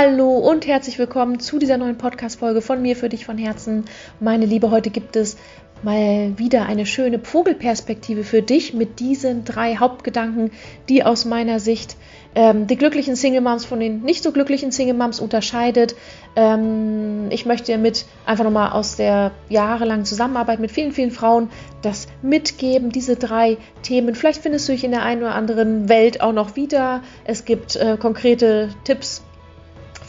Hallo 0.00 0.38
und 0.38 0.64
herzlich 0.68 0.96
willkommen 0.96 1.40
zu 1.40 1.58
dieser 1.58 1.76
neuen 1.76 1.98
Podcast-Folge 1.98 2.62
von 2.62 2.80
mir 2.80 2.94
für 2.94 3.08
dich 3.08 3.26
von 3.26 3.36
Herzen. 3.36 3.84
Meine 4.20 4.46
Liebe, 4.46 4.70
heute 4.70 4.90
gibt 4.90 5.16
es 5.16 5.36
mal 5.82 6.38
wieder 6.38 6.66
eine 6.66 6.86
schöne 6.86 7.18
Vogelperspektive 7.18 8.22
für 8.22 8.40
dich 8.40 8.74
mit 8.74 9.00
diesen 9.00 9.44
drei 9.44 9.74
Hauptgedanken, 9.74 10.52
die 10.88 11.02
aus 11.02 11.24
meiner 11.24 11.58
Sicht 11.58 11.96
ähm, 12.36 12.68
die 12.68 12.76
glücklichen 12.76 13.16
Single 13.16 13.40
Moms 13.40 13.64
von 13.64 13.80
den 13.80 14.02
nicht 14.02 14.22
so 14.22 14.30
glücklichen 14.30 14.70
Single 14.70 14.94
Moms 14.94 15.18
unterscheidet. 15.18 15.96
Ähm, 16.36 17.26
ich 17.30 17.44
möchte 17.44 17.72
dir 17.72 17.78
mit 17.78 18.06
einfach 18.24 18.44
nochmal 18.44 18.70
aus 18.70 18.94
der 18.94 19.32
jahrelangen 19.48 20.04
Zusammenarbeit 20.04 20.60
mit 20.60 20.70
vielen, 20.70 20.92
vielen 20.92 21.10
Frauen 21.10 21.50
das 21.82 22.06
mitgeben, 22.22 22.90
diese 22.90 23.16
drei 23.16 23.56
Themen. 23.82 24.14
Vielleicht 24.14 24.42
findest 24.42 24.68
du 24.68 24.72
dich 24.72 24.84
in 24.84 24.92
der 24.92 25.02
einen 25.02 25.22
oder 25.22 25.34
anderen 25.34 25.88
Welt 25.88 26.20
auch 26.20 26.32
noch 26.32 26.54
wieder. 26.54 27.02
Es 27.24 27.44
gibt 27.44 27.74
äh, 27.74 27.96
konkrete 27.98 28.68
Tipps 28.84 29.24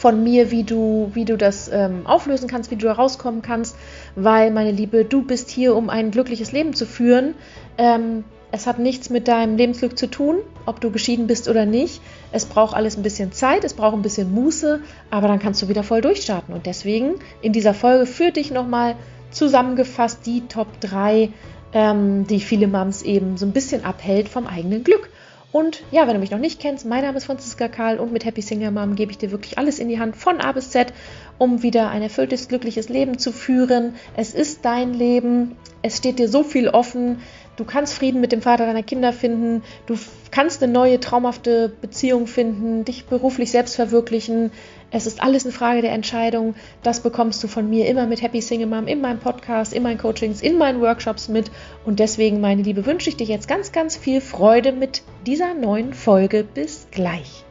von 0.00 0.24
mir, 0.24 0.50
wie 0.50 0.64
du, 0.64 1.10
wie 1.12 1.26
du 1.26 1.36
das 1.36 1.68
ähm, 1.70 2.06
auflösen 2.06 2.48
kannst, 2.48 2.70
wie 2.70 2.76
du 2.76 2.86
da 2.86 2.94
rauskommen 2.94 3.42
kannst, 3.42 3.76
weil, 4.16 4.50
meine 4.50 4.70
Liebe, 4.70 5.04
du 5.04 5.20
bist 5.20 5.50
hier, 5.50 5.76
um 5.76 5.90
ein 5.90 6.10
glückliches 6.10 6.52
Leben 6.52 6.72
zu 6.72 6.86
führen. 6.86 7.34
Ähm, 7.76 8.24
es 8.50 8.66
hat 8.66 8.78
nichts 8.78 9.10
mit 9.10 9.28
deinem 9.28 9.58
Lebensglück 9.58 9.98
zu 9.98 10.06
tun, 10.06 10.38
ob 10.64 10.80
du 10.80 10.90
geschieden 10.90 11.26
bist 11.26 11.50
oder 11.50 11.66
nicht. 11.66 12.00
Es 12.32 12.46
braucht 12.46 12.74
alles 12.74 12.96
ein 12.96 13.02
bisschen 13.02 13.32
Zeit, 13.32 13.62
es 13.62 13.74
braucht 13.74 13.94
ein 13.94 14.00
bisschen 14.00 14.32
Muße, 14.32 14.80
aber 15.10 15.28
dann 15.28 15.38
kannst 15.38 15.60
du 15.60 15.68
wieder 15.68 15.82
voll 15.82 16.00
durchstarten. 16.00 16.54
Und 16.54 16.64
deswegen 16.64 17.16
in 17.42 17.52
dieser 17.52 17.74
Folge 17.74 18.06
für 18.06 18.30
dich 18.30 18.50
nochmal 18.50 18.96
zusammengefasst 19.30 20.24
die 20.24 20.46
Top 20.48 20.80
3, 20.80 21.28
ähm, 21.74 22.26
die 22.26 22.40
viele 22.40 22.68
Moms 22.68 23.02
eben 23.02 23.36
so 23.36 23.44
ein 23.44 23.52
bisschen 23.52 23.84
abhält 23.84 24.30
vom 24.30 24.46
eigenen 24.46 24.82
Glück. 24.82 25.10
Und 25.52 25.82
ja, 25.90 26.06
wenn 26.06 26.14
du 26.14 26.20
mich 26.20 26.30
noch 26.30 26.38
nicht 26.38 26.60
kennst, 26.60 26.86
mein 26.86 27.02
Name 27.02 27.18
ist 27.18 27.24
Franziska 27.24 27.68
Karl 27.68 27.98
und 27.98 28.12
mit 28.12 28.24
Happy 28.24 28.40
Single 28.40 28.70
Mom 28.70 28.94
gebe 28.94 29.10
ich 29.10 29.18
dir 29.18 29.32
wirklich 29.32 29.58
alles 29.58 29.78
in 29.80 29.88
die 29.88 29.98
Hand 29.98 30.16
von 30.16 30.40
A 30.40 30.52
bis 30.52 30.70
Z, 30.70 30.92
um 31.40 31.62
wieder 31.62 31.88
ein 31.88 32.02
erfülltes, 32.02 32.48
glückliches 32.48 32.90
Leben 32.90 33.18
zu 33.18 33.32
führen. 33.32 33.94
Es 34.14 34.34
ist 34.34 34.62
dein 34.66 34.92
Leben, 34.92 35.56
es 35.80 35.96
steht 35.96 36.18
dir 36.18 36.28
so 36.28 36.42
viel 36.42 36.68
offen. 36.68 37.22
Du 37.56 37.64
kannst 37.64 37.94
Frieden 37.94 38.20
mit 38.20 38.30
dem 38.30 38.42
Vater 38.42 38.66
deiner 38.66 38.82
Kinder 38.82 39.12
finden, 39.12 39.62
du 39.86 39.94
kannst 40.30 40.62
eine 40.62 40.70
neue, 40.70 41.00
traumhafte 41.00 41.72
Beziehung 41.80 42.26
finden, 42.26 42.84
dich 42.84 43.06
beruflich 43.06 43.50
selbst 43.50 43.76
verwirklichen. 43.76 44.50
Es 44.90 45.06
ist 45.06 45.22
alles 45.22 45.44
eine 45.44 45.52
Frage 45.52 45.80
der 45.80 45.92
Entscheidung. 45.92 46.54
Das 46.82 47.00
bekommst 47.00 47.42
du 47.42 47.48
von 47.48 47.68
mir 47.70 47.88
immer 47.88 48.06
mit 48.06 48.20
Happy 48.20 48.42
Single 48.42 48.66
Mom 48.66 48.86
in 48.86 49.00
meinem 49.00 49.18
Podcast, 49.18 49.72
in 49.72 49.82
meinen 49.82 49.98
Coachings, 49.98 50.42
in 50.42 50.58
meinen 50.58 50.82
Workshops 50.82 51.28
mit. 51.28 51.50
Und 51.86 52.00
deswegen, 52.00 52.42
meine 52.42 52.62
Liebe, 52.62 52.84
wünsche 52.84 53.08
ich 53.08 53.16
dir 53.16 53.26
jetzt 53.26 53.48
ganz, 53.48 53.72
ganz 53.72 53.96
viel 53.96 54.20
Freude 54.20 54.72
mit 54.72 55.02
dieser 55.26 55.54
neuen 55.54 55.94
Folge. 55.94 56.44
Bis 56.44 56.86
gleich. 56.90 57.44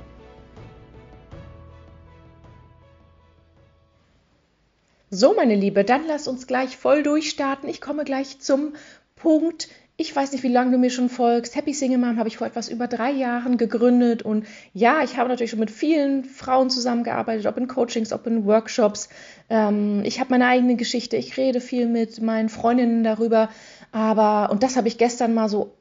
So, 5.12 5.34
meine 5.34 5.56
Liebe, 5.56 5.84
dann 5.84 6.06
lass 6.08 6.28
uns 6.28 6.46
gleich 6.46 6.78
voll 6.78 7.02
durchstarten. 7.02 7.68
Ich 7.68 7.82
komme 7.82 8.04
gleich 8.04 8.40
zum 8.40 8.74
Punkt, 9.16 9.68
ich 9.98 10.16
weiß 10.16 10.32
nicht, 10.32 10.44
wie 10.44 10.50
lange 10.50 10.72
du 10.72 10.78
mir 10.78 10.92
schon 10.92 11.10
folgst. 11.10 11.56
Happy 11.56 11.74
Single 11.74 11.98
Mom 11.98 12.18
habe 12.18 12.30
ich 12.30 12.38
vor 12.38 12.48
etwas 12.48 12.70
über 12.70 12.88
drei 12.88 13.12
Jahren 13.12 13.58
gegründet. 13.58 14.22
Und 14.22 14.46
ja, 14.74 15.04
ich 15.04 15.18
habe 15.18 15.28
natürlich 15.28 15.50
schon 15.50 15.60
mit 15.60 15.72
vielen 15.72 16.24
Frauen 16.24 16.70
zusammengearbeitet, 16.70 17.48
ob 17.48 17.58
in 17.58 17.68
Coachings, 17.68 18.14
ob 18.14 18.26
in 18.26 18.46
Workshops. 18.46 19.10
Ähm, 19.50 20.04
ich 20.06 20.22
habe 20.22 20.30
meine 20.30 20.46
eigene 20.46 20.76
Geschichte. 20.78 21.18
Ich 21.18 21.36
rede 21.36 21.60
viel 21.60 21.88
mit 21.88 22.22
meinen 22.22 22.48
Freundinnen 22.48 23.04
darüber. 23.04 23.50
Aber, 23.92 24.52
und 24.52 24.64
das 24.64 24.78
habe 24.78 24.88
ich 24.88 24.98
gestern 24.98 25.34
mal 25.34 25.50
so 25.50 25.74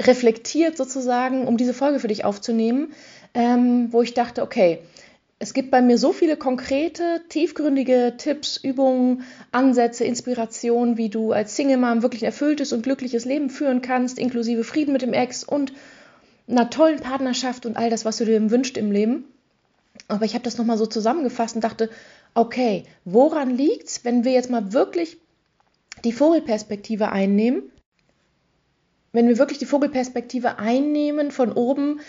reflektiert 0.00 0.76
sozusagen, 0.76 1.46
um 1.46 1.56
diese 1.56 1.74
Folge 1.74 1.98
für 1.98 2.08
dich 2.08 2.24
aufzunehmen, 2.24 2.94
ähm, 3.34 3.88
wo 3.92 4.00
ich 4.00 4.14
dachte, 4.14 4.42
okay, 4.42 4.78
es 5.44 5.52
gibt 5.52 5.70
bei 5.70 5.82
mir 5.82 5.98
so 5.98 6.14
viele 6.14 6.38
konkrete, 6.38 7.20
tiefgründige 7.28 8.14
Tipps, 8.16 8.56
Übungen, 8.56 9.24
Ansätze, 9.52 10.02
Inspirationen, 10.04 10.96
wie 10.96 11.10
du 11.10 11.32
als 11.32 11.54
Single 11.54 11.76
Mom 11.76 12.00
wirklich 12.00 12.22
ein 12.22 12.28
erfülltes 12.28 12.72
und 12.72 12.82
glückliches 12.82 13.26
Leben 13.26 13.50
führen 13.50 13.82
kannst, 13.82 14.18
inklusive 14.18 14.64
Frieden 14.64 14.94
mit 14.94 15.02
dem 15.02 15.12
Ex 15.12 15.44
und 15.44 15.74
einer 16.48 16.70
tollen 16.70 16.98
Partnerschaft 16.98 17.66
und 17.66 17.76
all 17.76 17.90
das, 17.90 18.06
was 18.06 18.16
du 18.16 18.24
dir 18.24 18.50
wünschst 18.50 18.78
im 18.78 18.90
Leben. 18.90 19.24
Aber 20.08 20.24
ich 20.24 20.32
habe 20.32 20.44
das 20.44 20.56
nochmal 20.56 20.78
so 20.78 20.86
zusammengefasst 20.86 21.56
und 21.56 21.62
dachte, 21.62 21.90
okay, 22.32 22.84
woran 23.04 23.54
liegt 23.54 23.88
es, 23.88 24.02
wenn 24.02 24.24
wir 24.24 24.32
jetzt 24.32 24.48
mal 24.48 24.72
wirklich 24.72 25.18
die 26.04 26.12
Vogelperspektive 26.12 27.12
einnehmen? 27.12 27.64
Wenn 29.12 29.28
wir 29.28 29.36
wirklich 29.36 29.58
die 29.58 29.66
Vogelperspektive 29.66 30.58
einnehmen 30.58 31.30
von 31.30 31.52
oben, 31.52 32.00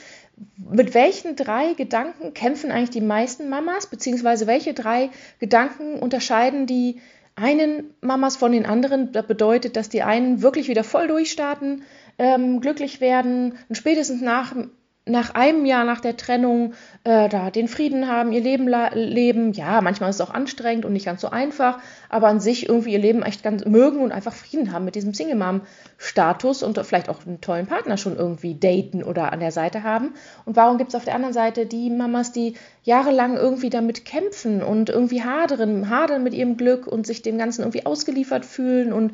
mit 0.58 0.94
welchen 0.94 1.36
drei 1.36 1.74
Gedanken 1.74 2.34
kämpfen 2.34 2.72
eigentlich 2.72 2.90
die 2.90 3.02
meisten 3.02 3.50
Mamas, 3.50 3.88
beziehungsweise 3.88 4.48
welche 4.48 4.74
drei 4.74 5.10
Gedanken 5.40 6.00
unterscheiden 6.00 6.66
die 6.66 7.02
einen 7.36 7.94
Mamas 8.02 8.38
von 8.38 8.52
den 8.52 8.66
anderen? 8.66 9.12
Das 9.12 9.28
bedeutet, 9.28 9.76
dass 9.76 9.90
die 9.90 10.04
einen 10.04 10.42
wirklich 10.42 10.68
wieder 10.68 10.84
voll 10.84 11.08
durchstarten, 11.08 11.84
ähm, 12.18 12.62
glücklich 12.62 13.02
werden 13.02 13.58
und 13.70 13.76
spätestens 13.76 14.22
nach 14.22 14.56
nach 15.08 15.36
einem 15.36 15.66
Jahr 15.66 15.84
nach 15.84 16.02
der 16.02 16.18
Trennung 16.18 16.74
äh, 17.04 17.30
da 17.30 17.52
den 17.52 17.68
Frieden 17.68 18.08
haben, 18.08 18.32
ihr 18.32 18.42
Leben 18.42 18.68
leben. 18.94 19.54
Ja, 19.54 19.82
manchmal 19.82 20.10
ist 20.10 20.16
es 20.16 20.22
auch 20.22 20.34
anstrengend 20.34 20.84
und 20.84 20.94
nicht 20.94 21.06
ganz 21.06 21.22
so 21.22 21.30
einfach, 21.30 21.78
aber 22.10 22.28
an 22.28 22.40
sich 22.40 22.68
irgendwie 22.68 22.94
ihr 22.94 23.00
Leben 23.00 23.22
echt 23.22 23.44
ganz 23.44 23.64
mögen 23.66 24.00
und 24.00 24.12
einfach 24.12 24.34
Frieden 24.34 24.72
haben 24.72 24.84
mit 24.84 24.96
diesem 24.96 25.14
Single-Mom-Status 25.14 26.64
und 26.64 26.80
vielleicht 26.80 27.10
auch 27.10 27.26
einen 27.26 27.40
tollen 27.40 27.68
Partner 27.68 27.98
schon 27.98 28.16
irgendwie 28.16 28.56
daten 28.56 29.04
oder 29.04 29.32
an 29.32 29.40
der 29.40 29.52
Seite 29.52 29.84
haben. 29.84 30.16
Und 30.44 30.56
warum 30.56 30.80
gibt 30.80 30.90
es 30.90 30.96
auf 30.96 31.06
der 31.06 31.16
anderen 31.16 31.34
Seite 31.34 31.68
die 31.68 31.92
Mamas, 31.92 32.32
die 32.32 32.56
jahrelang 32.84 33.38
irgendwie 33.38 33.70
damit 33.70 34.06
kämpfen 34.06 34.64
und 34.64 34.90
irgendwie 34.90 35.24
hadern, 35.24 35.90
hadern 35.90 36.24
mit 36.24 36.34
ihrem 36.34 36.58
Glück 36.58 36.88
und 36.88 37.06
sich 37.06 37.22
dem 37.22 37.38
Ganzen 37.38 37.62
irgendwie 37.62 37.86
ausgeliefert 37.86 38.46
fühlen 38.46 38.92
und 38.92 39.14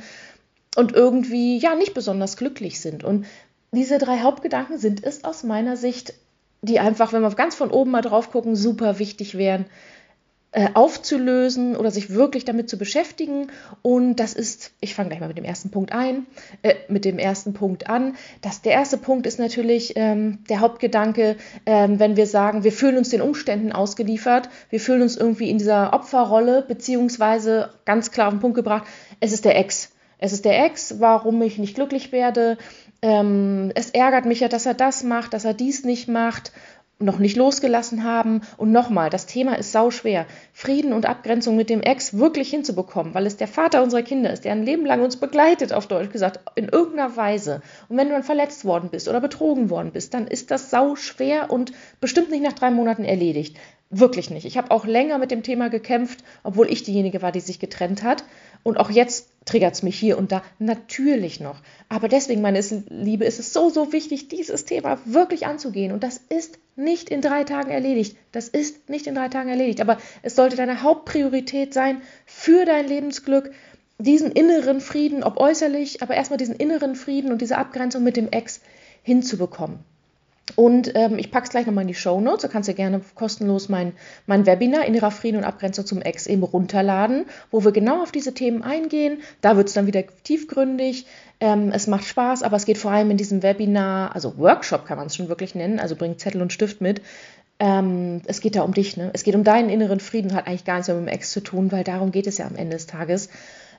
und 0.77 0.93
irgendwie 0.93 1.57
ja 1.57 1.75
nicht 1.75 1.93
besonders 1.93 2.37
glücklich 2.37 2.79
sind. 2.79 3.03
Und 3.03 3.25
diese 3.71 3.97
drei 3.97 4.19
Hauptgedanken 4.19 4.77
sind 4.77 5.03
es 5.03 5.23
aus 5.23 5.43
meiner 5.43 5.77
Sicht, 5.77 6.13
die 6.61 6.79
einfach, 6.79 7.13
wenn 7.13 7.21
wir 7.21 7.31
ganz 7.31 7.55
von 7.55 7.71
oben 7.71 7.91
mal 7.91 8.01
drauf 8.01 8.31
gucken, 8.31 8.55
super 8.55 8.99
wichtig 8.99 9.37
wären, 9.37 9.65
äh, 10.53 10.67
aufzulösen 10.73 11.77
oder 11.77 11.91
sich 11.91 12.09
wirklich 12.09 12.43
damit 12.43 12.69
zu 12.69 12.77
beschäftigen. 12.77 13.47
Und 13.81 14.17
das 14.17 14.33
ist, 14.33 14.73
ich 14.81 14.93
fange 14.93 15.07
gleich 15.07 15.21
mal 15.21 15.29
mit 15.29 15.37
dem 15.37 15.45
ersten 15.45 15.71
Punkt 15.71 15.93
ein, 15.93 16.25
äh, 16.61 16.75
mit 16.89 17.05
dem 17.05 17.17
ersten 17.17 17.53
Punkt 17.53 17.89
an. 17.89 18.15
Das, 18.41 18.61
der 18.61 18.73
erste 18.73 18.97
Punkt 18.97 19.25
ist 19.25 19.39
natürlich 19.39 19.93
ähm, 19.95 20.39
der 20.49 20.59
Hauptgedanke, 20.59 21.37
äh, 21.63 21.87
wenn 21.89 22.17
wir 22.17 22.27
sagen, 22.27 22.65
wir 22.65 22.73
fühlen 22.73 22.97
uns 22.97 23.09
den 23.09 23.21
Umständen 23.21 23.71
ausgeliefert, 23.71 24.49
wir 24.69 24.81
fühlen 24.81 25.01
uns 25.01 25.15
irgendwie 25.15 25.49
in 25.49 25.57
dieser 25.57 25.93
Opferrolle, 25.93 26.65
beziehungsweise 26.67 27.69
ganz 27.85 28.11
klar 28.11 28.27
auf 28.27 28.33
den 28.33 28.41
Punkt 28.41 28.55
gebracht, 28.55 28.83
es 29.21 29.31
ist 29.31 29.45
der 29.45 29.57
Ex. 29.57 29.91
Es 30.21 30.33
ist 30.33 30.45
der 30.45 30.63
Ex, 30.63 30.99
warum 30.99 31.41
ich 31.41 31.57
nicht 31.57 31.73
glücklich 31.73 32.11
werde, 32.11 32.57
ähm, 33.01 33.71
es 33.73 33.89
ärgert 33.89 34.25
mich 34.25 34.41
ja, 34.41 34.47
dass 34.47 34.67
er 34.67 34.75
das 34.75 35.03
macht, 35.03 35.33
dass 35.33 35.45
er 35.45 35.55
dies 35.55 35.83
nicht 35.83 36.07
macht, 36.07 36.51
noch 36.99 37.17
nicht 37.17 37.35
losgelassen 37.35 38.03
haben. 38.03 38.41
Und 38.57 38.71
nochmal, 38.71 39.09
das 39.09 39.25
Thema 39.25 39.57
ist 39.57 39.71
sauschwer. 39.71 40.27
Frieden 40.53 40.93
und 40.93 41.07
Abgrenzung 41.07 41.55
mit 41.55 41.71
dem 41.71 41.81
Ex 41.81 42.19
wirklich 42.19 42.51
hinzubekommen, 42.51 43.15
weil 43.15 43.25
es 43.25 43.37
der 43.37 43.47
Vater 43.47 43.81
unserer 43.81 44.03
Kinder 44.03 44.31
ist, 44.31 44.45
der 44.45 44.51
ein 44.51 44.63
Leben 44.63 44.85
lang 44.85 45.01
uns 45.01 45.17
begleitet, 45.17 45.73
auf 45.73 45.87
Deutsch 45.87 46.11
gesagt, 46.11 46.39
in 46.53 46.69
irgendeiner 46.69 47.17
Weise. 47.17 47.63
Und 47.89 47.97
wenn 47.97 48.07
du 48.07 48.13
dann 48.13 48.23
verletzt 48.23 48.63
worden 48.63 48.89
bist 48.91 49.07
oder 49.07 49.21
betrogen 49.21 49.71
worden 49.71 49.91
bist, 49.91 50.13
dann 50.13 50.27
ist 50.27 50.51
das 50.51 50.69
sauschwer 50.69 51.49
und 51.49 51.71
bestimmt 51.99 52.29
nicht 52.29 52.43
nach 52.43 52.53
drei 52.53 52.69
Monaten 52.69 53.03
erledigt. 53.03 53.57
Wirklich 53.93 54.29
nicht. 54.29 54.45
Ich 54.45 54.57
habe 54.57 54.71
auch 54.71 54.85
länger 54.85 55.17
mit 55.17 55.31
dem 55.31 55.43
Thema 55.43 55.69
gekämpft, 55.69 56.23
obwohl 56.43 56.71
ich 56.71 56.83
diejenige 56.83 57.21
war, 57.21 57.33
die 57.33 57.41
sich 57.41 57.59
getrennt 57.59 58.03
hat. 58.03 58.23
Und 58.63 58.77
auch 58.77 58.89
jetzt 58.89 59.29
triggert 59.45 59.73
es 59.73 59.83
mich 59.83 59.97
hier 59.97 60.17
und 60.17 60.31
da 60.31 60.43
natürlich 60.59 61.39
noch. 61.39 61.61
Aber 61.89 62.07
deswegen, 62.07 62.41
meine 62.41 62.61
Liebe, 62.89 63.25
ist 63.25 63.39
es 63.39 63.53
so, 63.53 63.69
so 63.69 63.91
wichtig, 63.91 64.27
dieses 64.27 64.65
Thema 64.65 64.99
wirklich 65.05 65.47
anzugehen. 65.47 65.91
Und 65.91 66.03
das 66.03 66.21
ist 66.29 66.59
nicht 66.75 67.09
in 67.09 67.21
drei 67.21 67.43
Tagen 67.43 67.71
erledigt. 67.71 68.17
Das 68.31 68.47
ist 68.47 68.89
nicht 68.89 69.07
in 69.07 69.15
drei 69.15 69.29
Tagen 69.29 69.49
erledigt. 69.49 69.81
Aber 69.81 69.97
es 70.21 70.35
sollte 70.35 70.55
deine 70.55 70.83
Hauptpriorität 70.83 71.73
sein 71.73 72.01
für 72.25 72.65
dein 72.65 72.87
Lebensglück, 72.87 73.51
diesen 73.97 74.31
inneren 74.31 74.81
Frieden, 74.81 75.23
ob 75.23 75.37
äußerlich, 75.39 76.01
aber 76.01 76.15
erstmal 76.15 76.37
diesen 76.37 76.55
inneren 76.55 76.95
Frieden 76.95 77.31
und 77.31 77.41
diese 77.41 77.57
Abgrenzung 77.57 78.03
mit 78.03 78.17
dem 78.17 78.29
Ex 78.29 78.61
hinzubekommen. 79.03 79.79
Und 80.55 80.91
ähm, 80.95 81.17
ich 81.17 81.31
packe 81.31 81.45
es 81.45 81.49
gleich 81.51 81.65
nochmal 81.65 81.83
in 81.83 81.87
die 81.87 81.95
Show 81.95 82.19
Notes. 82.19 82.41
Da 82.41 82.47
kannst 82.47 82.69
du 82.69 82.73
gerne 82.73 83.01
kostenlos 83.15 83.69
mein, 83.69 83.93
mein 84.25 84.45
Webinar 84.45 84.85
Innerer 84.85 85.11
Frieden 85.11 85.37
und 85.37 85.43
Abgrenzung 85.43 85.85
zum 85.85 86.01
Ex 86.01 86.27
eben 86.27 86.43
runterladen, 86.43 87.25
wo 87.51 87.63
wir 87.63 87.71
genau 87.71 88.01
auf 88.01 88.11
diese 88.11 88.33
Themen 88.33 88.63
eingehen. 88.63 89.21
Da 89.41 89.57
wird 89.57 89.67
es 89.67 89.73
dann 89.73 89.87
wieder 89.87 90.03
tiefgründig. 90.23 91.05
Ähm, 91.39 91.71
es 91.73 91.87
macht 91.87 92.05
Spaß, 92.05 92.43
aber 92.43 92.57
es 92.57 92.65
geht 92.65 92.77
vor 92.77 92.91
allem 92.91 93.11
in 93.11 93.17
diesem 93.17 93.43
Webinar, 93.43 94.13
also 94.13 94.37
Workshop 94.37 94.85
kann 94.85 94.97
man 94.97 95.07
es 95.07 95.15
schon 95.15 95.29
wirklich 95.29 95.55
nennen, 95.55 95.79
also 95.79 95.95
bring 95.95 96.17
Zettel 96.17 96.41
und 96.41 96.53
Stift 96.53 96.81
mit. 96.81 97.01
Ähm, 97.59 98.21
es 98.25 98.41
geht 98.41 98.55
da 98.55 98.61
um 98.61 98.73
dich, 98.73 98.97
ne? 98.97 99.11
Es 99.13 99.23
geht 99.23 99.35
um 99.35 99.43
deinen 99.43 99.69
inneren 99.69 99.99
Frieden, 99.99 100.33
hat 100.33 100.47
eigentlich 100.47 100.65
gar 100.65 100.75
nichts 100.75 100.87
mehr 100.87 100.97
mit 100.97 101.07
dem 101.07 101.13
Ex 101.13 101.31
zu 101.31 101.41
tun, 101.41 101.71
weil 101.71 101.83
darum 101.83 102.11
geht 102.11 102.27
es 102.27 102.37
ja 102.37 102.47
am 102.47 102.55
Ende 102.55 102.75
des 102.75 102.87
Tages. 102.87 103.29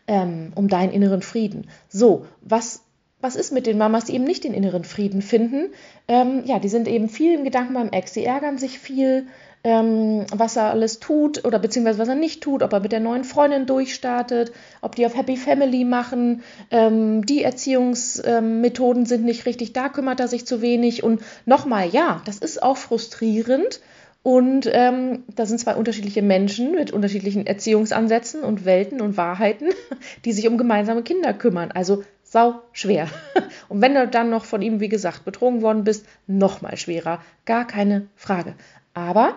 Ähm, 0.08 0.52
um 0.56 0.66
deinen 0.66 0.92
inneren 0.92 1.22
Frieden. 1.22 1.68
So, 1.88 2.26
was 2.40 2.82
was 3.22 3.36
ist 3.36 3.52
mit 3.52 3.66
den 3.66 3.78
Mamas, 3.78 4.04
die 4.04 4.14
eben 4.14 4.24
nicht 4.24 4.44
den 4.44 4.52
inneren 4.52 4.84
Frieden 4.84 5.22
finden? 5.22 5.72
Ähm, 6.08 6.42
ja, 6.44 6.58
die 6.58 6.68
sind 6.68 6.88
eben 6.88 7.08
viel 7.08 7.34
im 7.34 7.44
Gedanken 7.44 7.74
beim 7.74 7.90
Ex, 7.90 8.12
sie 8.12 8.24
ärgern 8.24 8.58
sich 8.58 8.78
viel, 8.78 9.26
ähm, 9.64 10.26
was 10.32 10.56
er 10.56 10.70
alles 10.70 10.98
tut 10.98 11.44
oder 11.44 11.58
beziehungsweise 11.58 12.00
was 12.00 12.08
er 12.08 12.16
nicht 12.16 12.42
tut, 12.42 12.62
ob 12.62 12.72
er 12.72 12.80
mit 12.80 12.90
der 12.90 13.00
neuen 13.00 13.22
Freundin 13.22 13.64
durchstartet, 13.64 14.52
ob 14.80 14.96
die 14.96 15.06
auf 15.06 15.16
Happy 15.16 15.36
Family 15.36 15.84
machen, 15.84 16.42
ähm, 16.70 17.24
die 17.24 17.44
Erziehungsmethoden 17.44 19.06
sind 19.06 19.24
nicht 19.24 19.46
richtig, 19.46 19.72
da 19.72 19.88
kümmert 19.88 20.18
er 20.18 20.28
sich 20.28 20.46
zu 20.46 20.60
wenig. 20.60 21.04
Und 21.04 21.22
nochmal, 21.46 21.88
ja, 21.88 22.22
das 22.24 22.38
ist 22.38 22.62
auch 22.62 22.76
frustrierend. 22.76 23.80
Und 24.24 24.70
ähm, 24.72 25.24
da 25.34 25.46
sind 25.46 25.58
zwei 25.58 25.74
unterschiedliche 25.74 26.22
Menschen 26.22 26.72
mit 26.72 26.92
unterschiedlichen 26.92 27.44
Erziehungsansätzen 27.44 28.44
und 28.44 28.64
Welten 28.64 29.00
und 29.00 29.16
Wahrheiten, 29.16 29.70
die 30.24 30.32
sich 30.32 30.46
um 30.46 30.58
gemeinsame 30.58 31.02
Kinder 31.02 31.34
kümmern. 31.34 31.72
Also 31.72 32.04
sau 32.32 32.62
schwer. 32.72 33.08
Und 33.68 33.82
wenn 33.82 33.94
du 33.94 34.08
dann 34.08 34.30
noch 34.30 34.46
von 34.46 34.62
ihm, 34.62 34.80
wie 34.80 34.88
gesagt, 34.88 35.26
betrogen 35.26 35.60
worden 35.60 35.84
bist, 35.84 36.06
noch 36.26 36.62
mal 36.62 36.78
schwerer. 36.78 37.20
Gar 37.44 37.66
keine 37.66 38.08
Frage. 38.16 38.54
Aber 38.94 39.34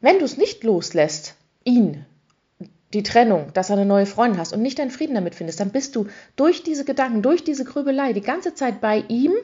wenn 0.00 0.18
du 0.18 0.24
es 0.24 0.38
nicht 0.38 0.64
loslässt, 0.64 1.34
ihn, 1.62 2.06
die 2.94 3.02
Trennung, 3.02 3.52
dass 3.52 3.66
du 3.66 3.74
eine 3.74 3.84
neue 3.84 4.06
Freundin 4.06 4.40
hast 4.40 4.54
und 4.54 4.62
nicht 4.62 4.78
deinen 4.78 4.90
Frieden 4.90 5.14
damit 5.14 5.34
findest, 5.34 5.60
dann 5.60 5.68
bist 5.68 5.94
du 5.94 6.06
durch 6.36 6.62
diese 6.62 6.86
Gedanken, 6.86 7.20
durch 7.20 7.44
diese 7.44 7.64
Grübelei 7.64 8.14
die 8.14 8.22
ganze 8.22 8.54
Zeit 8.54 8.80
bei 8.80 9.04
ihm 9.08 9.34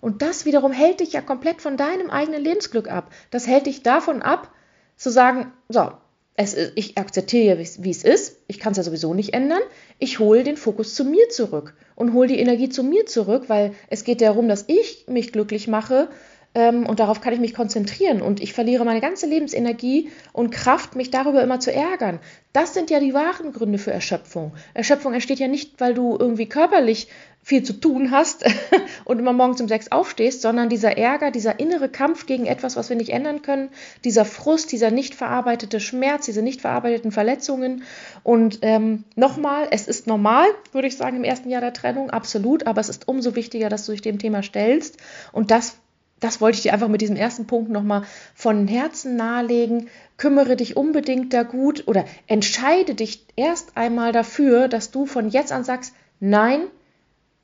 und 0.00 0.22
das 0.22 0.46
wiederum 0.46 0.72
hält 0.72 0.98
dich 0.98 1.12
ja 1.12 1.20
komplett 1.20 1.62
von 1.62 1.76
deinem 1.76 2.10
eigenen 2.10 2.42
Lebensglück 2.42 2.90
ab. 2.90 3.12
Das 3.30 3.46
hält 3.46 3.66
dich 3.66 3.84
davon 3.84 4.20
ab, 4.20 4.52
zu 4.96 5.10
sagen, 5.10 5.52
so, 5.68 5.92
es, 6.36 6.56
ich 6.74 6.96
akzeptiere, 6.96 7.58
wie 7.58 7.90
es 7.90 8.04
ist, 8.04 8.38
ich 8.46 8.58
kann 8.58 8.72
es 8.72 8.78
ja 8.78 8.82
sowieso 8.82 9.14
nicht 9.14 9.34
ändern, 9.34 9.60
ich 9.98 10.18
hole 10.18 10.42
den 10.42 10.56
Fokus 10.56 10.94
zu 10.94 11.04
mir 11.04 11.28
zurück 11.28 11.74
und 11.94 12.12
hole 12.12 12.28
die 12.28 12.38
Energie 12.38 12.68
zu 12.68 12.82
mir 12.82 13.06
zurück, 13.06 13.44
weil 13.48 13.74
es 13.88 14.04
geht 14.04 14.20
darum, 14.20 14.48
dass 14.48 14.64
ich 14.68 15.04
mich 15.08 15.32
glücklich 15.32 15.68
mache 15.68 16.08
ähm, 16.54 16.86
und 16.86 16.98
darauf 16.98 17.20
kann 17.20 17.32
ich 17.32 17.40
mich 17.40 17.54
konzentrieren 17.54 18.22
und 18.22 18.40
ich 18.40 18.52
verliere 18.52 18.84
meine 18.84 19.00
ganze 19.00 19.26
Lebensenergie 19.26 20.10
und 20.32 20.50
Kraft, 20.50 20.96
mich 20.96 21.10
darüber 21.10 21.42
immer 21.42 21.60
zu 21.60 21.72
ärgern. 21.72 22.18
Das 22.52 22.74
sind 22.74 22.90
ja 22.90 22.98
die 22.98 23.14
wahren 23.14 23.52
Gründe 23.52 23.78
für 23.78 23.92
Erschöpfung. 23.92 24.52
Erschöpfung 24.74 25.14
entsteht 25.14 25.38
ja 25.38 25.46
nicht, 25.46 25.80
weil 25.80 25.94
du 25.94 26.16
irgendwie 26.18 26.48
körperlich 26.48 27.08
viel 27.50 27.64
zu 27.64 27.72
tun 27.72 28.12
hast 28.12 28.44
und 29.04 29.18
immer 29.18 29.32
morgens 29.32 29.60
um 29.60 29.66
sechs 29.66 29.90
aufstehst, 29.90 30.40
sondern 30.40 30.68
dieser 30.68 30.96
Ärger, 30.96 31.32
dieser 31.32 31.58
innere 31.58 31.88
Kampf 31.88 32.26
gegen 32.26 32.46
etwas, 32.46 32.76
was 32.76 32.90
wir 32.90 32.96
nicht 32.96 33.10
ändern 33.10 33.42
können, 33.42 33.70
dieser 34.04 34.24
Frust, 34.24 34.70
dieser 34.70 34.92
nicht 34.92 35.16
verarbeitete 35.16 35.80
Schmerz, 35.80 36.26
diese 36.26 36.42
nicht 36.42 36.60
verarbeiteten 36.60 37.10
Verletzungen. 37.10 37.82
Und 38.22 38.60
ähm, 38.62 39.02
nochmal, 39.16 39.66
es 39.72 39.88
ist 39.88 40.06
normal, 40.06 40.46
würde 40.70 40.86
ich 40.86 40.96
sagen, 40.96 41.16
im 41.16 41.24
ersten 41.24 41.50
Jahr 41.50 41.60
der 41.60 41.72
Trennung, 41.72 42.10
absolut, 42.10 42.68
aber 42.68 42.80
es 42.80 42.88
ist 42.88 43.08
umso 43.08 43.34
wichtiger, 43.34 43.68
dass 43.68 43.84
du 43.84 43.90
dich 43.90 44.02
dem 44.02 44.20
Thema 44.20 44.44
stellst 44.44 44.98
und 45.32 45.50
das 45.50 45.76
das 46.20 46.42
wollte 46.42 46.56
ich 46.56 46.62
dir 46.62 46.74
einfach 46.74 46.88
mit 46.88 47.00
diesem 47.00 47.16
ersten 47.16 47.46
Punkt 47.46 47.70
nochmal 47.70 48.02
von 48.34 48.68
Herzen 48.68 49.16
nahelegen. 49.16 49.88
Kümmere 50.18 50.54
dich 50.54 50.76
unbedingt 50.76 51.32
da 51.32 51.44
gut 51.44 51.84
oder 51.88 52.04
entscheide 52.26 52.94
dich 52.94 53.24
erst 53.36 53.78
einmal 53.78 54.12
dafür, 54.12 54.68
dass 54.68 54.90
du 54.90 55.06
von 55.06 55.30
jetzt 55.30 55.50
an 55.50 55.64
sagst, 55.64 55.94
nein, 56.20 56.66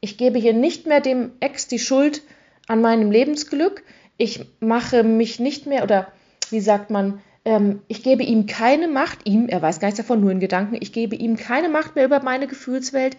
ich 0.00 0.19
gebe 0.19 0.38
hier 0.38 0.52
nicht 0.52 0.87
mehr 0.87 1.00
dem 1.00 1.32
Ex 1.40 1.69
die 1.69 1.78
Schuld 1.78 2.22
an 2.69 2.81
meinem 2.81 3.10
Lebensglück. 3.10 3.82
Ich 4.16 4.46
mache 4.60 5.02
mich 5.02 5.40
nicht 5.40 5.66
mehr 5.66 5.82
oder 5.82 6.08
wie 6.50 6.60
sagt 6.60 6.90
man, 6.90 7.20
ähm, 7.44 7.82
ich 7.88 8.02
gebe 8.02 8.22
ihm 8.22 8.46
keine 8.46 8.88
Macht, 8.88 9.20
ihm, 9.26 9.48
er 9.48 9.62
weiß 9.62 9.81
gar 9.81 9.88
nichts 9.88 9.98
davon, 9.98 10.20
nur 10.20 10.31
in 10.31 10.40
Gedanken, 10.40 10.76
ich 10.78 10.93
gebe 10.93 11.16
ihm 11.16 11.37
keine 11.37 11.69
Macht 11.69 11.94
mehr 11.96 12.04
über 12.04 12.22
meine 12.22 12.46
Gefühlswelt. 12.46 13.16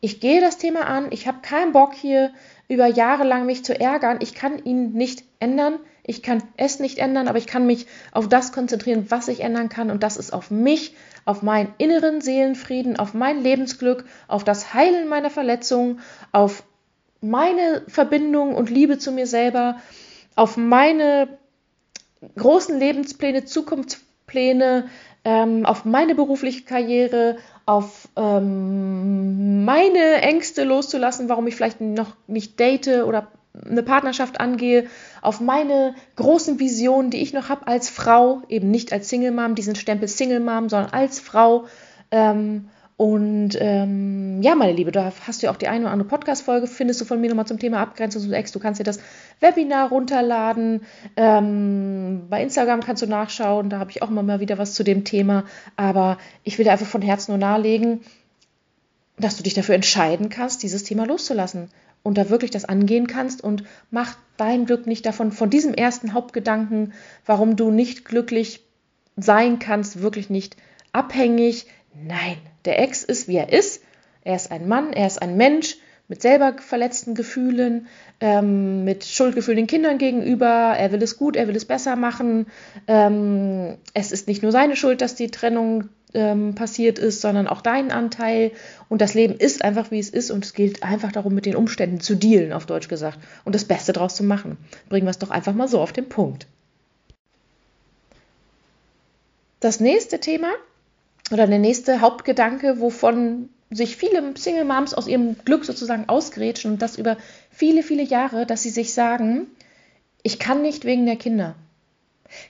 Ich 0.00 0.20
gehe 0.20 0.40
das 0.40 0.58
Thema 0.58 0.86
an, 0.86 1.08
ich 1.10 1.26
habe 1.26 1.38
keinen 1.42 1.72
Bock 1.72 1.94
hier 1.94 2.32
über 2.68 2.86
Jahre 2.86 3.24
lang 3.24 3.46
mich 3.46 3.64
zu 3.64 3.78
ärgern. 3.78 4.18
Ich 4.20 4.34
kann 4.34 4.62
ihn 4.64 4.92
nicht 4.92 5.24
ändern. 5.38 5.78
Ich 6.02 6.22
kann 6.22 6.42
es 6.56 6.78
nicht 6.78 6.98
ändern, 6.98 7.28
aber 7.28 7.38
ich 7.38 7.46
kann 7.46 7.66
mich 7.66 7.86
auf 8.12 8.28
das 8.28 8.52
konzentrieren, 8.52 9.06
was 9.08 9.28
ich 9.28 9.40
ändern 9.40 9.68
kann. 9.68 9.90
Und 9.90 10.02
das 10.02 10.16
ist 10.16 10.32
auf 10.32 10.50
mich, 10.50 10.94
auf 11.26 11.42
meinen 11.42 11.74
inneren 11.76 12.22
Seelenfrieden, 12.22 12.98
auf 12.98 13.12
mein 13.12 13.42
Lebensglück, 13.42 14.06
auf 14.28 14.44
das 14.44 14.72
Heilen 14.72 15.08
meiner 15.08 15.28
Verletzungen, 15.28 16.00
auf 16.32 16.62
meine 17.20 17.82
Verbindung 17.88 18.54
und 18.54 18.70
Liebe 18.70 18.96
zu 18.98 19.12
mir 19.12 19.26
selber, 19.26 19.76
auf 20.36 20.56
meine 20.56 21.28
großen 22.38 22.78
Lebenspläne, 22.78 23.44
Zukunftspläne, 23.44 24.88
ähm, 25.24 25.66
auf 25.66 25.84
meine 25.84 26.14
berufliche 26.14 26.62
Karriere, 26.62 27.38
auf 27.66 28.08
ähm, 28.16 29.64
meine 29.64 30.22
Ängste 30.22 30.62
loszulassen, 30.62 31.28
warum 31.28 31.48
ich 31.48 31.56
vielleicht 31.56 31.80
noch 31.80 32.16
nicht 32.28 32.60
date 32.60 33.02
oder 33.04 33.32
eine 33.64 33.82
Partnerschaft 33.82 34.40
angehe, 34.40 34.86
auf 35.22 35.40
meine 35.40 35.94
großen 36.16 36.58
Visionen, 36.58 37.10
die 37.10 37.22
ich 37.22 37.32
noch 37.32 37.48
habe 37.48 37.66
als 37.66 37.88
Frau, 37.88 38.42
eben 38.48 38.70
nicht 38.70 38.92
als 38.92 39.08
Single 39.08 39.32
Mom, 39.32 39.54
diesen 39.54 39.76
Stempel 39.76 40.08
Single 40.08 40.40
Mom, 40.40 40.68
sondern 40.68 40.92
als 40.92 41.20
Frau. 41.20 41.66
Ähm, 42.10 42.68
und 42.96 43.58
ähm, 43.60 44.40
ja, 44.40 44.54
meine 44.54 44.72
Liebe, 44.72 44.90
da 44.90 45.12
hast 45.26 45.42
du 45.42 45.46
ja 45.46 45.52
auch 45.52 45.56
die 45.56 45.68
eine 45.68 45.84
oder 45.84 45.92
andere 45.92 46.08
Podcast-Folge, 46.08 46.66
findest 46.66 46.98
du 47.00 47.04
von 47.04 47.20
mir 47.20 47.28
nochmal 47.28 47.46
zum 47.46 47.58
Thema 47.58 47.80
Abgrenzung 47.80 48.22
zu 48.22 48.32
Ex. 48.32 48.52
Du 48.52 48.58
kannst 48.58 48.80
dir 48.80 48.84
das 48.84 49.00
Webinar 49.38 49.90
runterladen. 49.90 50.80
Ähm, 51.14 52.24
bei 52.30 52.42
Instagram 52.42 52.80
kannst 52.80 53.02
du 53.02 53.06
nachschauen, 53.06 53.68
da 53.68 53.80
habe 53.80 53.90
ich 53.90 54.02
auch 54.02 54.08
immer 54.08 54.22
mal 54.22 54.40
wieder 54.40 54.56
was 54.56 54.72
zu 54.72 54.82
dem 54.82 55.04
Thema. 55.04 55.44
Aber 55.76 56.16
ich 56.42 56.56
will 56.56 56.64
dir 56.64 56.72
einfach 56.72 56.86
von 56.86 57.02
Herzen 57.02 57.32
nur 57.32 57.38
nahelegen, 57.38 58.00
dass 59.18 59.36
du 59.36 59.42
dich 59.42 59.52
dafür 59.52 59.74
entscheiden 59.74 60.30
kannst, 60.30 60.62
dieses 60.62 60.82
Thema 60.84 61.04
loszulassen 61.04 61.68
und 62.06 62.16
da 62.16 62.30
wirklich 62.30 62.52
das 62.52 62.64
angehen 62.64 63.08
kannst 63.08 63.42
und 63.42 63.64
mach 63.90 64.16
dein 64.36 64.64
Glück 64.64 64.86
nicht 64.86 65.04
davon, 65.04 65.32
von 65.32 65.50
diesem 65.50 65.74
ersten 65.74 66.12
Hauptgedanken, 66.12 66.92
warum 67.24 67.56
du 67.56 67.72
nicht 67.72 68.04
glücklich 68.04 68.60
sein 69.16 69.58
kannst, 69.58 70.02
wirklich 70.02 70.30
nicht 70.30 70.56
abhängig. 70.92 71.66
Nein, 71.94 72.36
der 72.64 72.78
Ex 72.80 73.02
ist, 73.02 73.26
wie 73.26 73.36
er 73.36 73.52
ist. 73.52 73.82
Er 74.22 74.36
ist 74.36 74.52
ein 74.52 74.68
Mann, 74.68 74.92
er 74.92 75.08
ist 75.08 75.20
ein 75.20 75.36
Mensch 75.36 75.78
mit 76.06 76.22
selber 76.22 76.54
verletzten 76.58 77.16
Gefühlen, 77.16 77.88
ähm, 78.20 78.84
mit 78.84 79.04
Schuldgefühlen 79.04 79.56
den 79.56 79.66
Kindern 79.66 79.98
gegenüber. 79.98 80.46
Er 80.46 80.92
will 80.92 81.02
es 81.02 81.16
gut, 81.16 81.34
er 81.34 81.48
will 81.48 81.56
es 81.56 81.64
besser 81.64 81.96
machen. 81.96 82.46
Ähm, 82.86 83.78
es 83.94 84.12
ist 84.12 84.28
nicht 84.28 84.44
nur 84.44 84.52
seine 84.52 84.76
Schuld, 84.76 85.00
dass 85.00 85.16
die 85.16 85.32
Trennung 85.32 85.88
ähm, 86.16 86.54
passiert 86.54 86.98
ist, 86.98 87.20
sondern 87.20 87.46
auch 87.46 87.60
dein 87.60 87.92
Anteil. 87.92 88.50
Und 88.88 89.00
das 89.00 89.14
Leben 89.14 89.34
ist 89.34 89.62
einfach, 89.62 89.90
wie 89.90 89.98
es 89.98 90.10
ist. 90.10 90.30
Und 90.30 90.44
es 90.44 90.54
gilt 90.54 90.82
einfach 90.82 91.12
darum, 91.12 91.34
mit 91.34 91.46
den 91.46 91.54
Umständen 91.54 92.00
zu 92.00 92.16
dealen, 92.16 92.52
auf 92.52 92.66
Deutsch 92.66 92.88
gesagt. 92.88 93.18
Und 93.44 93.54
das 93.54 93.66
Beste 93.66 93.92
daraus 93.92 94.16
zu 94.16 94.24
machen. 94.24 94.56
Bringen 94.88 95.06
wir 95.06 95.10
es 95.10 95.18
doch 95.18 95.30
einfach 95.30 95.54
mal 95.54 95.68
so 95.68 95.80
auf 95.80 95.92
den 95.92 96.08
Punkt. 96.08 96.46
Das 99.60 99.78
nächste 99.80 100.18
Thema 100.18 100.48
oder 101.30 101.46
der 101.46 101.58
nächste 101.58 102.00
Hauptgedanke, 102.00 102.80
wovon 102.80 103.50
sich 103.70 103.96
viele 103.96 104.36
Single 104.36 104.64
Moms 104.64 104.94
aus 104.94 105.08
ihrem 105.08 105.36
Glück 105.44 105.64
sozusagen 105.64 106.08
ausgrätschen 106.08 106.72
und 106.72 106.82
das 106.82 106.96
über 106.96 107.16
viele, 107.50 107.82
viele 107.82 108.02
Jahre, 108.02 108.46
dass 108.46 108.62
sie 108.62 108.70
sich 108.70 108.94
sagen, 108.94 109.48
ich 110.22 110.38
kann 110.38 110.62
nicht 110.62 110.84
wegen 110.84 111.04
der 111.04 111.16
Kinder. 111.16 111.56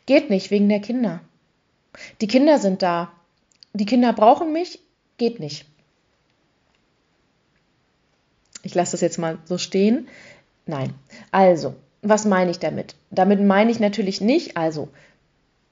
Geht 0.06 0.30
nicht 0.30 0.50
wegen 0.50 0.68
der 0.68 0.80
Kinder. 0.80 1.20
Die 2.20 2.26
Kinder 2.26 2.58
sind 2.58 2.82
da. 2.82 3.12
Die 3.76 3.84
Kinder 3.84 4.14
brauchen 4.14 4.52
mich. 4.52 4.80
Geht 5.18 5.38
nicht. 5.38 5.66
Ich 8.62 8.74
lasse 8.74 8.92
das 8.92 9.02
jetzt 9.02 9.18
mal 9.18 9.38
so 9.44 9.58
stehen. 9.58 10.08
Nein. 10.64 10.94
Also, 11.30 11.74
was 12.00 12.24
meine 12.24 12.50
ich 12.50 12.58
damit? 12.58 12.94
Damit 13.10 13.40
meine 13.40 13.70
ich 13.70 13.78
natürlich 13.78 14.20
nicht, 14.20 14.56
also 14.56 14.88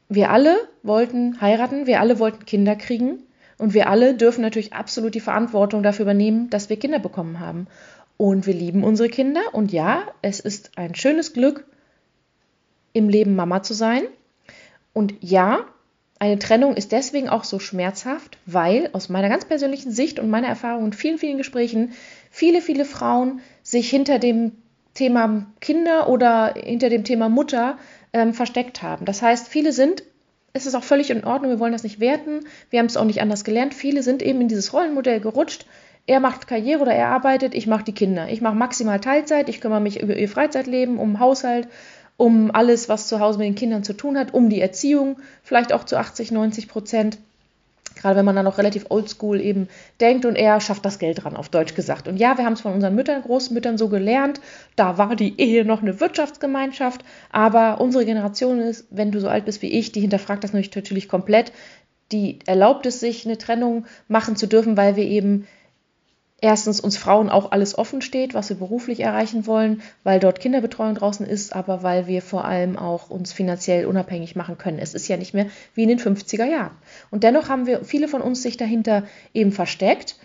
wir 0.09 0.31
alle 0.31 0.57
wollten 0.83 1.41
heiraten, 1.41 1.87
wir 1.87 2.01
alle 2.01 2.19
wollten 2.19 2.45
Kinder 2.45 2.77
kriegen 2.77 3.21
und 3.57 3.73
wir 3.73 3.89
alle 3.89 4.15
dürfen 4.15 4.43
natürlich 4.43 4.75
absolut 4.75 5.15
die 5.15 5.21
Verantwortung 5.21 5.83
dafür 5.83 6.05
übernehmen, 6.05 6.51
dass 6.51 6.69
wir 6.69 6.79
Kinder 6.79 6.99
bekommen 6.99 7.41
haben. 7.41 7.67
Und 8.17 8.47
wir 8.47 8.55
lieben 8.55 8.85
unsere 8.85 9.09
Kinder 9.09 9.43
und 9.53 9.73
ja, 9.73 10.03
es 10.23 10.41
ist 10.41 10.77
ein 10.77 10.95
schönes 10.95 11.33
Glück, 11.33 11.67
im 12.93 13.09
Leben 13.09 13.35
Mama 13.35 13.63
zu 13.63 13.75
sein. 13.75 14.03
Und 14.93 15.15
ja, 15.21 15.65
eine 16.25 16.39
Trennung 16.39 16.75
ist 16.75 16.93
deswegen 16.93 17.29
auch 17.29 17.45
so 17.45 17.59
schmerzhaft, 17.59 18.39
weil 18.47 18.89
aus 18.95 19.11
meiner 19.11 19.29
ganz 19.29 19.45
persönlichen 19.45 19.93
Sicht 19.93 20.19
und 20.19 20.31
meiner 20.31 20.49
Erfahrung 20.49 20.87
in 20.87 20.93
vielen, 20.95 21.19
vielen 21.19 21.37
Gesprächen 21.37 21.93
viele, 22.31 22.63
viele 22.63 22.87
Frauen 22.87 23.41
sich 23.63 23.91
hinter 23.91 24.19
dem 24.19 24.53
Thema 24.95 25.47
Kinder 25.61 26.09
oder 26.09 26.55
hinter 26.55 26.89
dem 26.89 27.05
Thema 27.05 27.29
Mutter 27.29 27.77
ähm, 28.15 28.33
versteckt 28.33 28.83
haben. 28.83 29.05
Das 29.05 29.21
heißt, 29.21 29.49
viele 29.49 29.73
sind, 29.73 30.03
es 30.55 30.65
ist 30.65 30.75
auch 30.75 30.85
völlig 30.85 31.11
in 31.11 31.25
Ordnung, 31.25 31.51
wir 31.51 31.59
wollen 31.59 31.73
das 31.73 31.83
nicht 31.83 32.01
werten, 32.01 32.41
wir 32.71 32.79
haben 32.79 32.87
es 32.87 32.97
auch 32.97 33.05
nicht 33.05 33.21
anders 33.21 33.45
gelernt, 33.45 33.75
viele 33.75 34.03
sind 34.03 34.23
eben 34.23 34.41
in 34.41 34.49
dieses 34.49 34.73
Rollenmodell 34.73 35.21
gerutscht. 35.21 35.67
Er 36.07 36.21
macht 36.21 36.47
Karriere 36.47 36.81
oder 36.81 36.95
er 36.95 37.09
arbeitet, 37.09 37.55
ich 37.55 37.67
mache 37.67 37.85
die 37.85 37.95
Kinder. 37.95 38.29
Ich 38.31 38.41
mache 38.41 38.55
maximal 38.55 39.01
Teilzeit, 39.01 39.49
ich 39.49 39.61
kümmere 39.61 39.81
mich 39.81 40.01
über 40.01 40.17
ihr 40.17 40.29
Freizeitleben, 40.29 40.99
um 40.99 41.19
Haushalt, 41.19 41.69
um 42.17 42.51
alles, 42.53 42.89
was 42.89 43.09
zu 43.09 43.21
Hause 43.21 43.39
mit 43.39 43.49
den 43.49 43.55
Kindern 43.55 43.85
zu 43.85 43.93
tun 43.93 44.17
hat, 44.17 44.35
um 44.35 44.49
die 44.49 44.61
Erziehung, 44.61 45.17
vielleicht 45.43 45.73
auch 45.73 45.85
zu 45.85 45.97
80, 45.97 46.31
90 46.31 46.69
Prozent. 46.69 47.19
Gerade 47.97 48.17
wenn 48.17 48.25
man 48.25 48.35
dann 48.35 48.45
noch 48.45 48.59
relativ 48.59 48.87
oldschool 48.89 49.41
eben 49.41 49.69
denkt 50.01 50.25
und 50.25 50.35
er 50.35 50.61
schafft 50.61 50.85
das 50.85 50.99
Geld 50.99 51.23
dran, 51.23 51.37
auf 51.37 51.49
Deutsch 51.49 51.75
gesagt. 51.75 52.09
Und 52.09 52.17
ja, 52.17 52.37
wir 52.37 52.45
haben 52.45 52.55
es 52.55 52.61
von 52.61 52.73
unseren 52.73 52.95
Müttern, 52.95 53.23
Großmüttern 53.23 53.79
so 53.79 53.89
gelernt. 53.89 54.41
Da 54.75 54.99
war 54.99 55.15
die 55.15 55.41
Ehe 55.41 55.65
noch 55.65 55.81
eine 55.81 56.01
Wirtschaftsgemeinschaft. 56.01 57.05
Aber 57.31 57.81
unsere 57.81 58.05
Generation 58.05 58.59
ist, 58.59 58.87
wenn 58.91 59.13
du 59.13 59.21
so 59.21 59.29
alt 59.29 59.45
bist 59.45 59.63
wie 59.63 59.71
ich, 59.71 59.93
die 59.93 60.01
hinterfragt 60.01 60.43
das 60.43 60.53
natürlich 60.53 61.09
komplett. 61.09 61.53
Die 62.11 62.41
erlaubt 62.47 62.85
es 62.87 62.99
sich, 62.99 63.25
eine 63.27 63.39
Trennung 63.39 63.87
machen 64.09 64.35
zu 64.35 64.49
dürfen, 64.49 64.77
weil 64.77 64.97
wir 64.97 65.05
eben 65.05 65.47
erstens 66.45 66.79
uns 66.79 66.99
Frauen 66.99 67.31
auch 67.31 67.53
alles 67.53 67.77
offen 67.79 68.03
steht, 68.03 68.35
was 68.35 68.51
wir 68.51 68.57
beruflich 68.57 69.01
erreichen 69.01 69.47
wollen, 69.47 69.81
weil 70.03 70.21
dort 70.21 70.41
Kinderbetreuung 70.41 70.95
draußen 70.95 71.27
ist, 71.27 71.57
aber 71.57 71.83
weil 71.83 72.07
wir 72.07 72.21
vor 72.21 72.45
allem 72.45 72.79
auch 72.79 73.09
uns 73.09 73.33
finanziell 73.33 73.87
unabhängig 73.87 74.37
machen 74.37 74.59
können. 74.59 74.79
Es 74.79 74.93
ist 74.93 75.09
ja 75.09 75.17
nicht 75.17 75.33
mehr 75.33 75.47
wie 75.75 75.85
in 75.85 75.89
den 75.89 75.99
50er 75.99 76.45
Jahren. 76.45 76.73
Und 77.11 77.25
dennoch 77.25 77.49
haben 77.49 77.67
wir 77.67 77.83
viele 77.83 78.09
von 78.09 78.21
uns 78.21 78.43
sich 78.43 78.59
dahinter 78.59 79.05
eben 79.33 79.53
versteckt. 79.53 80.17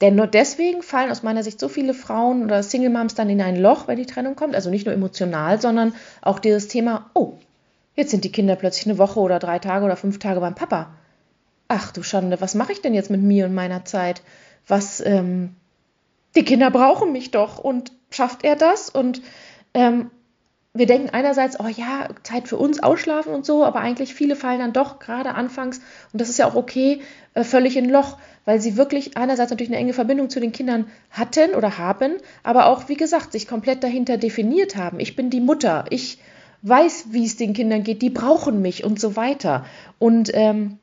Denn 0.00 0.14
nur 0.14 0.28
deswegen 0.28 0.82
fallen 0.82 1.10
aus 1.10 1.24
meiner 1.24 1.42
Sicht 1.42 1.58
so 1.58 1.68
viele 1.68 1.94
Frauen 1.94 2.44
oder 2.44 2.62
Single 2.62 2.90
Moms 2.90 3.16
dann 3.16 3.28
in 3.28 3.42
ein 3.42 3.56
Loch, 3.56 3.88
wenn 3.88 3.98
die 3.98 4.06
Trennung 4.06 4.36
kommt. 4.36 4.54
Also 4.54 4.70
nicht 4.70 4.86
nur 4.86 4.94
emotional, 4.94 5.60
sondern 5.60 5.94
auch 6.22 6.38
dieses 6.38 6.68
Thema, 6.68 7.10
oh, 7.12 7.32
jetzt 7.96 8.12
sind 8.12 8.22
die 8.22 8.32
Kinder 8.32 8.54
plötzlich 8.54 8.86
eine 8.86 8.98
Woche 8.98 9.18
oder 9.18 9.40
drei 9.40 9.58
Tage 9.58 9.84
oder 9.84 9.96
fünf 9.96 10.20
Tage 10.20 10.38
beim 10.38 10.54
Papa. 10.54 10.94
Ach 11.66 11.90
du 11.90 12.04
Schande, 12.04 12.40
was 12.40 12.54
mache 12.54 12.70
ich 12.70 12.82
denn 12.82 12.94
jetzt 12.94 13.10
mit 13.10 13.20
mir 13.20 13.46
und 13.46 13.54
meiner 13.54 13.84
Zeit? 13.84 14.22
Was 14.70 15.00
ähm, 15.00 15.54
die 16.34 16.44
Kinder 16.44 16.70
brauchen 16.70 17.12
mich 17.12 17.30
doch 17.30 17.58
und 17.58 17.92
schafft 18.10 18.44
er 18.44 18.56
das? 18.56 18.88
Und 18.88 19.20
ähm, 19.74 20.10
wir 20.72 20.86
denken 20.86 21.10
einerseits, 21.10 21.58
oh 21.58 21.66
ja, 21.66 22.08
Zeit 22.22 22.46
für 22.46 22.56
uns 22.56 22.80
ausschlafen 22.80 23.34
und 23.34 23.44
so, 23.44 23.64
aber 23.64 23.80
eigentlich 23.80 24.14
viele 24.14 24.36
fallen 24.36 24.60
dann 24.60 24.72
doch 24.72 25.00
gerade 25.00 25.34
anfangs, 25.34 25.80
und 26.12 26.20
das 26.20 26.28
ist 26.28 26.38
ja 26.38 26.46
auch 26.46 26.54
okay, 26.54 27.00
äh, 27.34 27.42
völlig 27.42 27.76
in 27.76 27.90
Loch, 27.90 28.18
weil 28.44 28.60
sie 28.60 28.76
wirklich 28.76 29.16
einerseits 29.16 29.50
natürlich 29.50 29.70
eine 29.72 29.80
enge 29.80 29.92
Verbindung 29.92 30.30
zu 30.30 30.38
den 30.38 30.52
Kindern 30.52 30.86
hatten 31.10 31.56
oder 31.56 31.78
haben, 31.78 32.14
aber 32.44 32.66
auch, 32.66 32.88
wie 32.88 32.96
gesagt, 32.96 33.32
sich 33.32 33.48
komplett 33.48 33.82
dahinter 33.82 34.16
definiert 34.16 34.76
haben. 34.76 35.00
Ich 35.00 35.16
bin 35.16 35.28
die 35.28 35.40
Mutter, 35.40 35.86
ich 35.90 36.18
weiß, 36.62 37.06
wie 37.10 37.24
es 37.24 37.36
den 37.36 37.52
Kindern 37.52 37.82
geht, 37.82 38.02
die 38.02 38.10
brauchen 38.10 38.62
mich 38.62 38.84
und 38.84 39.00
so 39.00 39.16
weiter. 39.16 39.64
Und 39.98 40.30
ähm, 40.34 40.78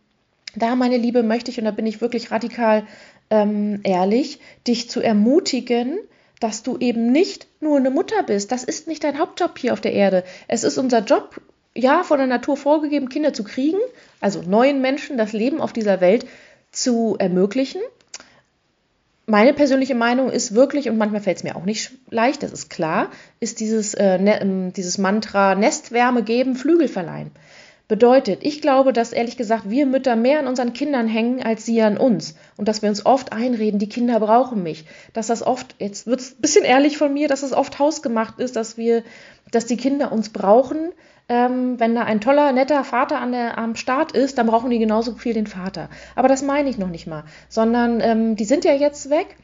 da, 0.55 0.75
meine 0.75 0.97
Liebe, 0.97 1.23
möchte 1.23 1.51
ich, 1.51 1.59
und 1.59 1.65
da 1.65 1.71
bin 1.71 1.85
ich 1.85 2.01
wirklich 2.01 2.31
radikal 2.31 2.83
ähm, 3.29 3.81
ehrlich, 3.83 4.39
dich 4.67 4.89
zu 4.89 5.01
ermutigen, 5.01 5.99
dass 6.39 6.63
du 6.63 6.77
eben 6.77 7.11
nicht 7.11 7.47
nur 7.59 7.77
eine 7.77 7.89
Mutter 7.89 8.23
bist. 8.23 8.51
Das 8.51 8.63
ist 8.63 8.87
nicht 8.87 9.03
dein 9.03 9.17
Hauptjob 9.19 9.57
hier 9.57 9.73
auf 9.73 9.81
der 9.81 9.93
Erde. 9.93 10.23
Es 10.47 10.63
ist 10.63 10.77
unser 10.77 10.99
Job, 10.99 11.41
ja, 11.75 12.03
von 12.03 12.17
der 12.17 12.27
Natur 12.27 12.57
vorgegeben, 12.57 13.09
Kinder 13.09 13.33
zu 13.33 13.43
kriegen, 13.43 13.79
also 14.19 14.41
neuen 14.41 14.81
Menschen 14.81 15.17
das 15.17 15.33
Leben 15.33 15.61
auf 15.61 15.73
dieser 15.73 16.01
Welt 16.01 16.25
zu 16.71 17.15
ermöglichen. 17.19 17.81
Meine 19.25 19.53
persönliche 19.53 19.95
Meinung 19.95 20.29
ist 20.29 20.55
wirklich, 20.55 20.89
und 20.89 20.97
manchmal 20.97 21.21
fällt 21.21 21.37
es 21.37 21.43
mir 21.43 21.55
auch 21.55 21.65
nicht 21.65 21.91
leicht, 22.09 22.43
das 22.43 22.53
ist 22.53 22.69
klar, 22.69 23.11
ist 23.39 23.59
dieses, 23.59 23.93
äh, 23.93 24.17
ne, 24.17 24.71
dieses 24.75 24.97
Mantra 24.97 25.53
Nestwärme 25.55 26.23
geben, 26.23 26.55
Flügel 26.55 26.87
verleihen 26.87 27.31
bedeutet. 27.87 28.39
Ich 28.41 28.61
glaube, 28.61 28.91
dass 28.91 29.13
ehrlich 29.13 29.37
gesagt 29.37 29.69
wir 29.69 29.85
Mütter 29.85 30.15
mehr 30.15 30.39
an 30.39 30.47
unseren 30.47 30.73
Kindern 30.73 31.07
hängen 31.07 31.41
als 31.41 31.65
sie 31.65 31.81
an 31.81 31.97
uns 31.97 32.35
und 32.57 32.67
dass 32.67 32.81
wir 32.81 32.89
uns 32.89 33.05
oft 33.05 33.31
einreden, 33.31 33.79
die 33.79 33.87
Kinder 33.87 34.19
brauchen 34.19 34.61
mich, 34.61 34.85
dass 35.13 35.27
das 35.27 35.41
oft, 35.41 35.75
jetzt 35.79 36.05
wird 36.05 36.19
es 36.19 36.33
ein 36.33 36.41
bisschen 36.41 36.65
ehrlich 36.65 36.97
von 36.97 37.13
mir, 37.13 37.27
dass 37.27 37.43
es 37.43 37.53
oft 37.53 37.79
hausgemacht 37.79 38.39
ist, 38.39 38.55
dass 38.55 38.77
wir, 38.77 39.03
dass 39.51 39.65
die 39.65 39.77
Kinder 39.77 40.11
uns 40.11 40.29
brauchen. 40.29 40.91
Ähm, 41.29 41.77
wenn 41.77 41.93
da 41.93 42.03
ein 42.03 42.21
toller, 42.21 42.53
netter 42.53 42.83
Vater 42.85 43.19
an 43.19 43.33
der, 43.33 43.57
am 43.57 43.75
Start 43.75 44.13
ist, 44.13 44.37
dann 44.37 44.47
brauchen 44.47 44.69
die 44.69 44.79
genauso 44.79 45.13
viel 45.15 45.33
den 45.33 45.47
Vater. 45.47 45.89
Aber 46.15 46.29
das 46.29 46.41
meine 46.41 46.69
ich 46.69 46.77
noch 46.77 46.89
nicht 46.89 47.05
mal, 47.05 47.23
sondern 47.49 47.99
ähm, 47.99 48.35
die 48.37 48.45
sind 48.45 48.63
ja 48.63 48.73
jetzt 48.73 49.09
weg 49.09 49.35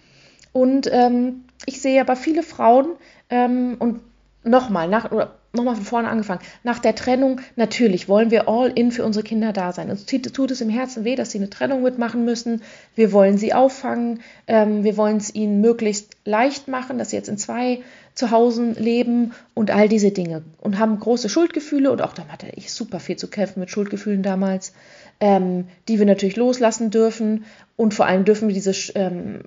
und 0.53 0.89
ähm, 0.91 1.43
ich 1.65 1.81
sehe 1.81 1.99
aber 1.99 2.15
viele 2.15 2.43
Frauen 2.43 2.95
ähm, 3.29 3.75
und 3.79 3.99
nochmal, 4.43 4.87
nach, 4.87 5.11
oder 5.11 5.35
nochmal 5.53 5.75
von 5.75 5.85
vorne 5.85 6.09
angefangen. 6.09 6.41
Nach 6.63 6.79
der 6.79 6.95
Trennung, 6.95 7.39
natürlich 7.55 8.07
wollen 8.07 8.31
wir 8.31 8.47
all 8.47 8.71
in 8.73 8.91
für 8.91 9.05
unsere 9.05 9.23
Kinder 9.23 9.53
da 9.53 9.71
sein. 9.71 9.89
Uns 9.89 10.05
tut, 10.05 10.51
es 10.51 10.61
im 10.61 10.69
Herzen 10.69 11.03
weh, 11.03 11.15
dass 11.15 11.31
sie 11.31 11.37
eine 11.37 11.49
Trennung 11.49 11.83
mitmachen 11.83 12.25
müssen. 12.25 12.61
Wir 12.95 13.11
wollen 13.11 13.37
sie 13.37 13.53
auffangen. 13.53 14.21
Ähm, 14.47 14.83
wir 14.83 14.97
wollen 14.97 15.17
es 15.17 15.33
ihnen 15.33 15.61
möglichst 15.61 16.17
leicht 16.25 16.67
machen, 16.67 16.97
dass 16.97 17.11
sie 17.11 17.17
jetzt 17.17 17.29
in 17.29 17.37
zwei 17.37 17.81
Zuhause 18.15 18.71
leben 18.77 19.33
und 19.53 19.71
all 19.71 19.87
diese 19.87 20.11
Dinge. 20.11 20.43
Und 20.59 20.79
haben 20.79 20.99
große 20.99 21.29
Schuldgefühle 21.29 21.91
und 21.91 22.01
auch 22.01 22.13
da 22.13 22.25
hatte 22.27 22.47
ich 22.55 22.73
super 22.73 22.99
viel 22.99 23.17
zu 23.17 23.27
kämpfen 23.27 23.59
mit 23.59 23.69
Schuldgefühlen 23.69 24.23
damals, 24.23 24.73
ähm, 25.19 25.65
die 25.87 25.99
wir 25.99 26.05
natürlich 26.05 26.35
loslassen 26.35 26.89
dürfen. 26.89 27.45
Und 27.75 27.93
vor 27.93 28.05
allem 28.05 28.25
dürfen 28.25 28.47
wir 28.47 28.55
diese 28.55 28.73
ähm, 28.95 29.41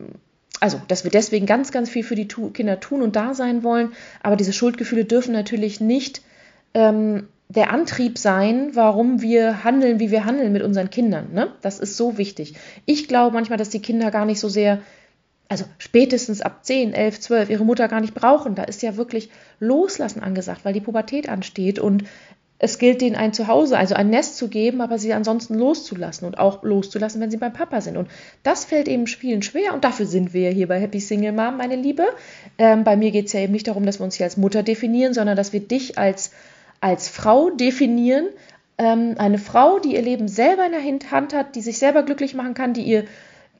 also, 0.61 0.81
dass 0.89 1.05
wir 1.05 1.11
deswegen 1.11 1.47
ganz, 1.47 1.71
ganz 1.73 1.91
viel 1.91 2.03
für 2.03 2.15
die 2.15 2.29
tu 2.29 2.51
Kinder 2.51 2.81
tun 2.81 3.03
und 3.03 3.17
da 3.17 3.35
sein 3.35 3.63
wollen. 3.63 3.93
Aber 4.23 4.37
diese 4.37 4.53
Schuldgefühle 4.53 5.05
dürfen 5.05 5.33
natürlich 5.33 5.81
nicht 5.81 6.23
ähm, 6.75 7.29
der 7.49 7.73
Antrieb 7.73 8.19
sein, 8.19 8.71
warum 8.75 9.23
wir 9.23 9.65
handeln, 9.65 10.01
wie 10.01 10.11
wir 10.11 10.25
handeln 10.25 10.53
mit 10.53 10.63
unseren 10.63 10.91
Kindern. 10.91 11.33
Ne? 11.33 11.53
Das 11.63 11.79
ist 11.79 11.97
so 11.97 12.19
wichtig. 12.19 12.55
Ich 12.87 13.09
glaube 13.09 13.35
manchmal, 13.35 13.59
dass 13.59 13.71
die 13.71 13.83
Kinder 13.83 14.11
gar 14.11 14.25
nicht 14.25 14.41
so 14.41 14.49
sehr, 14.49 14.81
also 15.49 15.65
spätestens 15.79 16.41
ab 16.41 16.65
10, 16.65 16.93
11, 16.93 17.21
12, 17.21 17.51
ihre 17.51 17.65
Mutter 17.65 17.87
gar 17.89 18.01
nicht 18.01 18.15
brauchen. 18.15 18.55
Da 18.55 18.65
ist 18.65 18.83
ja 18.83 18.97
wirklich 18.97 19.31
Loslassen 19.61 20.23
angesagt, 20.23 20.65
weil 20.65 20.73
die 20.73 20.81
Pubertät 20.81 21.29
ansteht 21.29 21.79
und 21.79 22.05
es 22.59 22.79
gilt 22.79 23.03
denen 23.03 23.17
ein 23.17 23.35
Zuhause, 23.35 23.77
also 23.77 23.95
ein 23.95 24.09
Nest 24.09 24.37
zu 24.37 24.49
geben, 24.49 24.81
aber 24.81 24.99
sie 24.99 25.13
ansonsten 25.13 25.55
loszulassen 25.55 26.27
und 26.27 26.39
auch 26.39 26.63
loszulassen, 26.63 27.21
wenn 27.21 27.31
sie 27.31 27.37
beim 27.37 27.53
Papa 27.53 27.83
sind. 27.83 27.97
Und 27.99 28.09
das 28.43 28.65
fällt 28.65 28.89
eben 28.89 29.07
Spielen 29.07 29.43
schwer 29.43 29.75
und 29.75 29.85
dafür 29.85 30.07
sind 30.07 30.33
wir 30.33 30.51
hier 30.51 30.67
bei 30.67 30.81
Happy 30.81 31.01
Single 31.01 31.33
Mom, 31.33 31.59
meine 31.59 31.77
Liebe. 31.77 32.07
Ähm, 32.57 32.83
bei 32.85 32.97
mir 32.97 33.11
geht 33.11 33.27
es 33.27 33.35
ja 33.35 33.41
eben 33.41 33.53
nicht 33.53 33.69
darum, 33.69 33.85
dass 33.85 34.01
wir 34.01 34.05
uns 34.05 34.15
hier 34.15 34.25
als 34.25 34.39
Mutter 34.39 34.63
definieren, 34.63 35.13
sondern 35.13 35.37
dass 35.37 35.53
wir 35.53 35.61
dich 35.61 35.99
als, 35.99 36.33
als 36.81 37.09
Frau 37.09 37.51
definieren. 37.51 38.29
Ähm, 38.79 39.17
eine 39.19 39.39
Frau, 39.39 39.79
die 39.79 39.95
ihr 39.95 40.03
Leben 40.03 40.29
selber 40.29 40.65
in 40.65 40.73
der 40.73 40.83
Hand 41.11 41.35
hat, 41.35 41.57
die 41.57 41.63
sich 41.63 41.79
selber 41.79 42.05
glücklich 42.05 42.35
machen 42.35 42.55
kann, 42.55 42.73
die 42.73 42.83
ihr 42.83 43.05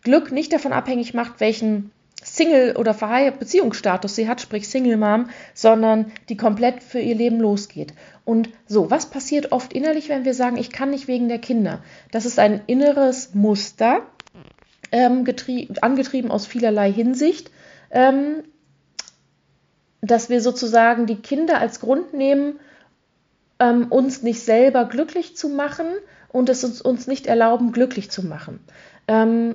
Glück 0.05 0.33
nicht 0.33 0.53
davon 0.53 0.73
abhängig 0.73 1.13
macht, 1.13 1.41
welchen 1.41 1.91
Single- 2.27 2.77
oder 2.77 2.93
Beziehungsstatus 3.39 4.17
sie 4.17 4.29
hat, 4.29 4.41
sprich 4.41 4.69
Single 4.69 4.97
Mom, 4.97 5.31
sondern 5.55 6.13
die 6.29 6.37
komplett 6.37 6.83
für 6.83 6.99
ihr 6.99 7.15
Leben 7.15 7.39
losgeht. 7.39 7.95
Und 8.25 8.49
so, 8.67 8.91
was 8.91 9.07
passiert 9.07 9.53
oft 9.53 9.73
innerlich, 9.73 10.09
wenn 10.09 10.25
wir 10.25 10.35
sagen, 10.35 10.57
ich 10.57 10.71
kann 10.71 10.91
nicht 10.91 11.07
wegen 11.07 11.29
der 11.29 11.39
Kinder? 11.39 11.85
Das 12.11 12.27
ist 12.27 12.41
ein 12.41 12.63
inneres 12.67 13.35
Muster, 13.35 14.03
ähm, 14.91 15.25
angetrieben 15.83 16.31
aus 16.33 16.47
vielerlei 16.47 16.93
Hinsicht, 16.93 17.53
ähm, 17.93 18.43
dass 20.01 20.29
wir 20.29 20.41
sozusagen 20.41 21.07
die 21.07 21.17
Kinder 21.17 21.59
als 21.61 21.79
Grund 21.79 22.13
nehmen, 22.13 22.59
ähm, 23.61 23.87
uns 23.89 24.23
nicht 24.23 24.41
selber 24.41 24.85
glücklich 24.85 25.37
zu 25.37 25.49
machen 25.49 25.87
und 26.29 26.49
es 26.49 26.65
uns, 26.65 26.83
uns 26.83 27.07
nicht 27.07 27.29
erlauben, 27.29 27.71
glücklich 27.71 28.11
zu 28.11 28.27
machen. 28.27 28.61
Ähm, 29.07 29.55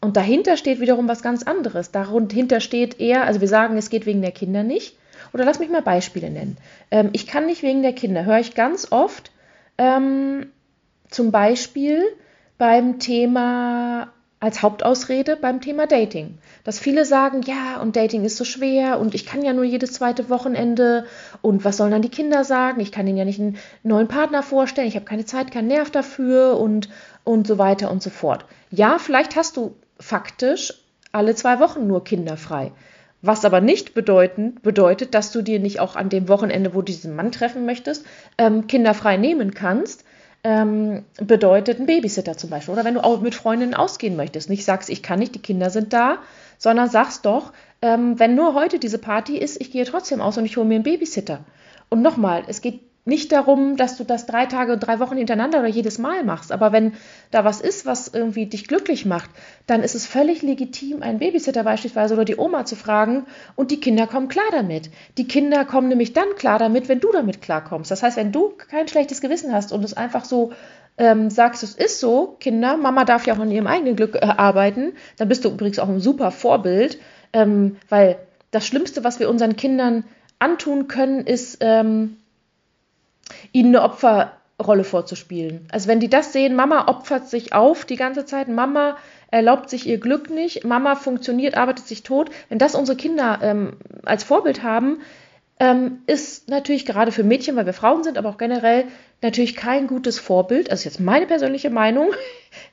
und 0.00 0.16
dahinter 0.16 0.56
steht 0.56 0.80
wiederum 0.80 1.08
was 1.08 1.22
ganz 1.22 1.42
anderes. 1.42 1.90
Dahinter 1.90 2.60
steht 2.60 3.00
eher, 3.00 3.24
also 3.24 3.40
wir 3.40 3.48
sagen, 3.48 3.76
es 3.76 3.90
geht 3.90 4.06
wegen 4.06 4.22
der 4.22 4.30
Kinder 4.30 4.62
nicht. 4.62 4.96
Oder 5.32 5.44
lass 5.44 5.58
mich 5.58 5.68
mal 5.68 5.82
Beispiele 5.82 6.30
nennen. 6.30 6.56
Ähm, 6.90 7.10
ich 7.12 7.26
kann 7.26 7.46
nicht 7.46 7.62
wegen 7.62 7.82
der 7.82 7.92
Kinder, 7.92 8.24
höre 8.24 8.38
ich 8.38 8.54
ganz 8.54 8.92
oft 8.92 9.32
ähm, 9.76 10.46
zum 11.10 11.32
Beispiel 11.32 12.02
beim 12.56 12.98
Thema 12.98 14.12
als 14.40 14.62
Hauptausrede 14.62 15.36
beim 15.36 15.60
Thema 15.60 15.86
Dating. 15.86 16.38
Dass 16.62 16.78
viele 16.78 17.04
sagen, 17.04 17.42
ja, 17.42 17.80
und 17.80 17.96
Dating 17.96 18.24
ist 18.24 18.36
so 18.36 18.44
schwer 18.44 19.00
und 19.00 19.14
ich 19.14 19.26
kann 19.26 19.42
ja 19.42 19.52
nur 19.52 19.64
jedes 19.64 19.92
zweite 19.94 20.30
Wochenende 20.30 21.06
und 21.42 21.64
was 21.64 21.76
sollen 21.76 21.90
dann 21.90 22.02
die 22.02 22.08
Kinder 22.08 22.44
sagen? 22.44 22.80
Ich 22.80 22.92
kann 22.92 23.06
ihnen 23.08 23.18
ja 23.18 23.24
nicht 23.24 23.40
einen 23.40 23.58
neuen 23.82 24.06
Partner 24.06 24.44
vorstellen, 24.44 24.86
ich 24.86 24.94
habe 24.94 25.04
keine 25.04 25.24
Zeit, 25.24 25.50
keinen 25.50 25.66
Nerv 25.66 25.90
dafür 25.90 26.58
und, 26.60 26.88
und 27.24 27.48
so 27.48 27.58
weiter 27.58 27.90
und 27.90 28.00
so 28.00 28.10
fort. 28.10 28.44
Ja, 28.70 28.98
vielleicht 28.98 29.34
hast 29.34 29.56
du 29.56 29.74
faktisch 29.98 30.74
alle 31.12 31.34
zwei 31.34 31.60
Wochen 31.60 31.86
nur 31.86 32.04
kinderfrei. 32.04 32.72
Was 33.20 33.44
aber 33.44 33.60
nicht 33.60 33.94
bedeuten, 33.94 34.56
bedeutet, 34.62 35.14
dass 35.14 35.32
du 35.32 35.42
dir 35.42 35.58
nicht 35.58 35.80
auch 35.80 35.96
an 35.96 36.08
dem 36.08 36.28
Wochenende, 36.28 36.74
wo 36.74 36.78
du 36.78 36.92
diesen 36.92 37.16
Mann 37.16 37.32
treffen 37.32 37.66
möchtest, 37.66 38.06
ähm, 38.36 38.68
kinderfrei 38.68 39.16
nehmen 39.16 39.54
kannst. 39.54 40.04
Ähm, 40.44 41.04
bedeutet 41.20 41.80
ein 41.80 41.86
Babysitter 41.86 42.36
zum 42.36 42.50
Beispiel. 42.50 42.72
Oder 42.72 42.84
wenn 42.84 42.94
du 42.94 43.02
auch 43.02 43.20
mit 43.20 43.34
Freundinnen 43.34 43.74
ausgehen 43.74 44.14
möchtest, 44.14 44.48
nicht 44.48 44.64
sagst, 44.64 44.88
ich 44.88 45.02
kann 45.02 45.18
nicht, 45.18 45.34
die 45.34 45.42
Kinder 45.42 45.68
sind 45.68 45.92
da, 45.92 46.18
sondern 46.58 46.88
sagst 46.88 47.26
doch, 47.26 47.52
ähm, 47.82 48.20
wenn 48.20 48.36
nur 48.36 48.54
heute 48.54 48.78
diese 48.78 48.98
Party 48.98 49.36
ist, 49.36 49.60
ich 49.60 49.72
gehe 49.72 49.84
trotzdem 49.84 50.20
aus 50.20 50.38
und 50.38 50.44
ich 50.44 50.56
hole 50.56 50.66
mir 50.66 50.76
einen 50.76 50.84
Babysitter. 50.84 51.40
Und 51.88 52.02
nochmal, 52.02 52.44
es 52.46 52.60
geht 52.60 52.80
nicht 53.08 53.32
darum, 53.32 53.76
dass 53.76 53.96
du 53.96 54.04
das 54.04 54.26
drei 54.26 54.46
Tage, 54.46 54.78
drei 54.78 55.00
Wochen 55.00 55.16
hintereinander 55.16 55.58
oder 55.58 55.68
jedes 55.68 55.98
Mal 55.98 56.22
machst. 56.24 56.52
Aber 56.52 56.72
wenn 56.72 56.92
da 57.30 57.44
was 57.44 57.60
ist, 57.60 57.86
was 57.86 58.08
irgendwie 58.08 58.46
dich 58.46 58.68
glücklich 58.68 59.06
macht, 59.06 59.30
dann 59.66 59.82
ist 59.82 59.94
es 59.94 60.06
völlig 60.06 60.42
legitim, 60.42 61.02
einen 61.02 61.18
Babysitter 61.18 61.64
beispielsweise 61.64 62.14
oder 62.14 62.24
die 62.24 62.36
Oma 62.36 62.64
zu 62.64 62.76
fragen 62.76 63.26
und 63.56 63.70
die 63.70 63.80
Kinder 63.80 64.06
kommen 64.06 64.28
klar 64.28 64.48
damit. 64.52 64.90
Die 65.16 65.26
Kinder 65.26 65.64
kommen 65.64 65.88
nämlich 65.88 66.12
dann 66.12 66.28
klar 66.36 66.58
damit, 66.58 66.88
wenn 66.88 67.00
du 67.00 67.10
damit 67.10 67.42
klarkommst. 67.42 67.90
Das 67.90 68.02
heißt, 68.02 68.16
wenn 68.16 68.30
du 68.30 68.52
kein 68.56 68.86
schlechtes 68.86 69.20
Gewissen 69.20 69.52
hast 69.52 69.72
und 69.72 69.84
es 69.84 69.94
einfach 69.94 70.24
so 70.24 70.52
ähm, 70.98 71.30
sagst, 71.30 71.62
es 71.62 71.74
ist 71.74 72.00
so, 72.00 72.36
Kinder, 72.40 72.76
Mama 72.76 73.04
darf 73.04 73.26
ja 73.26 73.34
auch 73.34 73.38
an 73.38 73.50
ihrem 73.50 73.66
eigenen 73.66 73.96
Glück 73.96 74.16
äh, 74.16 74.20
arbeiten, 74.20 74.92
dann 75.16 75.28
bist 75.28 75.44
du 75.44 75.48
übrigens 75.48 75.78
auch 75.78 75.88
ein 75.88 76.00
super 76.00 76.30
Vorbild, 76.30 76.98
ähm, 77.32 77.76
weil 77.88 78.18
das 78.50 78.66
Schlimmste, 78.66 79.04
was 79.04 79.20
wir 79.20 79.30
unseren 79.30 79.56
Kindern 79.56 80.04
antun 80.38 80.88
können, 80.88 81.26
ist, 81.26 81.58
ähm, 81.60 82.16
ihnen 83.52 83.74
eine 83.74 83.84
Opferrolle 83.84 84.84
vorzuspielen. 84.84 85.66
Also 85.70 85.88
wenn 85.88 86.00
die 86.00 86.10
das 86.10 86.32
sehen, 86.32 86.54
Mama 86.54 86.88
opfert 86.88 87.28
sich 87.28 87.52
auf 87.52 87.84
die 87.84 87.96
ganze 87.96 88.24
Zeit, 88.24 88.48
Mama 88.48 88.96
erlaubt 89.30 89.70
sich 89.70 89.86
ihr 89.86 89.98
Glück 89.98 90.30
nicht, 90.30 90.64
Mama 90.64 90.94
funktioniert, 90.94 91.56
arbeitet 91.56 91.86
sich 91.86 92.02
tot. 92.02 92.30
Wenn 92.48 92.58
das 92.58 92.74
unsere 92.74 92.96
Kinder 92.96 93.38
ähm, 93.42 93.76
als 94.04 94.24
Vorbild 94.24 94.62
haben, 94.62 95.00
ähm, 95.60 96.02
ist 96.06 96.48
natürlich 96.48 96.86
gerade 96.86 97.12
für 97.12 97.24
Mädchen, 97.24 97.56
weil 97.56 97.66
wir 97.66 97.72
Frauen 97.72 98.04
sind, 98.04 98.16
aber 98.16 98.28
auch 98.28 98.38
generell 98.38 98.84
natürlich 99.22 99.56
kein 99.56 99.86
gutes 99.86 100.18
Vorbild. 100.18 100.70
Also 100.70 100.84
jetzt 100.84 101.00
meine 101.00 101.26
persönliche 101.26 101.70
Meinung. 101.70 102.10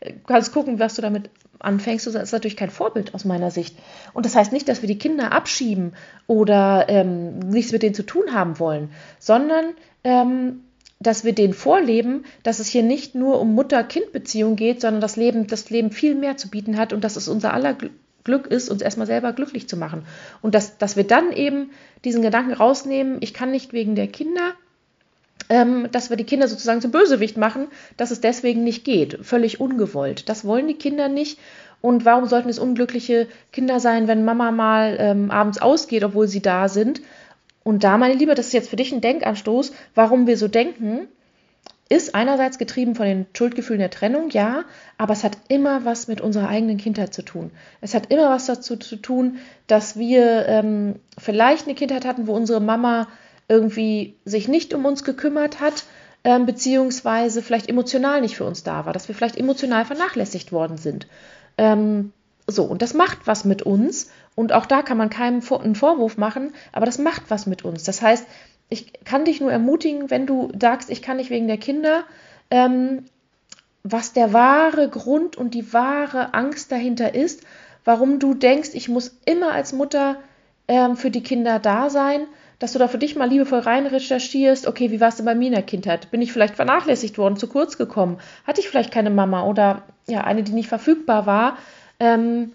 Du 0.01 0.13
kannst 0.27 0.53
gucken, 0.53 0.79
was 0.79 0.95
du 0.95 1.01
damit 1.01 1.29
anfängst. 1.59 2.05
Das 2.05 2.15
ist 2.15 2.31
natürlich 2.31 2.57
kein 2.57 2.69
Vorbild 2.69 3.13
aus 3.13 3.25
meiner 3.25 3.49
Sicht. 3.49 3.75
Und 4.13 4.25
das 4.25 4.35
heißt 4.35 4.53
nicht, 4.53 4.69
dass 4.69 4.81
wir 4.81 4.87
die 4.87 4.99
Kinder 4.99 5.31
abschieben 5.31 5.93
oder 6.27 6.85
ähm, 6.87 7.39
nichts 7.39 7.71
mit 7.71 7.81
denen 7.81 7.95
zu 7.95 8.03
tun 8.03 8.33
haben 8.33 8.59
wollen, 8.59 8.89
sondern 9.19 9.73
ähm, 10.03 10.61
dass 10.99 11.23
wir 11.23 11.33
denen 11.33 11.53
vorleben, 11.53 12.23
dass 12.43 12.59
es 12.59 12.67
hier 12.67 12.83
nicht 12.83 13.15
nur 13.15 13.39
um 13.41 13.53
Mutter-Kind-Beziehung 13.53 14.55
geht, 14.55 14.81
sondern 14.81 15.01
das 15.01 15.17
Leben, 15.17 15.47
das 15.47 15.69
Leben 15.69 15.91
viel 15.91 16.15
mehr 16.15 16.37
zu 16.37 16.49
bieten 16.49 16.77
hat 16.77 16.93
und 16.93 17.03
dass 17.03 17.15
es 17.15 17.27
unser 17.27 17.53
aller 17.53 17.75
Glück 18.25 18.47
ist, 18.47 18.69
uns 18.69 18.81
erstmal 18.81 19.07
selber 19.07 19.31
glücklich 19.31 19.69
zu 19.69 19.77
machen. 19.77 20.03
Und 20.41 20.53
dass, 20.53 20.77
dass 20.77 20.97
wir 20.97 21.05
dann 21.05 21.31
eben 21.31 21.69
diesen 22.03 22.21
Gedanken 22.21 22.53
rausnehmen, 22.53 23.17
ich 23.21 23.33
kann 23.33 23.51
nicht 23.51 23.71
wegen 23.71 23.95
der 23.95 24.07
Kinder, 24.07 24.53
ähm, 25.47 25.87
dass 25.91 26.09
wir 26.09 26.17
die 26.17 26.25
Kinder 26.25 26.47
sozusagen 26.47 26.81
zum 26.81 26.91
Bösewicht 26.91 27.37
machen, 27.37 27.67
dass 27.97 28.11
es 28.11 28.19
deswegen 28.19 28.63
nicht 28.63 28.83
geht. 28.83 29.19
Völlig 29.21 29.61
ungewollt. 29.61 30.27
Das 30.27 30.43
wollen 30.43 30.67
die 30.67 30.73
Kinder 30.73 31.07
nicht. 31.07 31.39
Und 31.81 32.03
warum 32.03 32.25
sollten 32.25 32.49
es 32.49 32.59
unglückliche 32.59 33.27
Kinder 33.53 33.79
sein, 33.79 34.07
wenn 34.07 34.25
Mama 34.25 34.51
mal 34.51 34.97
ähm, 34.99 35.29
abends 35.29 35.61
ausgeht, 35.61 36.03
obwohl 36.03 36.27
sie 36.27 36.41
da 36.41 36.67
sind? 36.67 37.01
Und 37.63 37.83
da, 37.83 37.97
meine 37.97 38.15
Liebe, 38.15 38.35
das 38.35 38.47
ist 38.47 38.53
jetzt 38.53 38.69
für 38.69 38.75
dich 38.75 38.91
ein 38.91 39.01
Denkanstoß, 39.01 39.71
warum 39.93 40.25
wir 40.25 40.37
so 40.37 40.47
denken, 40.47 41.07
ist 41.87 42.15
einerseits 42.15 42.57
getrieben 42.57 42.95
von 42.95 43.05
den 43.05 43.25
Schuldgefühlen 43.37 43.79
der 43.79 43.91
Trennung, 43.91 44.29
ja, 44.31 44.65
aber 44.97 45.13
es 45.13 45.23
hat 45.23 45.37
immer 45.49 45.85
was 45.85 46.07
mit 46.07 46.19
unserer 46.19 46.47
eigenen 46.49 46.77
Kindheit 46.77 47.13
zu 47.13 47.21
tun. 47.21 47.51
Es 47.79 47.93
hat 47.93 48.11
immer 48.11 48.29
was 48.29 48.47
dazu 48.47 48.75
zu 48.75 48.95
tun, 48.95 49.37
dass 49.67 49.97
wir 49.97 50.47
ähm, 50.47 50.95
vielleicht 51.17 51.65
eine 51.65 51.75
Kindheit 51.75 52.05
hatten, 52.05 52.25
wo 52.25 52.33
unsere 52.33 52.59
Mama 52.59 53.07
irgendwie 53.47 54.15
sich 54.25 54.47
nicht 54.47 54.73
um 54.73 54.85
uns 54.85 55.03
gekümmert 55.03 55.59
hat, 55.59 55.83
ähm, 56.23 56.47
beziehungsweise 56.47 57.43
vielleicht 57.43 57.69
emotional 57.69 58.19
nicht 58.21 58.35
für 58.35 58.45
uns 58.45 58.63
da 58.63 58.87
war, 58.87 58.93
dass 58.93 59.07
wir 59.07 59.13
vielleicht 59.13 59.37
emotional 59.37 59.85
vernachlässigt 59.85 60.51
worden 60.51 60.77
sind. 60.77 61.05
Ähm, 61.59 62.13
so, 62.47 62.63
und 62.63 62.81
das 62.81 62.95
macht 62.95 63.27
was 63.27 63.45
mit 63.45 63.61
uns 63.61 64.09
und 64.33 64.53
auch 64.53 64.65
da 64.65 64.81
kann 64.81 64.97
man 64.97 65.11
keinem 65.11 65.41
einen 65.59 65.75
Vorwurf 65.75 66.17
machen, 66.17 66.53
aber 66.71 66.87
das 66.87 66.97
macht 66.97 67.23
was 67.29 67.45
mit 67.45 67.63
uns. 67.63 67.83
Das 67.83 68.01
heißt, 68.01 68.25
ich 68.69 68.91
kann 69.03 69.25
dich 69.25 69.41
nur 69.41 69.51
ermutigen, 69.51 70.09
wenn 70.09 70.25
du 70.25 70.51
sagst, 70.59 70.89
ich 70.89 71.01
kann 71.01 71.17
nicht 71.17 71.29
wegen 71.29 71.47
der 71.47 71.57
Kinder, 71.57 72.03
ähm, 72.49 73.05
was 73.83 74.13
der 74.13 74.33
wahre 74.33 74.89
Grund 74.89 75.35
und 75.35 75.53
die 75.53 75.71
wahre 75.73 76.33
Angst 76.33 76.71
dahinter 76.71 77.13
ist, 77.13 77.43
warum 77.83 78.19
du 78.19 78.33
denkst, 78.33 78.71
ich 78.73 78.89
muss 78.89 79.19
immer 79.25 79.51
als 79.51 79.73
Mutter 79.73 80.17
ähm, 80.67 80.97
für 80.97 81.11
die 81.11 81.21
Kinder 81.21 81.59
da 81.59 81.89
sein, 81.89 82.25
dass 82.57 82.73
du 82.73 82.79
da 82.79 82.87
für 82.87 82.97
dich 82.97 83.15
mal 83.15 83.29
liebevoll 83.29 83.59
rein 83.59 83.85
recherchierst, 83.85 84.65
okay, 84.65 84.89
wie 84.89 85.01
war 85.01 85.09
es 85.09 85.17
denn 85.17 85.25
bei 85.25 85.35
mir 85.35 85.47
in 85.47 85.53
der 85.53 85.61
Kindheit? 85.61 86.09
Bin 86.09 86.21
ich 86.21 86.33
vielleicht 86.33 86.55
vernachlässigt 86.55 87.17
worden, 87.17 87.37
zu 87.37 87.47
kurz 87.47 87.77
gekommen? 87.77 88.17
Hatte 88.47 88.61
ich 88.61 88.69
vielleicht 88.69 88.91
keine 88.91 89.09
Mama 89.09 89.45
oder 89.45 89.83
ja, 90.07 90.23
eine, 90.23 90.41
die 90.41 90.53
nicht 90.53 90.69
verfügbar 90.69 91.25
war? 91.25 91.57
Ähm, 91.99 92.53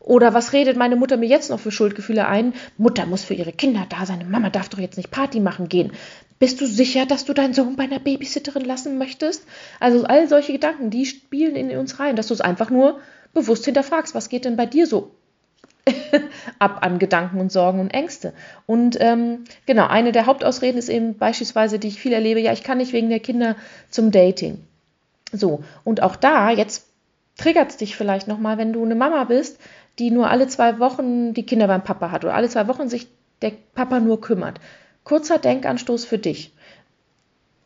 oder 0.00 0.34
was 0.34 0.52
redet 0.52 0.76
meine 0.76 0.96
Mutter 0.96 1.16
mir 1.16 1.28
jetzt 1.28 1.50
noch 1.50 1.60
für 1.60 1.70
Schuldgefühle 1.70 2.26
ein? 2.26 2.54
Mutter 2.78 3.06
muss 3.06 3.24
für 3.24 3.34
ihre 3.34 3.52
Kinder 3.52 3.86
da 3.88 4.06
sein. 4.06 4.30
Mama 4.30 4.50
darf 4.50 4.68
doch 4.68 4.78
jetzt 4.78 4.96
nicht 4.96 5.10
Party 5.10 5.40
machen 5.40 5.68
gehen. 5.68 5.92
Bist 6.38 6.60
du 6.60 6.66
sicher, 6.66 7.04
dass 7.04 7.26
du 7.26 7.34
deinen 7.34 7.52
Sohn 7.52 7.76
bei 7.76 7.84
einer 7.84 7.98
Babysitterin 7.98 8.64
lassen 8.64 8.96
möchtest? 8.96 9.44
Also 9.78 10.04
all 10.04 10.26
solche 10.26 10.52
Gedanken, 10.52 10.90
die 10.90 11.04
spielen 11.04 11.54
in 11.54 11.76
uns 11.76 12.00
rein, 12.00 12.16
dass 12.16 12.28
du 12.28 12.34
es 12.34 12.40
einfach 12.40 12.70
nur 12.70 12.98
bewusst 13.34 13.66
hinterfragst. 13.66 14.14
Was 14.14 14.30
geht 14.30 14.46
denn 14.46 14.56
bei 14.56 14.64
dir 14.64 14.86
so 14.86 15.10
ab 16.58 16.78
an 16.80 16.98
Gedanken 16.98 17.38
und 17.38 17.52
Sorgen 17.52 17.78
und 17.78 17.90
Ängste? 17.90 18.32
Und 18.64 18.96
ähm, 19.00 19.44
genau, 19.66 19.86
eine 19.86 20.12
der 20.12 20.24
Hauptausreden 20.24 20.78
ist 20.78 20.88
eben 20.88 21.18
beispielsweise, 21.18 21.78
die 21.78 21.88
ich 21.88 22.00
viel 22.00 22.14
erlebe, 22.14 22.40
ja, 22.40 22.54
ich 22.54 22.62
kann 22.62 22.78
nicht 22.78 22.94
wegen 22.94 23.10
der 23.10 23.20
Kinder 23.20 23.56
zum 23.90 24.10
Dating. 24.10 24.64
So, 25.32 25.62
und 25.84 26.02
auch 26.02 26.16
da, 26.16 26.50
jetzt 26.50 26.86
triggert 27.36 27.70
es 27.70 27.76
dich 27.76 27.96
vielleicht 27.96 28.28
nochmal, 28.28 28.58
wenn 28.58 28.72
du 28.72 28.84
eine 28.84 28.94
Mama 28.94 29.24
bist, 29.24 29.58
die 29.98 30.10
nur 30.10 30.30
alle 30.30 30.46
zwei 30.48 30.78
Wochen 30.78 31.34
die 31.34 31.44
Kinder 31.44 31.66
beim 31.66 31.84
Papa 31.84 32.10
hat 32.10 32.24
oder 32.24 32.34
alle 32.34 32.48
zwei 32.48 32.68
Wochen 32.68 32.88
sich 32.88 33.08
der 33.42 33.52
Papa 33.74 34.00
nur 34.00 34.20
kümmert. 34.20 34.60
Kurzer 35.04 35.38
Denkanstoß 35.38 36.04
für 36.04 36.18
dich. 36.18 36.54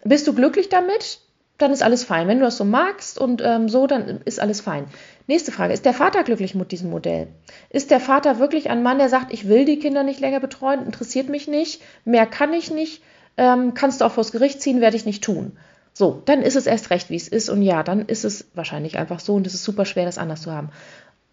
Bist 0.04 0.26
du 0.26 0.34
glücklich 0.34 0.68
damit? 0.68 1.20
Dann 1.58 1.72
ist 1.72 1.82
alles 1.82 2.04
fein. 2.04 2.26
Wenn 2.26 2.38
du 2.38 2.44
das 2.44 2.56
so 2.56 2.64
magst 2.64 3.18
und 3.18 3.40
ähm, 3.44 3.68
so, 3.68 3.86
dann 3.86 4.20
ist 4.24 4.40
alles 4.40 4.60
fein. 4.60 4.86
Nächste 5.26 5.52
Frage. 5.52 5.72
Ist 5.72 5.84
der 5.84 5.94
Vater 5.94 6.24
glücklich 6.24 6.54
mit 6.54 6.72
diesem 6.72 6.90
Modell? 6.90 7.28
Ist 7.70 7.90
der 7.90 8.00
Vater 8.00 8.38
wirklich 8.38 8.70
ein 8.70 8.82
Mann, 8.82 8.98
der 8.98 9.08
sagt, 9.08 9.32
ich 9.32 9.48
will 9.48 9.64
die 9.64 9.78
Kinder 9.78 10.02
nicht 10.02 10.20
länger 10.20 10.40
betreuen, 10.40 10.84
interessiert 10.84 11.28
mich 11.28 11.48
nicht, 11.48 11.80
mehr 12.04 12.26
kann 12.26 12.52
ich 12.52 12.70
nicht, 12.70 13.02
ähm, 13.36 13.74
kannst 13.74 14.00
du 14.00 14.04
auch 14.04 14.12
vors 14.12 14.32
Gericht 14.32 14.60
ziehen, 14.60 14.80
werde 14.80 14.96
ich 14.96 15.06
nicht 15.06 15.24
tun. 15.24 15.56
So, 15.96 16.22
dann 16.24 16.42
ist 16.42 16.56
es 16.56 16.66
erst 16.66 16.90
recht, 16.90 17.08
wie 17.08 17.16
es 17.16 17.28
ist. 17.28 17.48
Und 17.48 17.62
ja, 17.62 17.84
dann 17.84 18.06
ist 18.06 18.24
es 18.24 18.48
wahrscheinlich 18.54 18.98
einfach 18.98 19.20
so 19.20 19.34
und 19.34 19.46
es 19.46 19.54
ist 19.54 19.64
super 19.64 19.84
schwer, 19.84 20.04
das 20.04 20.18
anders 20.18 20.42
zu 20.42 20.52
haben. 20.52 20.70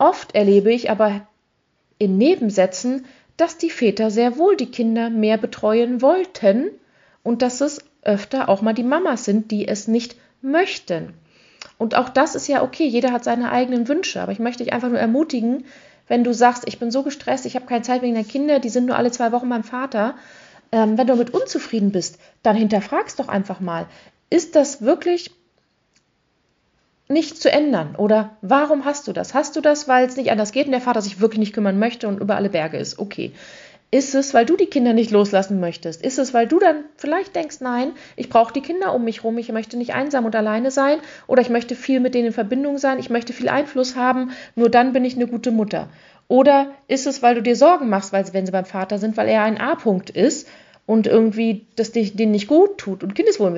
Oft 0.02 0.34
erlebe 0.34 0.74
ich 0.74 0.90
aber 0.90 1.28
in 2.00 2.18
Nebensätzen, 2.18 3.06
dass 3.38 3.60
die 3.60 3.70
Väter 3.70 4.10
sehr 4.10 4.40
wohl 4.40 4.58
die 4.58 4.72
Kinder 4.72 5.12
mehr 5.12 5.38
betreuen 5.38 6.02
wollten 6.02 6.72
und 7.22 7.44
dass 7.44 7.62
es 7.62 7.86
öfter 8.02 8.50
auch 8.50 8.64
mal 8.64 8.74
die 8.74 8.82
Mamas 8.82 9.26
sind, 9.26 9.52
die 9.52 9.68
es 9.68 9.88
nicht 9.88 10.16
möchten. 10.42 11.14
Und 11.78 11.94
auch 11.94 12.10
das 12.10 12.34
ist 12.34 12.48
ja 12.48 12.64
okay, 12.64 12.88
jeder 12.88 13.12
hat 13.12 13.24
seine 13.24 13.52
eigenen 13.52 13.88
Wünsche, 13.88 14.20
aber 14.20 14.32
ich 14.32 14.40
möchte 14.40 14.64
dich 14.64 14.74
einfach 14.74 14.90
nur 14.90 14.98
ermutigen, 14.98 15.66
wenn 16.08 16.24
du 16.24 16.34
sagst, 16.34 16.64
ich 16.68 16.80
bin 16.80 16.90
so 16.90 17.04
gestresst, 17.04 17.46
ich 17.46 17.56
habe 17.56 17.68
keine 17.68 17.84
Zeit 17.84 18.02
wegen 18.02 18.16
der 18.16 18.24
Kinder, 18.24 18.58
die 18.58 18.70
sind 18.70 18.88
nur 18.88 18.96
alle 18.96 19.12
zwei 19.12 19.32
Wochen 19.32 19.50
beim 19.50 19.64
Vater, 19.64 20.16
ähm, 20.72 20.98
wenn 20.98 21.06
du 21.06 21.16
mit 21.16 21.32
unzufrieden 21.32 21.92
bist, 21.92 22.18
dann 22.42 22.56
hinterfragst 22.56 23.20
doch 23.20 23.28
einfach 23.28 23.60
mal, 23.60 23.86
ist 24.32 24.56
das 24.56 24.82
wirklich 24.82 25.30
nicht 27.12 27.42
zu 27.42 27.52
ändern? 27.52 27.96
Oder 27.98 28.38
warum 28.42 28.86
hast 28.86 29.08
du 29.08 29.14
das? 29.14 29.34
Hast 29.34 29.56
du 29.56 29.62
das, 29.62 29.88
weil 29.88 30.08
es 30.08 30.18
nicht 30.18 30.32
anders 30.32 30.52
geht 30.52 30.66
und 30.66 30.72
der 30.72 30.82
Vater 30.82 31.02
sich 31.02 31.20
wirklich 31.20 31.40
nicht 31.40 31.54
kümmern 31.54 31.80
möchte 31.80 32.08
und 32.08 32.20
über 32.20 32.36
alle 32.36 32.50
Berge 32.50 32.78
ist? 32.78 33.00
Okay. 33.00 33.32
Ist 33.94 34.16
es, 34.16 34.34
weil 34.34 34.46
du 34.46 34.56
die 34.56 34.68
Kinder 34.68 34.94
nicht 34.94 35.12
loslassen 35.12 35.60
möchtest? 35.60 36.02
Ist 36.02 36.18
es, 36.18 36.34
weil 36.34 36.48
du 36.48 36.60
dann 36.60 36.86
vielleicht 36.96 37.36
denkst, 37.36 37.58
nein, 37.60 37.92
ich 38.16 38.30
brauche 38.30 38.54
die 38.54 38.62
Kinder 38.62 38.94
um 38.94 39.04
mich 39.04 39.18
herum, 39.18 39.38
ich 39.38 39.52
möchte 39.52 39.76
nicht 39.76 39.94
einsam 39.94 40.24
und 40.24 40.34
alleine 40.34 40.72
sein 40.72 41.00
oder 41.28 41.42
ich 41.42 41.50
möchte 41.50 41.76
viel 41.76 42.00
mit 42.00 42.16
denen 42.16 42.28
in 42.28 42.34
Verbindung 42.34 42.78
sein, 42.78 43.00
ich 43.00 43.10
möchte 43.10 43.34
viel 43.34 43.50
Einfluss 43.50 43.98
haben, 43.98 44.32
nur 44.56 44.70
dann 44.70 44.94
bin 44.94 45.04
ich 45.04 45.16
eine 45.16 45.28
gute 45.28 45.52
Mutter? 45.52 45.90
Oder 46.30 46.72
ist 46.88 47.06
es, 47.06 47.22
weil 47.22 47.36
du 47.36 47.42
dir 47.42 47.58
Sorgen 47.58 47.90
machst, 47.90 48.14
weil, 48.14 48.24
wenn 48.32 48.46
sie 48.46 48.54
beim 48.54 48.64
Vater 48.64 48.98
sind, 48.98 49.18
weil 49.18 49.28
er 49.28 49.44
ein 49.44 49.58
A-Punkt 49.58 50.10
ist 50.10 50.48
und 50.86 51.06
irgendwie 51.06 51.66
das 51.76 51.92
denen 51.92 52.32
nicht 52.32 52.48
gut 52.48 52.78
tut 52.78 53.04
und 53.04 53.14
Kindeswohl 53.14 53.52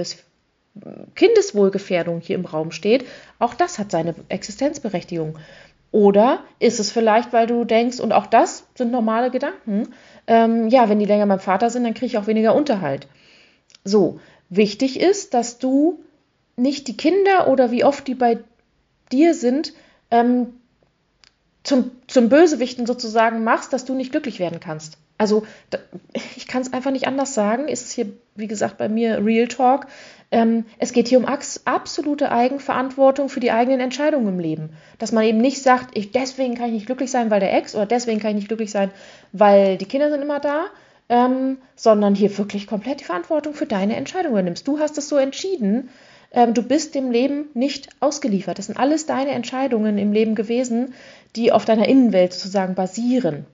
Kindeswohlgefährdung 1.15 2.19
hier 2.19 2.35
im 2.35 2.45
Raum 2.45 2.71
steht, 2.71 3.05
auch 3.39 3.53
das 3.53 3.79
hat 3.79 3.91
seine 3.91 4.15
Existenzberechtigung. 4.29 5.37
Oder 5.91 6.43
ist 6.57 6.79
es 6.79 6.91
vielleicht, 6.91 7.33
weil 7.33 7.45
du 7.45 7.65
denkst, 7.65 7.99
und 7.99 8.13
auch 8.13 8.25
das 8.25 8.65
sind 8.75 8.91
normale 8.91 9.29
Gedanken, 9.29 9.93
ähm, 10.25 10.67
ja, 10.69 10.89
wenn 10.89 10.97
die 10.97 11.05
länger 11.05 11.27
beim 11.27 11.39
Vater 11.39 11.69
sind, 11.69 11.83
dann 11.83 11.93
kriege 11.93 12.07
ich 12.07 12.17
auch 12.17 12.25
weniger 12.25 12.55
Unterhalt. 12.55 13.07
So, 13.83 14.19
wichtig 14.49 14.99
ist, 14.99 15.35
dass 15.35 15.59
du 15.59 16.03
nicht 16.55 16.87
die 16.87 16.97
Kinder 16.97 17.47
oder 17.47 17.69
wie 17.69 17.83
oft 17.83 18.07
die 18.07 18.15
bei 18.15 18.39
dir 19.11 19.35
sind, 19.35 19.73
ähm, 20.09 20.47
zum, 21.63 21.91
zum 22.07 22.29
Bösewichten 22.29 22.85
sozusagen 22.85 23.43
machst, 23.43 23.71
dass 23.73 23.85
du 23.85 23.93
nicht 23.93 24.11
glücklich 24.11 24.39
werden 24.39 24.59
kannst. 24.59 24.97
Also 25.17 25.45
ich 26.35 26.47
kann 26.47 26.61
es 26.61 26.73
einfach 26.73 26.91
nicht 26.91 27.07
anders 27.07 27.33
sagen. 27.33 27.67
Ist 27.67 27.91
hier, 27.93 28.07
wie 28.35 28.47
gesagt, 28.47 28.77
bei 28.77 28.89
mir 28.89 29.23
Real 29.23 29.47
Talk. 29.47 29.87
Ähm, 30.33 30.65
es 30.79 30.93
geht 30.93 31.07
hier 31.07 31.19
um 31.19 31.25
absolute 31.25 32.31
Eigenverantwortung 32.31 33.29
für 33.29 33.39
die 33.39 33.51
eigenen 33.51 33.79
Entscheidungen 33.79 34.29
im 34.29 34.39
Leben. 34.39 34.71
Dass 34.97 35.11
man 35.11 35.23
eben 35.25 35.37
nicht 35.37 35.61
sagt, 35.61 35.95
ich, 35.95 36.11
deswegen 36.11 36.55
kann 36.55 36.69
ich 36.69 36.73
nicht 36.73 36.85
glücklich 36.87 37.11
sein, 37.11 37.29
weil 37.29 37.39
der 37.39 37.53
Ex 37.53 37.75
oder 37.75 37.85
deswegen 37.85 38.19
kann 38.19 38.31
ich 38.31 38.37
nicht 38.37 38.47
glücklich 38.47 38.71
sein, 38.71 38.89
weil 39.31 39.77
die 39.77 39.85
Kinder 39.85 40.09
sind 40.09 40.23
immer 40.23 40.39
da, 40.39 40.65
ähm, 41.07 41.59
sondern 41.75 42.15
hier 42.15 42.35
wirklich 42.35 42.65
komplett 42.65 43.01
die 43.01 43.03
Verantwortung 43.03 43.53
für 43.53 43.67
deine 43.67 43.95
Entscheidungen 43.95 44.33
übernimmst. 44.33 44.67
Du 44.67 44.79
hast 44.79 44.97
es 44.97 45.07
so 45.07 45.17
entschieden. 45.17 45.89
Ähm, 46.31 46.55
du 46.55 46.63
bist 46.63 46.95
dem 46.95 47.11
Leben 47.11 47.49
nicht 47.53 47.89
ausgeliefert. 47.99 48.57
Das 48.57 48.65
sind 48.65 48.79
alles 48.79 49.05
deine 49.05 49.31
Entscheidungen 49.31 49.99
im 49.99 50.13
Leben 50.13 50.33
gewesen, 50.33 50.95
die 51.35 51.51
auf 51.51 51.63
deiner 51.63 51.87
Innenwelt 51.87 52.33
sozusagen 52.33 52.73
basieren. 52.73 53.45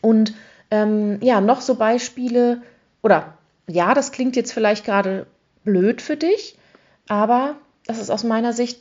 Und 0.00 0.32
ähm, 0.70 1.18
ja, 1.20 1.42
noch 1.42 1.60
so 1.60 1.74
Beispiele, 1.74 2.62
oder 3.02 3.34
ja, 3.66 3.92
das 3.92 4.12
klingt 4.12 4.34
jetzt 4.34 4.52
vielleicht 4.54 4.86
gerade 4.86 5.26
blöd 5.64 6.00
für 6.02 6.16
dich, 6.16 6.56
aber 7.08 7.56
das 7.86 8.00
ist 8.00 8.10
aus 8.10 8.24
meiner 8.24 8.52
Sicht 8.52 8.80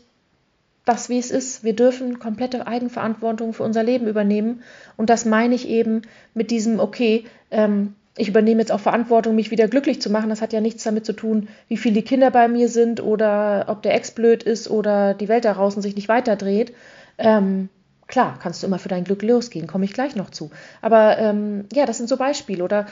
das, 0.86 1.10
wie 1.10 1.20
es 1.20 1.30
ist. 1.30 1.64
Wir 1.64 1.76
dürfen 1.76 2.20
komplette 2.20 2.66
Eigenverantwortung 2.66 3.54
für 3.54 3.64
unser 3.64 3.84
Leben 3.84 4.08
übernehmen. 4.08 4.64
Und 4.98 5.10
das 5.10 5.24
meine 5.26 5.54
ich 5.54 5.68
eben 5.68 6.02
mit 6.34 6.52
diesem, 6.52 6.80
okay, 6.80 7.26
ähm, 7.52 7.96
ich 8.18 8.28
übernehme 8.28 8.60
jetzt 8.60 8.72
auch 8.72 8.80
Verantwortung, 8.80 9.36
mich 9.36 9.52
wieder 9.52 9.68
glücklich 9.68 10.02
zu 10.02 10.10
machen. 10.10 10.30
Das 10.30 10.42
hat 10.42 10.52
ja 10.52 10.62
nichts 10.62 10.84
damit 10.84 11.06
zu 11.06 11.14
tun, 11.14 11.48
wie 11.68 11.78
viele 11.78 12.02
Kinder 12.02 12.32
bei 12.32 12.48
mir 12.48 12.70
sind 12.70 13.02
oder 13.02 13.66
ob 13.68 13.82
der 13.82 13.94
Ex 13.94 14.12
blöd 14.12 14.44
ist 14.44 14.70
oder 14.70 15.14
die 15.14 15.28
Welt 15.28 15.46
da 15.46 15.54
draußen 15.54 15.82
sich 15.82 15.96
nicht 15.96 16.10
weiterdreht. 16.10 16.74
Ähm, 17.18 17.70
klar, 18.08 18.38
kannst 18.42 18.62
du 18.62 18.68
immer 18.68 18.80
für 18.80 18.90
dein 18.90 19.04
Glück 19.04 19.22
losgehen, 19.22 19.68
komme 19.68 19.86
ich 19.86 19.94
gleich 19.94 20.16
noch 20.16 20.32
zu. 20.32 20.50
Aber 20.82 21.18
ähm, 21.18 21.66
ja, 21.72 21.86
das 21.86 21.98
sind 21.98 22.10
so 22.10 22.18
Beispiele. 22.18 22.64
Oder 22.64 22.88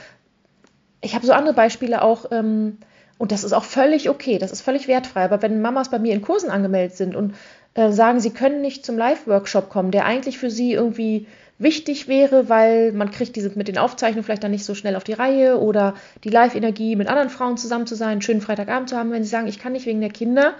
ich 1.00 1.14
habe 1.14 1.26
so 1.26 1.32
andere 1.32 1.54
Beispiele 1.54 2.00
auch, 2.00 2.26
ähm, 2.30 2.78
und 3.18 3.32
das 3.32 3.44
ist 3.44 3.52
auch 3.52 3.64
völlig 3.64 4.08
okay, 4.08 4.38
das 4.38 4.52
ist 4.52 4.62
völlig 4.62 4.88
wertfrei. 4.88 5.24
Aber 5.24 5.42
wenn 5.42 5.60
Mamas 5.60 5.90
bei 5.90 5.98
mir 5.98 6.14
in 6.14 6.22
Kursen 6.22 6.50
angemeldet 6.50 6.96
sind 6.96 7.16
und 7.16 7.34
äh, 7.74 7.90
sagen, 7.90 8.20
sie 8.20 8.30
können 8.30 8.62
nicht 8.62 8.86
zum 8.86 8.96
Live-Workshop 8.96 9.68
kommen, 9.68 9.90
der 9.90 10.04
eigentlich 10.04 10.38
für 10.38 10.50
sie 10.50 10.72
irgendwie 10.72 11.26
wichtig 11.58 12.06
wäre, 12.06 12.48
weil 12.48 12.92
man 12.92 13.10
kriegt 13.10 13.34
diese 13.34 13.50
mit 13.56 13.68
den 13.68 13.78
Aufzeichnungen 13.78 14.24
vielleicht 14.24 14.44
dann 14.44 14.52
nicht 14.52 14.64
so 14.64 14.74
schnell 14.74 14.94
auf 14.94 15.02
die 15.02 15.12
Reihe 15.12 15.58
oder 15.58 15.94
die 16.22 16.28
Live-Energie 16.28 16.94
mit 16.94 17.08
anderen 17.08 17.30
Frauen 17.30 17.56
zusammen 17.56 17.86
zu 17.86 17.96
sein, 17.96 18.10
einen 18.10 18.22
schönen 18.22 18.40
Freitagabend 18.40 18.88
zu 18.88 18.96
haben, 18.96 19.10
wenn 19.10 19.24
sie 19.24 19.28
sagen, 19.28 19.48
ich 19.48 19.58
kann 19.58 19.72
nicht 19.72 19.86
wegen 19.86 20.00
der 20.00 20.10
Kinder, 20.10 20.54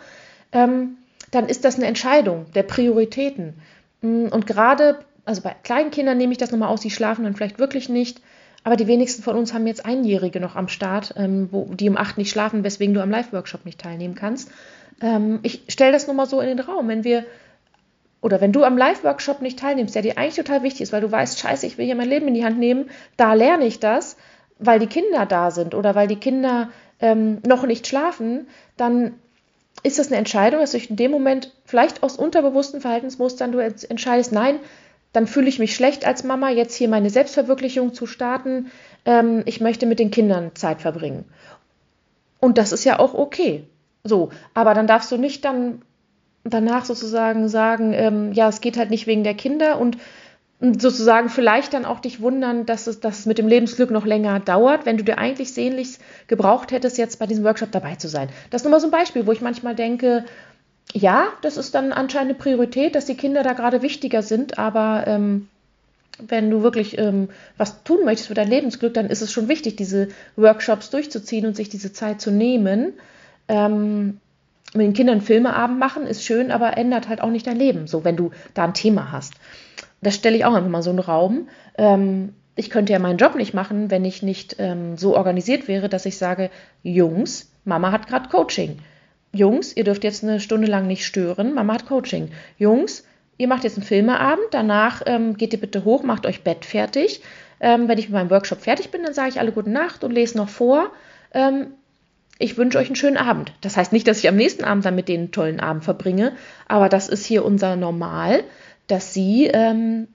ähm, 0.51 0.97
dann 1.31 1.49
ist 1.49 1.65
das 1.65 1.77
eine 1.77 1.87
Entscheidung 1.87 2.47
der 2.55 2.65
Prioritäten. 2.65 3.55
Mm, 4.01 4.27
und 4.27 4.47
gerade, 4.49 4.99
also 5.25 5.43
bei 5.43 5.55
kleinen 5.63 5.93
Kindern 5.93 6.19
nehme 6.19 6.33
ich 6.33 6.39
das 6.39 6.51
nochmal 6.51 6.71
aus, 6.71 6.81
die 6.81 6.91
schlafen 6.91 7.25
dann 7.25 7.37
vielleicht 7.37 7.61
wirklich 7.61 7.89
nicht. 7.89 8.21
Aber 8.65 8.77
die 8.77 8.87
wenigsten 8.87 9.23
von 9.23 9.37
uns 9.37 9.55
haben 9.55 9.67
jetzt 9.67 9.87
Einjährige 9.87 10.41
noch 10.41 10.57
am 10.57 10.69
Start, 10.69 11.15
ähm, 11.17 11.49
wo, 11.51 11.65
die 11.73 11.89
um 11.89 11.97
acht 11.97 12.19
nicht 12.19 12.31
schlafen, 12.31 12.65
weswegen 12.65 12.95
du 12.95 13.03
am 13.03 13.11
Live-Workshop 13.11 13.65
nicht 13.65 13.81
teilnehmen 13.81 14.15
kannst. 14.15 14.51
Ähm, 15.01 15.41
ich 15.43 15.63
stelle 15.69 15.93
das 15.93 16.07
nur 16.07 16.17
mal 16.17 16.27
so 16.27 16.41
in 16.41 16.49
den 16.49 16.61
Raum. 16.61 16.89
Wenn 16.89 17.05
wir 17.05 17.25
oder 18.21 18.41
wenn 18.41 18.53
du 18.53 18.65
am 18.65 18.77
Live-Workshop 18.77 19.43
nicht 19.43 19.59
teilnimmst, 19.59 19.95
der 19.95 20.03
dir 20.03 20.19
eigentlich 20.19 20.35
total 20.35 20.63
wichtig 20.63 20.83
ist, 20.83 20.93
weil 20.93 21.01
du 21.01 21.11
weißt, 21.11 21.39
scheiße, 21.39 21.67
ich 21.67 21.79
will 21.79 21.87
hier 21.87 21.95
mein 21.95 22.09
Leben 22.09 22.27
in 22.29 22.35
die 22.35 22.45
Hand 22.45 22.59
nehmen, 22.59 22.91
da 23.17 23.35
lerne 23.35 23.65
ich 23.65 23.79
das, 23.79 24.17
weil 24.59 24.81
die 24.81 24.89
Kinder 24.89 25.25
da 25.25 25.53
sind 25.53 25.75
oder 25.75 25.95
weil 25.95 26.09
die 26.09 26.17
Kinder 26.17 26.71
ähm, 27.01 27.39
noch 27.47 27.65
nicht 27.65 27.87
schlafen, 27.87 28.49
dann 28.77 29.15
ist 29.85 30.01
das 30.01 30.09
eine 30.09 30.17
Entscheidung, 30.17 30.61
dass 30.61 30.73
du 30.73 30.79
in 30.79 30.97
dem 30.97 31.13
Moment 31.13 31.53
vielleicht 31.65 32.03
aus 32.03 32.17
unterbewussten 32.17 32.81
Verhaltensmustern 32.81 33.53
du 33.53 33.59
entscheidest, 33.59 34.33
nein, 34.33 34.59
dann 35.19 35.27
fühle 35.27 35.49
ich 35.49 35.59
mich 35.59 35.75
schlecht 35.75 36.07
als 36.07 36.23
Mama, 36.23 36.49
jetzt 36.49 36.77
hier 36.77 36.89
meine 36.89 37.11
Selbstverwirklichung 37.11 37.93
zu 37.93 38.07
starten. 38.07 38.71
Ähm, 39.05 39.43
ich 39.47 39.61
möchte 39.61 39.85
mit 39.85 39.99
den 39.99 40.13
Kindern 40.13 40.53
Zeit 40.55 40.81
verbringen. 40.81 41.25
Und 42.39 42.57
das 42.57 42.71
ist 42.71 42.85
ja 42.85 43.01
auch 43.01 43.15
okay. 43.15 43.65
So, 44.05 44.29
aber 44.55 44.75
dann 44.75 44.87
darfst 44.87 45.11
du 45.11 45.17
nicht 45.17 45.45
dann 45.45 45.83
danach 46.45 46.85
sozusagen 46.85 47.49
sagen, 47.49 47.95
ähm, 47.95 48.33
ja, 48.33 48.49
es 48.49 48.61
geht 48.61 48.77
halt 48.77 48.91
nicht 48.91 49.09
wegen 49.09 49.25
der 49.25 49.35
Kinder 49.35 49.81
und, 49.81 49.97
sozusagen 50.61 51.29
vielleicht 51.29 51.73
dann 51.73 51.85
auch 51.85 52.01
dich 52.01 52.21
wundern, 52.21 52.67
dass 52.67 52.89
es, 52.89 52.99
dass 52.99 53.21
es 53.21 53.27
mit 53.27 53.39
dem 53.39 53.47
Lebensglück 53.47 53.93
noch 53.93 54.05
länger 54.05 54.41
dauert, 54.41 54.87
wenn 54.87 54.97
du 54.97 55.05
dir 55.05 55.19
eigentlich 55.19 55.53
sehnlichst 55.53 56.01
gebraucht 56.27 56.73
hättest, 56.73 56.99
jetzt 56.99 57.21
bei 57.21 57.27
diesem 57.27 57.45
Workshop 57.45 57.71
dabei 57.71 57.95
zu 57.95 58.09
sein. 58.09 58.29
Das 58.51 58.63
ist 58.63 58.65
nur 58.65 58.73
mal 58.73 58.81
so 58.81 58.89
ein 58.89 58.91
Beispiel, 58.91 59.25
wo 59.27 59.31
ich 59.31 59.41
manchmal 59.41 59.77
denke, 59.77 60.25
ja, 60.95 61.29
das 61.43 61.57
ist 61.57 61.75
dann 61.75 61.93
anscheinend 61.93 62.31
eine 62.31 62.39
Priorität, 62.39 62.95
dass 62.95 63.07
die 63.07 63.17
Kinder 63.17 63.43
da 63.43 63.53
gerade 63.53 63.83
wichtiger 63.83 64.23
sind, 64.23 64.59
aber 64.59 65.05
ähm, 65.07 65.49
wenn 66.19 66.51
du 66.51 66.63
wirklich 66.63 66.99
ähm, 66.99 67.29
was 67.57 67.85
tun 67.85 68.05
möchtest 68.05 68.29
für 68.29 68.35
dein 68.35 68.49
Lebensglück, 68.49 68.95
dann 68.95 69.11
ist 69.11 69.23
es 69.23 69.33
schon 69.33 69.49
wichtig, 69.49 69.77
diese 69.77 70.09
Workshops 70.37 70.91
durchzuziehen 70.91 71.47
und 71.47 71.57
sich 71.57 71.69
diese 71.69 71.93
Zeit 71.93 72.21
zu 72.21 72.31
nehmen. 72.31 72.95
Ähm, 73.49 74.21
mit 74.75 74.87
den 74.87 74.93
Kindern 74.93 75.21
Filmeabend 75.21 75.79
machen 75.79 76.07
ist 76.07 76.25
schön, 76.25 76.51
aber 76.51 76.77
ändert 76.77 77.09
halt 77.09 77.23
auch 77.23 77.31
nicht 77.31 77.47
dein 77.47 77.59
Leben, 77.59 77.87
so 77.87 78.05
wenn 78.05 78.17
du 78.17 78.33
da 78.55 78.65
ein 78.65 78.75
Thema 78.75 79.13
hast. 79.13 79.35
Das 80.03 80.15
stelle 80.15 80.37
ich 80.37 80.45
auch 80.45 80.55
einfach 80.55 80.69
mal 80.69 80.83
so 80.83 80.91
einen 80.91 80.99
Raum. 80.99 81.49
Ähm, 81.77 82.35
ich 82.55 82.71
könnte 82.71 82.93
ja 82.93 82.99
meinen 82.99 83.19
Job 83.19 83.37
nicht 83.37 83.55
machen, 83.55 83.91
wenn 83.91 84.05
ich 84.05 84.23
nicht 84.23 84.57
ähm, 84.59 84.97
so 84.97 85.17
organisiert 85.17 85.69
wäre, 85.69 85.89
dass 85.89 86.07
ich 86.07 86.19
sage, 86.19 86.51
Jungs, 86.83 87.53
Mama 87.65 87.93
hat 87.93 88.09
gerade 88.09 88.29
Coaching. 88.29 88.79
Jungs, 89.33 89.77
ihr 89.77 89.85
dürft 89.85 90.05
jetzt 90.05 90.25
eine 90.25 90.41
Stunde 90.41 90.67
lang 90.67 90.87
nicht 90.87 91.05
stören, 91.05 91.55
Mama 91.55 91.75
hat 91.75 91.87
Coaching. 91.87 92.31
Jungs, 92.57 93.05
ihr 93.37 93.49
macht 93.49 93.65
jetzt 93.65 93.77
einen 93.77 93.87
Filmeabend, 93.87 94.47
danach 94.51 95.03
ähm, 95.07 95.37
geht 95.37 95.53
ihr 95.53 95.61
bitte 95.61 95.85
hoch, 95.85 96.03
macht 96.03 96.27
euch 96.27 96.43
Bett 96.43 96.65
fertig. 96.65 97.23
Ähm, 97.61 97.89
wenn 97.89 97.99
ich 97.99 98.07
mit 98.07 98.15
meinem 98.15 98.31
Workshop 98.31 98.63
fertig 98.63 98.91
bin, 98.91 99.03
dann 99.03 99.15
sage 99.15 99.31
ich 99.31 99.41
alle 99.41 99.53
gute 99.53 99.71
Nacht 99.71 100.05
und 100.05 100.13
lese 100.13 100.37
noch 100.37 100.49
vor. 100.49 100.91
Ähm, 101.35 101.69
ich 102.39 102.57
wünsche 102.57 102.79
euch 102.79 102.87
einen 102.87 102.97
schönen 102.97 103.17
Abend. 103.17 103.53
Das 103.61 103.77
heißt 103.77 103.93
nicht, 103.93 104.07
dass 104.07 104.19
ich 104.19 104.29
am 104.29 104.37
nächsten 104.37 104.65
Abend 104.65 104.85
dann 104.85 104.95
mit 104.95 105.09
denen 105.09 105.25
einen 105.25 105.33
tollen 105.33 105.61
Abend 105.61 105.85
verbringe, 105.85 106.33
aber 106.69 106.89
das 106.89 107.09
ist 107.09 107.27
hier 107.27 107.45
unser 107.45 107.77
Normal, 107.77 108.45
dass 108.87 109.13
sie, 109.13 109.47
ähm, 109.53 110.07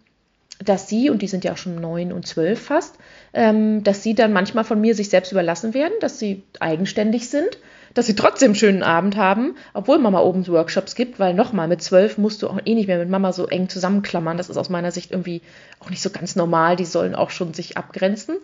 dass 0.63 0.87
sie, 0.87 1.09
und 1.09 1.21
die 1.21 1.27
sind 1.27 1.43
ja 1.43 1.51
auch 1.51 1.57
schon 1.57 1.75
neun 1.75 2.13
und 2.13 2.25
zwölf 2.25 2.61
fast, 2.61 2.95
ähm, 3.33 3.83
dass 3.83 4.03
sie 4.03 4.15
dann 4.15 4.31
manchmal 4.31 4.63
von 4.63 4.79
mir 4.79 4.95
sich 4.95 5.09
selbst 5.09 5.31
überlassen 5.31 5.73
werden, 5.73 5.93
dass 5.99 6.17
sie 6.17 6.43
eigenständig 6.59 7.29
sind 7.29 7.57
dass 7.93 8.07
sie 8.07 8.15
trotzdem 8.15 8.49
einen 8.49 8.55
schönen 8.55 8.83
Abend 8.83 9.17
haben, 9.17 9.55
obwohl 9.73 9.99
Mama 9.99 10.21
oben 10.21 10.47
Workshops 10.47 10.95
gibt, 10.95 11.19
weil 11.19 11.33
nochmal 11.33 11.67
mit 11.67 11.81
zwölf 11.81 12.17
musst 12.17 12.41
du 12.41 12.49
auch 12.49 12.59
eh 12.65 12.75
nicht 12.75 12.87
mehr 12.87 12.97
mit 12.97 13.09
Mama 13.09 13.33
so 13.33 13.47
eng 13.47 13.69
zusammenklammern. 13.69 14.37
Das 14.37 14.49
ist 14.49 14.57
aus 14.57 14.69
meiner 14.69 14.91
Sicht 14.91 15.11
irgendwie 15.11 15.41
auch 15.79 15.89
nicht 15.89 16.01
so 16.01 16.09
ganz 16.09 16.35
normal. 16.35 16.75
Die 16.75 16.85
sollen 16.85 17.15
auch 17.15 17.29
schon 17.29 17.53
sich 17.53 17.77
abgrenzen. 17.77 18.37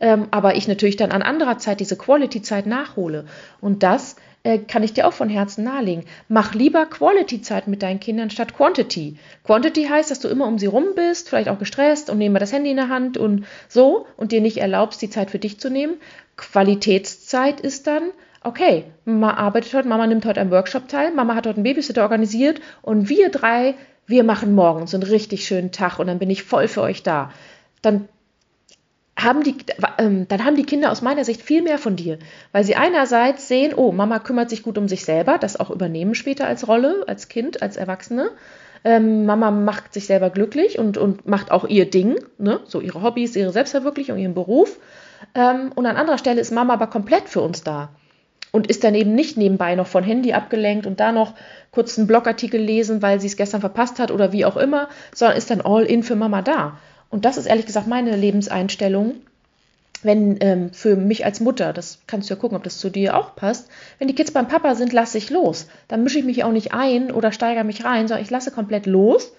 Ähm, 0.00 0.28
aber 0.30 0.56
ich 0.56 0.68
natürlich 0.68 0.96
dann 0.96 1.12
an 1.12 1.22
anderer 1.22 1.58
Zeit 1.58 1.80
diese 1.80 1.96
Quality-Zeit 1.96 2.66
nachhole. 2.66 3.24
Und 3.60 3.82
das 3.82 4.16
äh, 4.42 4.58
kann 4.58 4.82
ich 4.82 4.92
dir 4.92 5.06
auch 5.06 5.12
von 5.12 5.28
Herzen 5.28 5.64
nahelegen. 5.64 6.04
Mach 6.28 6.54
lieber 6.54 6.86
Quality-Zeit 6.86 7.66
mit 7.66 7.82
deinen 7.82 8.00
Kindern 8.00 8.30
statt 8.30 8.54
Quantity. 8.54 9.16
Quantity 9.44 9.84
heißt, 9.84 10.10
dass 10.10 10.20
du 10.20 10.28
immer 10.28 10.46
um 10.46 10.58
sie 10.58 10.66
rum 10.66 10.88
bist, 10.94 11.28
vielleicht 11.28 11.48
auch 11.48 11.58
gestresst 11.58 12.10
und 12.10 12.18
nehme 12.18 12.38
das 12.38 12.52
Handy 12.52 12.70
in 12.70 12.76
der 12.76 12.88
Hand 12.88 13.16
und 13.16 13.46
so 13.68 14.06
und 14.16 14.32
dir 14.32 14.40
nicht 14.40 14.58
erlaubst, 14.58 15.00
die 15.00 15.10
Zeit 15.10 15.30
für 15.30 15.38
dich 15.38 15.58
zu 15.58 15.70
nehmen. 15.70 15.94
Qualitätszeit 16.36 17.60
ist 17.60 17.86
dann, 17.86 18.10
okay, 18.46 18.84
Mama 19.04 19.34
arbeitet 19.34 19.74
heute, 19.74 19.88
Mama 19.88 20.06
nimmt 20.06 20.24
heute 20.24 20.40
am 20.40 20.50
Workshop 20.50 20.88
teil, 20.88 21.12
Mama 21.12 21.34
hat 21.34 21.46
heute 21.46 21.56
einen 21.56 21.64
Babysitter 21.64 22.02
organisiert 22.02 22.60
und 22.80 23.08
wir 23.08 23.28
drei, 23.30 23.74
wir 24.06 24.24
machen 24.24 24.54
morgens 24.54 24.94
einen 24.94 25.02
richtig 25.02 25.46
schönen 25.46 25.72
Tag 25.72 25.98
und 25.98 26.06
dann 26.06 26.18
bin 26.18 26.30
ich 26.30 26.44
voll 26.44 26.68
für 26.68 26.82
euch 26.82 27.02
da. 27.02 27.32
Dann 27.82 28.08
haben 29.18 29.42
die, 29.42 29.56
ähm, 29.98 30.28
dann 30.28 30.44
haben 30.44 30.56
die 30.56 30.64
Kinder 30.64 30.92
aus 30.92 31.02
meiner 31.02 31.24
Sicht 31.24 31.42
viel 31.42 31.62
mehr 31.62 31.78
von 31.78 31.96
dir, 31.96 32.18
weil 32.52 32.64
sie 32.64 32.76
einerseits 32.76 33.48
sehen, 33.48 33.74
oh, 33.74 33.90
Mama 33.90 34.18
kümmert 34.20 34.50
sich 34.50 34.62
gut 34.62 34.78
um 34.78 34.88
sich 34.88 35.04
selber, 35.04 35.38
das 35.38 35.58
auch 35.58 35.70
übernehmen 35.70 36.14
später 36.14 36.46
als 36.46 36.68
Rolle, 36.68 37.04
als 37.06 37.28
Kind, 37.28 37.62
als 37.62 37.76
Erwachsene. 37.76 38.30
Ähm, 38.84 39.26
Mama 39.26 39.50
macht 39.50 39.92
sich 39.94 40.06
selber 40.06 40.30
glücklich 40.30 40.78
und, 40.78 40.98
und 40.98 41.26
macht 41.26 41.50
auch 41.50 41.64
ihr 41.64 41.90
Ding, 41.90 42.20
ne? 42.38 42.60
so 42.66 42.80
ihre 42.80 43.02
Hobbys, 43.02 43.34
ihre 43.34 43.50
Selbstverwirklichung, 43.50 44.18
ihren 44.18 44.34
Beruf. 44.34 44.78
Ähm, 45.34 45.72
und 45.74 45.86
an 45.86 45.96
anderer 45.96 46.18
Stelle 46.18 46.40
ist 46.40 46.52
Mama 46.52 46.74
aber 46.74 46.86
komplett 46.86 47.28
für 47.28 47.40
uns 47.40 47.64
da 47.64 47.88
und 48.56 48.68
ist 48.68 48.84
dann 48.84 48.94
eben 48.94 49.14
nicht 49.14 49.36
nebenbei 49.36 49.74
noch 49.74 49.86
von 49.86 50.02
Handy 50.02 50.32
abgelenkt 50.32 50.86
und 50.86 50.98
da 50.98 51.12
noch 51.12 51.34
kurz 51.72 51.98
einen 51.98 52.06
Blogartikel 52.06 52.58
lesen, 52.58 53.02
weil 53.02 53.20
sie 53.20 53.26
es 53.26 53.36
gestern 53.36 53.60
verpasst 53.60 53.98
hat 53.98 54.10
oder 54.10 54.32
wie 54.32 54.46
auch 54.46 54.56
immer, 54.56 54.88
sondern 55.14 55.36
ist 55.36 55.50
dann 55.50 55.60
all 55.60 55.84
in 55.84 56.02
für 56.02 56.16
Mama 56.16 56.40
da. 56.40 56.78
Und 57.10 57.26
das 57.26 57.36
ist 57.36 57.44
ehrlich 57.44 57.66
gesagt 57.66 57.86
meine 57.86 58.16
Lebenseinstellung. 58.16 59.16
Wenn 60.02 60.38
ähm, 60.40 60.72
für 60.72 60.96
mich 60.96 61.26
als 61.26 61.40
Mutter, 61.40 61.74
das 61.74 61.98
kannst 62.06 62.30
du 62.30 62.34
ja 62.34 62.40
gucken, 62.40 62.56
ob 62.56 62.64
das 62.64 62.78
zu 62.78 62.88
dir 62.88 63.14
auch 63.14 63.36
passt, 63.36 63.68
wenn 63.98 64.08
die 64.08 64.14
Kids 64.14 64.30
beim 64.30 64.48
Papa 64.48 64.74
sind, 64.74 64.94
lasse 64.94 65.18
ich 65.18 65.28
los. 65.28 65.68
Dann 65.88 66.02
mische 66.02 66.18
ich 66.18 66.24
mich 66.24 66.42
auch 66.42 66.52
nicht 66.52 66.72
ein 66.72 67.10
oder 67.10 67.32
steigere 67.32 67.64
mich 67.64 67.84
rein, 67.84 68.08
sondern 68.08 68.24
ich 68.24 68.30
lasse 68.30 68.52
komplett 68.52 68.86
los, 68.86 69.32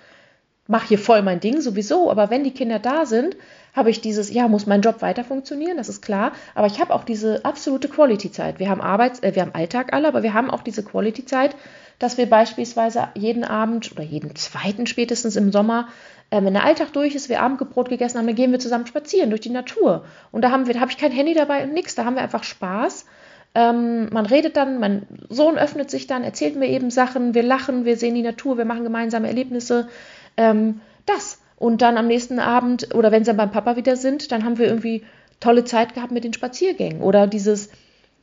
mache 0.67 0.89
hier 0.89 0.99
voll 0.99 1.23
mein 1.23 1.39
Ding 1.39 1.59
sowieso. 1.59 2.11
Aber 2.11 2.29
wenn 2.29 2.43
die 2.43 2.53
Kinder 2.53 2.77
da 2.77 3.07
sind, 3.07 3.35
habe 3.77 3.91
ich 3.91 4.01
dieses, 4.01 4.33
ja, 4.33 4.47
muss 4.47 4.65
mein 4.65 4.81
Job 4.81 5.01
weiter 5.01 5.23
funktionieren, 5.23 5.77
das 5.77 5.87
ist 5.87 6.01
klar, 6.01 6.31
aber 6.55 6.65
ich 6.65 6.81
habe 6.81 6.93
auch 6.93 7.03
diese 7.03 7.45
absolute 7.45 7.87
Quality-Zeit. 7.87 8.59
Wir 8.59 8.69
haben 8.69 8.81
Arbeits-, 8.81 9.21
äh, 9.21 9.35
wir 9.35 9.43
haben 9.43 9.53
Alltag 9.53 9.93
alle, 9.93 10.07
aber 10.07 10.23
wir 10.23 10.33
haben 10.33 10.49
auch 10.49 10.63
diese 10.63 10.83
Quality-Zeit, 10.83 11.55
dass 11.99 12.17
wir 12.17 12.27
beispielsweise 12.27 13.09
jeden 13.13 13.43
Abend 13.43 13.91
oder 13.91 14.03
jeden 14.03 14.35
zweiten 14.35 14.87
spätestens 14.87 15.35
im 15.35 15.51
Sommer, 15.51 15.89
äh, 16.31 16.43
wenn 16.43 16.53
der 16.53 16.65
Alltag 16.65 16.91
durch 16.91 17.13
ist, 17.13 17.29
wir 17.29 17.41
Abendbrot 17.41 17.89
gegessen 17.89 18.17
haben, 18.17 18.25
dann 18.25 18.35
gehen 18.35 18.51
wir 18.51 18.59
zusammen 18.59 18.87
spazieren 18.87 19.29
durch 19.29 19.41
die 19.41 19.51
Natur. 19.51 20.05
Und 20.31 20.41
da 20.41 20.49
haben 20.49 20.65
wir, 20.65 20.73
da 20.73 20.79
habe 20.79 20.91
ich 20.91 20.97
kein 20.97 21.11
Handy 21.11 21.35
dabei 21.35 21.63
und 21.63 21.73
nichts, 21.73 21.93
da 21.93 22.03
haben 22.03 22.15
wir 22.15 22.23
einfach 22.23 22.43
Spaß. 22.43 23.05
Ähm, 23.53 24.09
man 24.11 24.25
redet 24.25 24.57
dann, 24.57 24.79
mein 24.79 25.07
Sohn 25.29 25.57
öffnet 25.57 25.91
sich 25.91 26.07
dann, 26.07 26.23
erzählt 26.23 26.55
mir 26.55 26.67
eben 26.67 26.89
Sachen, 26.89 27.35
wir 27.35 27.43
lachen, 27.43 27.85
wir 27.85 27.95
sehen 27.95 28.15
die 28.15 28.23
Natur, 28.23 28.57
wir 28.57 28.65
machen 28.65 28.83
gemeinsame 28.83 29.27
Erlebnisse. 29.27 29.87
Ähm, 30.35 30.81
das. 31.05 31.39
Und 31.57 31.81
dann 31.81 31.97
am 31.97 32.07
nächsten 32.07 32.39
Abend 32.39 32.93
oder 32.93 33.11
wenn 33.11 33.23
sie 33.23 33.29
dann 33.29 33.37
beim 33.37 33.51
Papa 33.51 33.75
wieder 33.75 33.95
sind, 33.95 34.31
dann 34.31 34.45
haben 34.45 34.57
wir 34.59 34.67
irgendwie 34.67 35.03
tolle 35.39 35.65
Zeit 35.65 35.93
gehabt 35.93 36.11
mit 36.11 36.23
den 36.23 36.33
Spaziergängen. 36.33 37.01
Oder 37.01 37.27
dieses, 37.27 37.69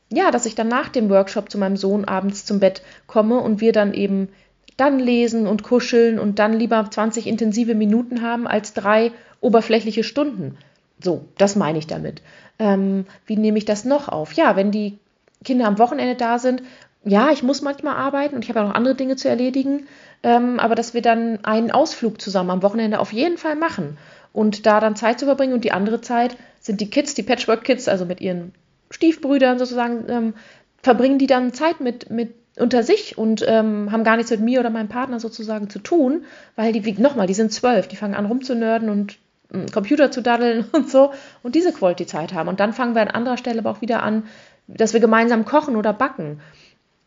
ja, 0.09 0.31
dass 0.31 0.45
ich 0.45 0.55
dann 0.55 0.69
nach 0.69 0.89
dem 0.89 1.09
Workshop 1.09 1.51
zu 1.51 1.57
meinem 1.57 1.77
Sohn 1.77 2.05
abends 2.05 2.45
zum 2.45 2.59
Bett 2.59 2.81
komme 3.07 3.39
und 3.39 3.61
wir 3.61 3.73
dann 3.73 3.93
eben 3.93 4.29
dann 4.77 4.99
lesen 4.99 5.47
und 5.47 5.63
kuscheln 5.63 6.17
und 6.19 6.39
dann 6.39 6.53
lieber 6.53 6.89
20 6.89 7.27
intensive 7.27 7.75
Minuten 7.75 8.21
haben 8.21 8.47
als 8.47 8.73
drei 8.73 9.11
oberflächliche 9.41 10.03
Stunden. 10.03 10.57
So, 11.01 11.25
das 11.37 11.55
meine 11.55 11.77
ich 11.77 11.87
damit. 11.87 12.21
Ähm, 12.57 13.05
wie 13.25 13.37
nehme 13.37 13.57
ich 13.57 13.65
das 13.65 13.85
noch 13.85 14.09
auf? 14.09 14.33
Ja, 14.33 14.55
wenn 14.55 14.71
die 14.71 14.97
Kinder 15.43 15.67
am 15.67 15.77
Wochenende 15.77 16.15
da 16.15 16.39
sind 16.39 16.61
ja, 17.05 17.29
ich 17.31 17.43
muss 17.43 17.61
manchmal 17.61 17.95
arbeiten 17.95 18.35
und 18.35 18.43
ich 18.43 18.49
habe 18.49 18.59
ja 18.59 18.65
noch 18.65 18.73
andere 18.73 18.95
Dinge 18.95 19.15
zu 19.15 19.29
erledigen, 19.29 19.87
ähm, 20.25 20.59
aber 20.59 20.73
dass 20.73 20.95
wir 20.95 21.03
dann 21.03 21.45
einen 21.45 21.69
Ausflug 21.69 22.19
zusammen 22.19 22.49
am 22.49 22.63
Wochenende 22.63 22.99
auf 22.99 23.13
jeden 23.13 23.37
Fall 23.37 23.55
machen 23.55 23.99
und 24.33 24.65
da 24.65 24.79
dann 24.79 24.95
Zeit 24.95 25.19
zu 25.19 25.27
verbringen 25.27 25.53
und 25.53 25.63
die 25.63 25.71
andere 25.71 26.01
Zeit 26.01 26.35
sind 26.59 26.81
die 26.81 26.89
Kids, 26.89 27.13
die 27.13 27.21
Patchwork-Kids, 27.21 27.87
also 27.87 28.05
mit 28.05 28.21
ihren 28.21 28.51
Stiefbrüdern 28.89 29.59
sozusagen, 29.59 30.05
ähm, 30.09 30.33
verbringen 30.81 31.19
die 31.19 31.27
dann 31.27 31.53
Zeit 31.53 31.79
mit, 31.79 32.09
mit 32.09 32.33
unter 32.57 32.81
sich 32.81 33.19
und 33.19 33.45
ähm, 33.47 33.91
haben 33.91 34.03
gar 34.03 34.17
nichts 34.17 34.31
mit 34.31 34.39
mir 34.39 34.61
oder 34.61 34.71
meinem 34.71 34.87
Partner 34.87 35.19
sozusagen 35.19 35.69
zu 35.69 35.77
tun, 35.77 36.23
weil 36.55 36.73
die, 36.73 36.93
nochmal, 36.93 37.27
die 37.27 37.33
sind 37.35 37.53
zwölf, 37.53 37.87
die 37.87 37.95
fangen 37.95 38.15
an 38.15 38.25
rumzunörden 38.25 38.89
und 38.89 39.19
einen 39.53 39.71
Computer 39.71 40.09
zu 40.09 40.21
daddeln 40.21 40.65
und 40.71 40.89
so 40.89 41.11
und 41.43 41.53
diese 41.53 41.71
Quality-Zeit 41.71 42.33
haben. 42.33 42.49
Und 42.49 42.59
dann 42.59 42.73
fangen 42.73 42.95
wir 42.95 43.03
an 43.03 43.09
anderer 43.09 43.37
Stelle 43.37 43.59
aber 43.59 43.69
auch 43.69 43.81
wieder 43.81 44.01
an, 44.01 44.23
dass 44.67 44.93
wir 44.93 45.01
gemeinsam 45.01 45.45
kochen 45.45 45.75
oder 45.75 45.93
backen. 45.93 46.39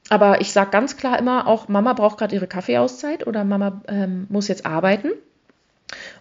Aber 0.09 0.40
ich 0.40 0.53
sage 0.53 0.71
ganz 0.71 0.97
klar 0.97 1.18
immer 1.18 1.47
auch, 1.47 1.68
Mama 1.68 1.92
braucht 1.92 2.18
gerade 2.18 2.35
ihre 2.35 2.47
Kaffeeauszeit 2.47 3.27
oder 3.27 3.44
Mama 3.44 3.83
ähm, 3.88 4.27
muss 4.31 4.49
jetzt 4.49 4.64
arbeiten. 4.64 5.11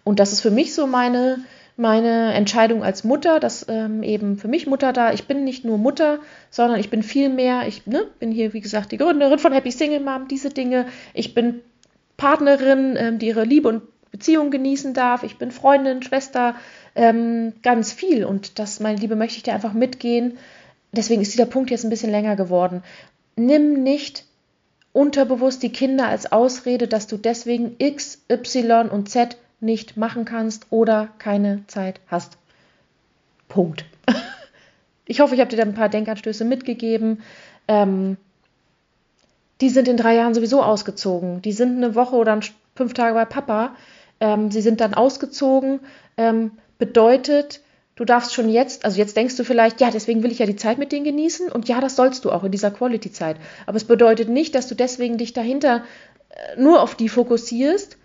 Und 0.03 0.19
das 0.19 0.33
ist 0.33 0.41
für 0.41 0.51
mich 0.51 0.73
so 0.73 0.87
meine, 0.87 1.39
meine 1.77 2.33
Entscheidung 2.33 2.83
als 2.83 3.03
Mutter, 3.03 3.39
dass 3.39 3.65
ähm, 3.69 4.03
eben 4.03 4.37
für 4.37 4.47
mich 4.47 4.67
Mutter 4.67 4.93
da, 4.93 5.13
ich 5.13 5.25
bin 5.25 5.43
nicht 5.43 5.63
nur 5.63 5.77
Mutter, 5.77 6.19
sondern 6.49 6.79
ich 6.79 6.89
bin 6.89 7.03
viel 7.03 7.29
mehr, 7.29 7.67
ich 7.67 7.85
ne, 7.85 8.05
bin 8.19 8.31
hier, 8.31 8.53
wie 8.53 8.61
gesagt, 8.61 8.91
die 8.91 8.97
Gründerin 8.97 9.39
von 9.39 9.53
Happy 9.53 9.71
Single 9.71 10.01
Mom, 10.01 10.27
diese 10.27 10.49
Dinge. 10.49 10.85
Ich 11.13 11.33
bin 11.33 11.61
Partnerin, 12.17 12.95
ähm, 12.97 13.19
die 13.19 13.27
ihre 13.27 13.43
Liebe 13.43 13.69
und 13.69 13.83
Beziehung 14.11 14.51
genießen 14.51 14.93
darf. 14.93 15.23
Ich 15.23 15.37
bin 15.37 15.51
Freundin, 15.51 16.01
Schwester, 16.01 16.55
ähm, 16.95 17.53
ganz 17.61 17.93
viel. 17.93 18.25
Und 18.25 18.59
das, 18.59 18.79
meine 18.79 18.99
Liebe, 18.99 19.15
möchte 19.15 19.37
ich 19.37 19.43
dir 19.43 19.53
einfach 19.53 19.73
mitgehen. 19.73 20.37
Deswegen 20.93 21.21
ist 21.21 21.33
dieser 21.33 21.45
Punkt 21.45 21.69
jetzt 21.69 21.83
ein 21.83 21.89
bisschen 21.89 22.11
länger 22.11 22.35
geworden 22.35 22.81
nimm 23.37 23.83
nicht 23.83 24.25
unterbewusst 24.93 25.63
die 25.63 25.71
Kinder 25.71 26.07
als 26.07 26.31
Ausrede, 26.31 26.87
dass 26.87 27.07
du 27.07 27.17
deswegen 27.17 27.75
X, 27.77 28.23
Y 28.29 28.89
und 28.89 29.09
Z 29.09 29.37
nicht 29.59 29.95
machen 29.95 30.25
kannst 30.25 30.67
oder 30.71 31.09
keine 31.19 31.63
Zeit 31.67 32.01
hast. 32.07 32.37
Punkt. 33.47 33.85
Ich 35.09 35.21
hoffe, 35.21 35.35
ich 35.35 35.39
habe 35.39 35.49
dir 35.49 35.55
da 35.55 35.63
ein 35.63 35.73
paar 35.73 35.87
Denkanstöße 35.87 36.43
mitgegeben. 36.43 37.23
Ähm, 37.69 38.17
die 39.61 39.69
sind 39.69 39.87
in 39.87 39.95
drei 39.95 40.15
Jahren 40.15 40.33
sowieso 40.33 40.61
ausgezogen. 40.61 41.41
Die 41.41 41.53
sind 41.53 41.77
eine 41.77 41.95
Woche 41.95 42.17
oder 42.17 42.37
fünf 42.75 42.93
Tage 42.93 43.13
bei 43.13 43.23
Papa. 43.23 43.73
Ähm, 44.19 44.51
sie 44.51 44.59
sind 44.59 44.81
dann 44.81 44.93
ausgezogen. 44.93 45.79
Ähm, 46.17 46.51
bedeutet, 46.77 47.61
Du 47.97 48.05
darfst 48.05 48.33
schon 48.35 48.47
jetzt, 48.47 48.85
also 48.85 48.99
jetzt 48.99 49.17
denkst 49.17 49.35
du 49.37 49.43
vielleicht, 49.43 49.81
ja, 49.81 49.89
deswegen 49.89 50.21
will 50.21 50.31
ich 50.31 50.37
ja 50.37 50.45
die 50.45 50.55
Zeit 50.55 50.77
mit 50.77 50.91
denen 50.91 51.03
genießen 51.03 51.51
und 51.51 51.67
ja, 51.67 51.81
das 51.81 51.95
sollst 51.95 52.25
du 52.25 52.31
auch 52.31 52.43
in 52.43 52.51
dieser 52.51 52.69
Quality-Zeit. 52.69 53.37
Aber 53.65 53.75
es 53.75 53.85
bedeutet 53.85 54.29
nicht, 54.29 54.53
dass 54.53 54.67
du 54.67 54.75
deswegen 54.75 55.17
dich 55.17 55.33
dahinter 55.33 55.83
äh, 56.29 56.61
nur 56.61 56.83
auf 56.83 56.93
die 56.93 57.09
fokussierst, 57.09 57.97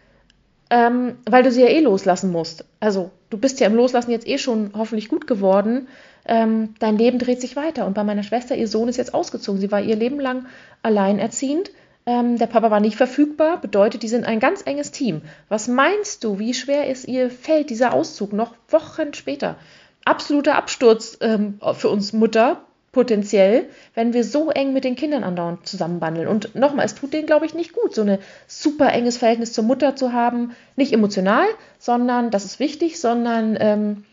ähm, 0.70 1.18
weil 1.28 1.42
du 1.42 1.52
sie 1.52 1.60
ja 1.60 1.68
eh 1.68 1.80
loslassen 1.80 2.32
musst. 2.32 2.64
Also 2.80 3.10
du 3.28 3.36
bist 3.36 3.60
ja 3.60 3.66
im 3.66 3.74
Loslassen 3.74 4.10
jetzt 4.10 4.26
eh 4.26 4.38
schon 4.38 4.70
hoffentlich 4.74 5.10
gut 5.10 5.26
geworden. 5.26 5.88
Ähm, 6.24 6.74
dein 6.78 6.96
Leben 6.96 7.18
dreht 7.18 7.42
sich 7.42 7.54
weiter. 7.54 7.86
Und 7.86 7.92
bei 7.92 8.02
meiner 8.02 8.22
Schwester, 8.22 8.56
ihr 8.56 8.68
Sohn 8.68 8.88
ist 8.88 8.96
jetzt 8.96 9.12
ausgezogen. 9.12 9.60
Sie 9.60 9.70
war 9.70 9.82
ihr 9.82 9.96
Leben 9.96 10.18
lang 10.18 10.46
alleinerziehend. 10.82 11.70
Ähm, 12.06 12.38
der 12.38 12.46
Papa 12.46 12.70
war 12.70 12.80
nicht 12.80 12.96
verfügbar, 12.96 13.60
bedeutet, 13.60 14.02
die 14.02 14.08
sind 14.08 14.24
ein 14.24 14.40
ganz 14.40 14.62
enges 14.64 14.90
Team. 14.90 15.20
Was 15.48 15.68
meinst 15.68 16.24
du, 16.24 16.38
wie 16.38 16.54
schwer 16.54 16.88
ist 16.88 17.06
ihr 17.06 17.30
fällt 17.30 17.70
dieser 17.70 17.92
Auszug 17.92 18.32
noch 18.32 18.54
Wochen 18.68 19.14
später? 19.14 19.56
Absoluter 20.04 20.56
Absturz 20.56 21.18
ähm, 21.20 21.58
für 21.74 21.88
uns 21.88 22.12
Mutter 22.12 22.62
potenziell, 22.92 23.70
wenn 23.94 24.12
wir 24.12 24.22
so 24.22 24.50
eng 24.50 24.74
mit 24.74 24.84
den 24.84 24.96
Kindern 24.96 25.24
andauernd 25.24 25.66
zusammenbandeln. 25.66 26.28
Und 26.28 26.54
nochmal, 26.54 26.84
es 26.84 26.94
tut 26.94 27.14
denen, 27.14 27.26
glaube 27.26 27.46
ich, 27.46 27.54
nicht 27.54 27.72
gut, 27.72 27.94
so 27.94 28.02
ein 28.02 28.18
super 28.46 28.92
enges 28.92 29.16
Verhältnis 29.16 29.54
zur 29.54 29.64
Mutter 29.64 29.96
zu 29.96 30.12
haben. 30.12 30.54
Nicht 30.76 30.92
emotional, 30.92 31.46
sondern, 31.78 32.30
das 32.30 32.44
ist 32.44 32.60
wichtig, 32.60 33.00
sondern 33.00 33.56
ähm, 33.58 34.04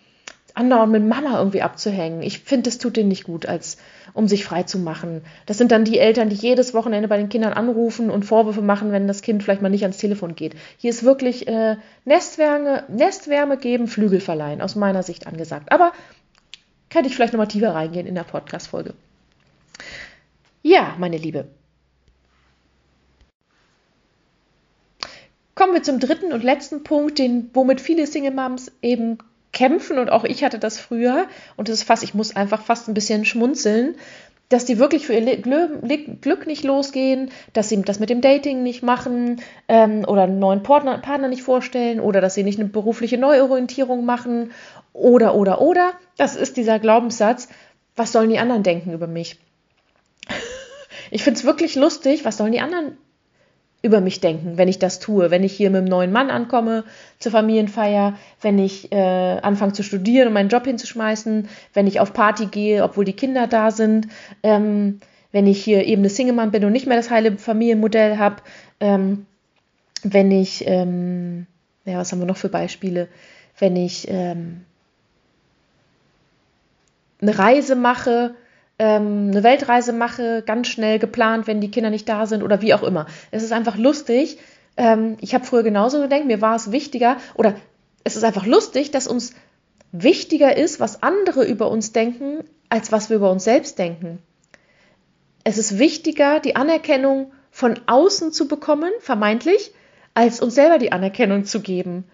andauernd 0.56 0.92
mit 0.92 1.06
Mama 1.06 1.38
irgendwie 1.38 1.62
abzuhängen. 1.62 2.22
Ich 2.22 2.40
finde, 2.40 2.70
das 2.70 2.78
tut 2.78 2.98
denen 2.98 3.10
nicht 3.10 3.24
gut, 3.24 3.46
als 3.46 3.78
um 4.14 4.28
sich 4.28 4.44
frei 4.44 4.64
zu 4.64 4.80
machen. 4.80 5.22
Das 5.46 5.58
sind 5.58 5.72
dann 5.72 5.86
die 5.86 6.00
Eltern, 6.00 6.30
die 6.30 6.36
jedes 6.36 6.74
Wochenende 6.74 7.08
bei 7.08 7.18
den 7.18 7.30
Kindern 7.30 7.54
anrufen 7.54 8.10
und 8.10 8.26
Vorwürfe 8.26 8.62
machen, 8.62 8.92
wenn 8.92 9.08
das 9.08 9.22
Kind 9.22 9.44
vielleicht 9.44 9.62
mal 9.62 9.70
nicht 9.70 9.84
ans 9.84 9.98
Telefon 9.98 10.36
geht. 10.36 10.56
Hier 10.78 10.90
ist 10.90 11.04
wirklich 11.04 11.48
äh, 11.48 11.78
Nestwärme, 12.06 12.84
Nestwärme 12.88 13.58
geben, 13.58 13.88
Flügel 13.88 14.20
verleihen, 14.20 14.62
aus 14.62 14.76
meiner 14.76 15.04
Sicht 15.04 15.28
angesagt. 15.28 15.72
Aber 15.72 15.92
kann 16.90 17.06
ich 17.06 17.16
vielleicht 17.16 17.34
nochmal 17.34 17.48
tiefer 17.48 17.74
reingehen 17.74 18.08
in 18.08 18.16
der 18.16 18.24
Podcast-Folge. 18.24 18.94
Ja, 20.64 20.96
meine 20.98 21.18
Liebe. 21.18 21.48
Kommen 25.56 25.74
wir 25.74 25.84
zum 25.84 26.00
dritten 26.00 26.32
und 26.32 26.44
letzten 26.44 26.84
Punkt, 26.84 27.20
den, 27.20 27.50
womit 27.54 27.82
viele 27.82 28.08
Single 28.08 28.32
Moms 28.32 28.72
eben 28.82 29.18
kämpfen 29.52 29.98
und 29.98 30.12
auch 30.12 30.24
ich 30.24 30.44
hatte 30.44 30.60
das 30.60 30.80
früher 30.80 31.28
und 31.58 31.70
das 31.70 31.78
ist 31.78 31.84
fast, 31.84 32.04
ich 32.04 32.14
muss 32.14 32.36
einfach 32.36 32.62
fast 32.62 32.88
ein 32.88 32.94
bisschen 32.94 33.26
schmunzeln, 33.26 33.96
dass 34.50 34.66
die 34.66 34.80
wirklich 34.80 35.06
für 35.06 35.14
ihr 35.14 35.38
Glück 35.38 36.48
nicht 36.48 36.64
losgehen, 36.64 37.32
dass 37.54 37.70
sie 37.70 37.82
das 37.84 38.00
mit 38.00 38.10
dem 38.10 38.22
Dating 38.22 38.64
nicht 38.64 38.82
machen 38.82 39.42
ähm, 39.68 40.04
oder 40.08 40.24
einen 40.24 40.40
neuen 40.40 40.64
Partner, 40.64 40.98
Partner 40.98 41.28
nicht 41.28 41.44
vorstellen 41.44 42.00
oder 42.00 42.20
dass 42.20 42.34
sie 42.34 42.44
nicht 42.44 42.60
eine 42.60 42.68
berufliche 42.68 43.20
Neuorientierung 43.20 44.06
machen 44.06 44.52
oder, 44.92 45.36
oder, 45.36 45.62
oder. 45.62 45.94
Das 46.18 46.36
ist 46.36 46.58
dieser 46.58 46.80
Glaubenssatz, 46.80 47.48
was 47.96 48.12
sollen 48.12 48.32
die 48.32 48.40
anderen 48.40 48.64
denken 48.64 48.94
über 48.94 49.08
mich? 49.08 49.38
Ich 51.12 51.24
finde 51.24 51.40
es 51.40 51.46
wirklich 51.46 51.74
lustig, 51.74 52.24
was 52.24 52.38
sollen 52.38 52.52
die 52.52 52.60
anderen 52.60 52.96
über 53.82 54.02
mich 54.02 54.20
denken, 54.20 54.58
wenn 54.58 54.68
ich 54.68 54.80
das 54.80 55.00
tue, 55.00 55.32
wenn 55.32 55.44
ich 55.44 55.54
hier 55.54 55.70
mit 55.70 55.80
einem 55.80 55.88
neuen 55.88 56.12
Mann 56.12 56.30
ankomme 56.30 56.84
zur 57.18 57.32
Familienfeier, 57.32 58.18
wenn 58.42 58.60
ich 58.60 58.92
äh, 58.92 59.40
anfange 59.42 59.74
zu 59.74 59.84
studieren 59.84 60.28
und 60.28 60.34
meinen 60.34 60.50
Job 60.50 60.66
hinzuschmeißen, 60.66 61.48
wenn 61.74 61.88
ich 61.88 62.00
auf 62.00 62.12
Party 62.12 62.48
gehe, 62.48 62.84
obwohl 62.84 63.06
die 63.06 63.14
Kinder 63.14 63.48
da 63.48 63.72
sind, 63.72 64.08
ähm, 64.44 65.00
wenn 65.32 65.48
ich 65.48 65.64
hier 65.64 65.86
eben 65.86 66.02
eine 66.02 66.10
Single-Mann 66.10 66.52
bin 66.52 66.66
und 66.66 66.74
nicht 66.74 66.88
mehr 66.88 66.98
das 66.98 67.10
heile 67.10 67.38
Familienmodell 67.38 68.18
habe, 68.18 68.38
ähm, 68.82 69.26
wenn 70.04 70.32
ich, 70.32 70.66
ähm, 70.68 71.46
ja, 71.86 72.00
was 72.00 72.12
haben 72.12 72.20
wir 72.20 72.26
noch 72.26 72.38
für 72.38 72.50
Beispiele, 72.50 73.08
wenn 73.60 73.76
ich 73.76 74.08
ähm, 74.10 74.62
eine 77.22 77.38
Reise 77.38 77.76
mache, 77.76 78.36
ähm, 78.80 79.30
eine 79.32 79.44
Weltreise 79.44 79.94
mache, 79.94 80.42
ganz 80.46 80.68
schnell 80.68 81.00
geplant, 81.00 81.48
wenn 81.48 81.62
die 81.62 81.70
Kinder 81.70 81.90
nicht 81.90 82.08
da 82.08 82.26
sind 82.26 82.42
oder 82.42 82.62
wie 82.62 82.74
auch 82.74 82.84
immer. 82.84 83.06
Es 83.30 83.44
ist 83.44 83.52
einfach 83.52 83.78
lustig. 83.78 84.40
Ähm, 84.78 85.18
ich 85.20 85.34
habe 85.34 85.46
früher 85.46 85.64
genauso 85.64 86.02
gedacht, 86.02 86.26
mir 86.26 86.42
war 86.42 86.56
es 86.56 86.72
wichtiger 86.72 87.18
oder 87.36 87.56
es 88.06 88.16
ist 88.16 88.24
einfach 88.24 88.46
lustig, 88.46 88.92
dass 88.92 89.08
uns 89.08 89.34
wichtiger 89.92 90.56
ist, 90.56 90.80
was 90.80 91.04
andere 91.04 91.46
über 91.46 91.70
uns 91.70 91.92
denken, 91.92 92.46
als 92.70 92.92
was 92.92 93.10
wir 93.10 93.18
über 93.18 93.32
uns 93.32 93.44
selbst 93.44 93.78
denken. 93.78 94.20
Es 95.44 95.58
ist 95.58 95.78
wichtiger, 95.78 96.40
die 96.40 96.56
Anerkennung 96.56 97.32
von 97.52 97.80
außen 97.88 98.32
zu 98.32 98.48
bekommen, 98.48 98.92
vermeintlich, 99.00 99.74
als 100.14 100.42
uns 100.42 100.56
selber 100.56 100.78
die 100.78 100.92
Anerkennung 100.92 101.46
zu 101.46 101.62
geben. 101.62 102.06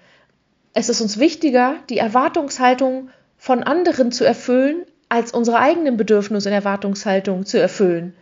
Es 0.73 0.89
ist 0.89 1.01
uns 1.01 1.19
wichtiger, 1.19 1.75
die 1.89 1.97
Erwartungshaltung 1.97 3.09
von 3.37 3.63
anderen 3.63 4.11
zu 4.11 4.23
erfüllen, 4.23 4.85
als 5.09 5.31
unsere 5.31 5.59
eigenen 5.59 5.97
Bedürfnisse 5.97 6.49
und 6.49 6.55
Erwartungshaltung 6.55 7.45
zu 7.45 7.59
erfüllen. 7.59 8.13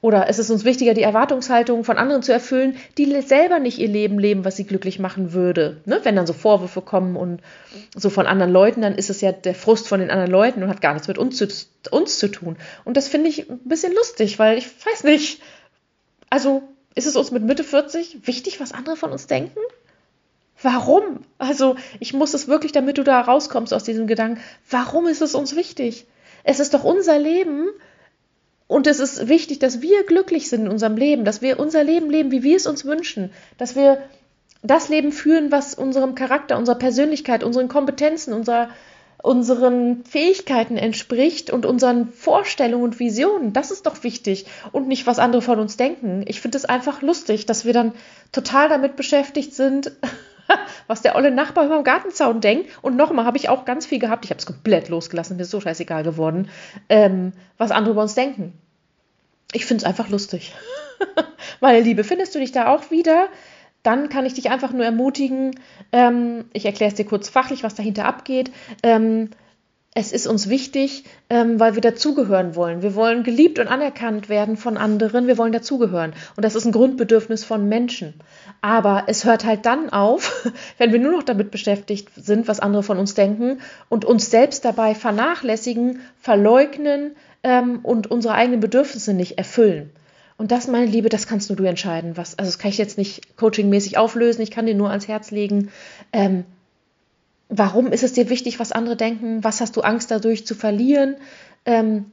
Oder 0.00 0.28
es 0.28 0.38
ist 0.38 0.50
uns 0.50 0.64
wichtiger, 0.64 0.94
die 0.94 1.02
Erwartungshaltung 1.02 1.82
von 1.82 1.98
anderen 1.98 2.22
zu 2.22 2.32
erfüllen, 2.32 2.76
die 2.98 3.20
selber 3.20 3.58
nicht 3.58 3.78
ihr 3.78 3.88
Leben 3.88 4.20
leben, 4.20 4.44
was 4.44 4.56
sie 4.56 4.64
glücklich 4.64 5.00
machen 5.00 5.32
würde. 5.32 5.78
Ne? 5.86 6.00
Wenn 6.04 6.14
dann 6.14 6.26
so 6.26 6.32
Vorwürfe 6.32 6.82
kommen 6.82 7.16
und 7.16 7.40
so 7.96 8.08
von 8.08 8.26
anderen 8.26 8.52
Leuten, 8.52 8.80
dann 8.80 8.94
ist 8.94 9.10
es 9.10 9.20
ja 9.20 9.32
der 9.32 9.56
Frust 9.56 9.88
von 9.88 9.98
den 9.98 10.10
anderen 10.10 10.30
Leuten 10.30 10.62
und 10.62 10.68
hat 10.68 10.80
gar 10.80 10.92
nichts 10.92 11.08
mit 11.08 11.18
uns 11.18 11.36
zu, 11.36 11.48
uns 11.90 12.18
zu 12.18 12.28
tun. 12.28 12.56
Und 12.84 12.96
das 12.96 13.08
finde 13.08 13.28
ich 13.28 13.50
ein 13.50 13.58
bisschen 13.64 13.92
lustig, 13.92 14.38
weil 14.38 14.58
ich 14.58 14.68
weiß 14.86 15.02
nicht, 15.02 15.42
also 16.30 16.62
ist 16.94 17.06
es 17.06 17.16
uns 17.16 17.32
mit 17.32 17.42
Mitte 17.42 17.64
40 17.64 18.26
wichtig, 18.26 18.60
was 18.60 18.72
andere 18.72 18.96
von 18.96 19.10
uns 19.10 19.26
denken? 19.26 19.58
Warum? 20.62 21.24
Also 21.38 21.74
ich 21.98 22.12
muss 22.12 22.34
es 22.34 22.46
wirklich, 22.46 22.70
damit 22.70 22.98
du 22.98 23.04
da 23.04 23.20
rauskommst 23.20 23.74
aus 23.74 23.82
diesem 23.82 24.06
Gedanken, 24.06 24.40
warum 24.70 25.08
ist 25.08 25.22
es 25.22 25.34
uns 25.34 25.56
wichtig? 25.56 26.06
Es 26.48 26.60
ist 26.60 26.72
doch 26.72 26.82
unser 26.82 27.18
Leben 27.18 27.68
und 28.68 28.86
es 28.86 29.00
ist 29.00 29.28
wichtig, 29.28 29.58
dass 29.58 29.82
wir 29.82 30.02
glücklich 30.04 30.48
sind 30.48 30.62
in 30.62 30.70
unserem 30.70 30.96
Leben, 30.96 31.26
dass 31.26 31.42
wir 31.42 31.60
unser 31.60 31.84
Leben 31.84 32.08
leben, 32.08 32.30
wie 32.30 32.42
wir 32.42 32.56
es 32.56 32.66
uns 32.66 32.86
wünschen, 32.86 33.30
dass 33.58 33.76
wir 33.76 33.98
das 34.62 34.88
Leben 34.88 35.12
führen, 35.12 35.52
was 35.52 35.74
unserem 35.74 36.14
Charakter, 36.14 36.56
unserer 36.56 36.78
Persönlichkeit, 36.78 37.44
unseren 37.44 37.68
Kompetenzen, 37.68 38.32
unserer, 38.32 38.70
unseren 39.22 40.06
Fähigkeiten 40.06 40.78
entspricht 40.78 41.50
und 41.50 41.66
unseren 41.66 42.08
Vorstellungen 42.08 42.84
und 42.84 42.98
Visionen. 42.98 43.52
Das 43.52 43.70
ist 43.70 43.84
doch 43.84 44.02
wichtig 44.02 44.46
und 44.72 44.88
nicht, 44.88 45.06
was 45.06 45.18
andere 45.18 45.42
von 45.42 45.60
uns 45.60 45.76
denken. 45.76 46.24
Ich 46.28 46.40
finde 46.40 46.56
es 46.56 46.64
einfach 46.64 47.02
lustig, 47.02 47.44
dass 47.44 47.66
wir 47.66 47.74
dann 47.74 47.92
total 48.32 48.70
damit 48.70 48.96
beschäftigt 48.96 49.52
sind, 49.52 49.92
was 50.86 51.02
der 51.02 51.16
olle 51.16 51.30
Nachbar 51.30 51.66
über 51.66 51.76
dem 51.76 51.84
Gartenzaun 51.84 52.40
denkt. 52.40 52.70
Und 52.82 52.96
nochmal 52.96 53.24
habe 53.24 53.36
ich 53.36 53.48
auch 53.48 53.64
ganz 53.64 53.86
viel 53.86 53.98
gehabt. 53.98 54.24
Ich 54.24 54.30
habe 54.30 54.38
es 54.38 54.46
komplett 54.46 54.88
losgelassen, 54.88 55.36
mir 55.36 55.42
ist 55.42 55.50
so 55.50 55.60
scheißegal 55.60 56.02
geworden, 56.02 56.48
ähm, 56.88 57.32
was 57.56 57.70
andere 57.70 57.92
über 57.92 58.02
uns 58.02 58.14
denken. 58.14 58.54
ich 59.52 59.66
finde 59.66 59.82
es 59.82 59.84
einfach 59.84 60.08
lustig. 60.08 60.54
Meine 61.60 61.80
Liebe, 61.80 62.04
findest 62.04 62.34
du 62.34 62.38
dich 62.38 62.52
da 62.52 62.68
auch 62.68 62.90
wieder? 62.90 63.28
Dann 63.82 64.08
kann 64.08 64.26
ich 64.26 64.34
dich 64.34 64.50
einfach 64.50 64.72
nur 64.72 64.84
ermutigen, 64.84 65.52
ähm, 65.92 66.46
ich 66.52 66.66
erkläre 66.66 66.90
es 66.90 66.96
dir 66.96 67.04
kurz 67.04 67.28
fachlich, 67.28 67.62
was 67.62 67.76
dahinter 67.76 68.04
abgeht. 68.04 68.50
Ähm, 68.82 69.30
es 69.94 70.12
ist 70.12 70.26
uns 70.26 70.48
wichtig, 70.48 71.04
ähm, 71.28 71.58
weil 71.58 71.74
wir 71.74 71.80
dazugehören 71.80 72.54
wollen. 72.54 72.82
Wir 72.82 72.94
wollen 72.94 73.24
geliebt 73.24 73.58
und 73.58 73.68
anerkannt 73.68 74.28
werden 74.28 74.56
von 74.56 74.76
anderen. 74.76 75.26
Wir 75.26 75.38
wollen 75.38 75.52
dazugehören. 75.52 76.12
Und 76.36 76.44
das 76.44 76.54
ist 76.54 76.66
ein 76.66 76.72
Grundbedürfnis 76.72 77.44
von 77.44 77.68
Menschen. 77.68 78.14
Aber 78.60 79.04
es 79.06 79.24
hört 79.24 79.44
halt 79.44 79.66
dann 79.66 79.90
auf, 79.90 80.46
wenn 80.78 80.92
wir 80.92 81.00
nur 81.00 81.12
noch 81.12 81.22
damit 81.22 81.50
beschäftigt 81.50 82.10
sind, 82.14 82.48
was 82.48 82.60
andere 82.60 82.82
von 82.82 82.98
uns 82.98 83.14
denken 83.14 83.60
und 83.88 84.04
uns 84.04 84.30
selbst 84.30 84.64
dabei 84.64 84.94
vernachlässigen, 84.94 86.00
verleugnen 86.20 87.16
ähm, 87.42 87.80
und 87.82 88.10
unsere 88.10 88.34
eigenen 88.34 88.60
Bedürfnisse 88.60 89.14
nicht 89.14 89.38
erfüllen. 89.38 89.90
Und 90.36 90.52
das, 90.52 90.68
meine 90.68 90.86
Liebe, 90.86 91.08
das 91.08 91.26
kannst 91.26 91.50
nur 91.50 91.56
du 91.56 91.64
entscheiden. 91.64 92.16
Was, 92.16 92.38
also 92.38 92.48
das 92.48 92.60
kann 92.60 92.70
ich 92.70 92.78
jetzt 92.78 92.98
nicht 92.98 93.36
coachingmäßig 93.36 93.98
auflösen. 93.98 94.42
Ich 94.42 94.52
kann 94.52 94.66
dir 94.66 94.76
nur 94.76 94.90
ans 94.90 95.08
Herz 95.08 95.32
legen. 95.32 95.70
Ähm, 96.12 96.44
warum 97.48 97.92
ist 97.92 98.02
es 98.02 98.12
dir 98.12 98.28
wichtig, 98.28 98.60
was 98.60 98.72
andere 98.72 98.96
denken? 98.96 99.42
Was 99.42 99.60
hast 99.60 99.76
du 99.76 99.80
Angst 99.80 100.10
dadurch 100.10 100.46
zu 100.46 100.54
verlieren? 100.54 101.16
Ähm, 101.64 102.06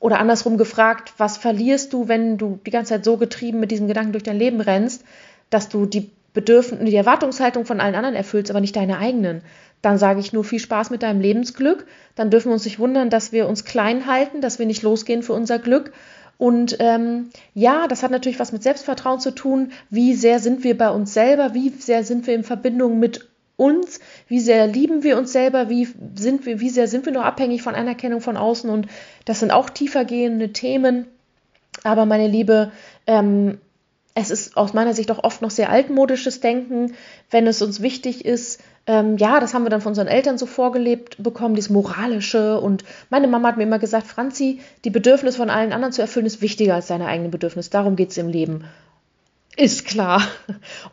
oder 0.00 0.20
andersrum 0.20 0.58
gefragt, 0.58 1.14
was 1.18 1.36
verlierst 1.36 1.92
du, 1.92 2.06
wenn 2.06 2.38
du 2.38 2.60
die 2.64 2.70
ganze 2.70 2.90
Zeit 2.90 3.04
so 3.04 3.16
getrieben 3.16 3.60
mit 3.60 3.70
diesem 3.70 3.88
Gedanken 3.88 4.12
durch 4.12 4.22
dein 4.22 4.38
Leben 4.38 4.60
rennst, 4.60 5.04
dass 5.50 5.68
du 5.68 5.86
die 5.86 6.10
Bedürfnisse, 6.34 6.84
die 6.84 6.94
Erwartungshaltung 6.94 7.64
von 7.64 7.80
allen 7.80 7.96
anderen 7.96 8.14
erfüllst, 8.14 8.50
aber 8.50 8.60
nicht 8.60 8.76
deine 8.76 8.98
eigenen? 8.98 9.42
Dann 9.82 9.98
sage 9.98 10.20
ich 10.20 10.32
nur 10.32 10.44
viel 10.44 10.58
Spaß 10.58 10.90
mit 10.90 11.02
deinem 11.02 11.20
Lebensglück. 11.20 11.86
Dann 12.14 12.30
dürfen 12.30 12.48
wir 12.48 12.54
uns 12.54 12.64
nicht 12.64 12.78
wundern, 12.78 13.10
dass 13.10 13.32
wir 13.32 13.48
uns 13.48 13.64
klein 13.64 14.06
halten, 14.06 14.40
dass 14.40 14.58
wir 14.58 14.66
nicht 14.66 14.82
losgehen 14.82 15.22
für 15.22 15.32
unser 15.32 15.58
Glück. 15.58 15.92
Und 16.36 16.76
ähm, 16.78 17.30
ja, 17.54 17.88
das 17.88 18.02
hat 18.02 18.12
natürlich 18.12 18.38
was 18.38 18.52
mit 18.52 18.62
Selbstvertrauen 18.62 19.18
zu 19.18 19.32
tun. 19.32 19.72
Wie 19.90 20.14
sehr 20.14 20.38
sind 20.38 20.62
wir 20.62 20.78
bei 20.78 20.90
uns 20.90 21.12
selber? 21.12 21.54
Wie 21.54 21.70
sehr 21.70 22.04
sind 22.04 22.26
wir 22.26 22.34
in 22.34 22.44
Verbindung 22.44 23.00
mit 23.00 23.28
uns, 23.58 23.98
wie 24.28 24.40
sehr 24.40 24.68
lieben 24.68 25.02
wir 25.02 25.18
uns 25.18 25.32
selber, 25.32 25.68
wie 25.68 25.88
sind 26.14 26.46
wir, 26.46 26.60
wie 26.60 26.70
sehr 26.70 26.86
sind 26.86 27.04
wir 27.04 27.12
noch 27.12 27.24
abhängig 27.24 27.62
von 27.62 27.74
Anerkennung 27.74 28.20
von 28.20 28.36
außen 28.36 28.70
und 28.70 28.86
das 29.24 29.40
sind 29.40 29.50
auch 29.50 29.68
tiefergehende 29.68 30.52
Themen. 30.52 31.06
Aber 31.82 32.06
meine 32.06 32.28
Liebe, 32.28 32.70
ähm, 33.06 33.58
es 34.14 34.30
ist 34.30 34.56
aus 34.56 34.74
meiner 34.74 34.94
Sicht 34.94 35.10
auch 35.10 35.22
oft 35.22 35.42
noch 35.42 35.50
sehr 35.50 35.70
altmodisches 35.70 36.40
Denken, 36.40 36.94
wenn 37.30 37.46
es 37.46 37.60
uns 37.60 37.82
wichtig 37.82 38.24
ist. 38.24 38.60
Ähm, 38.86 39.16
ja, 39.16 39.40
das 39.40 39.54
haben 39.54 39.64
wir 39.64 39.70
dann 39.70 39.80
von 39.80 39.90
unseren 39.90 40.08
Eltern 40.08 40.38
so 40.38 40.46
vorgelebt 40.46 41.22
bekommen, 41.22 41.54
dieses 41.54 41.70
Moralische. 41.70 42.60
Und 42.60 42.84
meine 43.10 43.28
Mama 43.28 43.48
hat 43.48 43.56
mir 43.56 43.64
immer 43.64 43.78
gesagt, 43.78 44.06
Franzi, 44.06 44.60
die 44.84 44.90
Bedürfnisse 44.90 45.36
von 45.36 45.50
allen 45.50 45.72
anderen 45.72 45.92
zu 45.92 46.00
erfüllen, 46.00 46.26
ist 46.26 46.42
wichtiger 46.42 46.74
als 46.74 46.86
deine 46.86 47.06
eigenen 47.06 47.30
Bedürfnisse. 47.30 47.70
Darum 47.70 47.96
geht 47.96 48.10
es 48.10 48.18
im 48.18 48.28
Leben. 48.28 48.64
Ist 49.58 49.86
klar. 49.86 50.22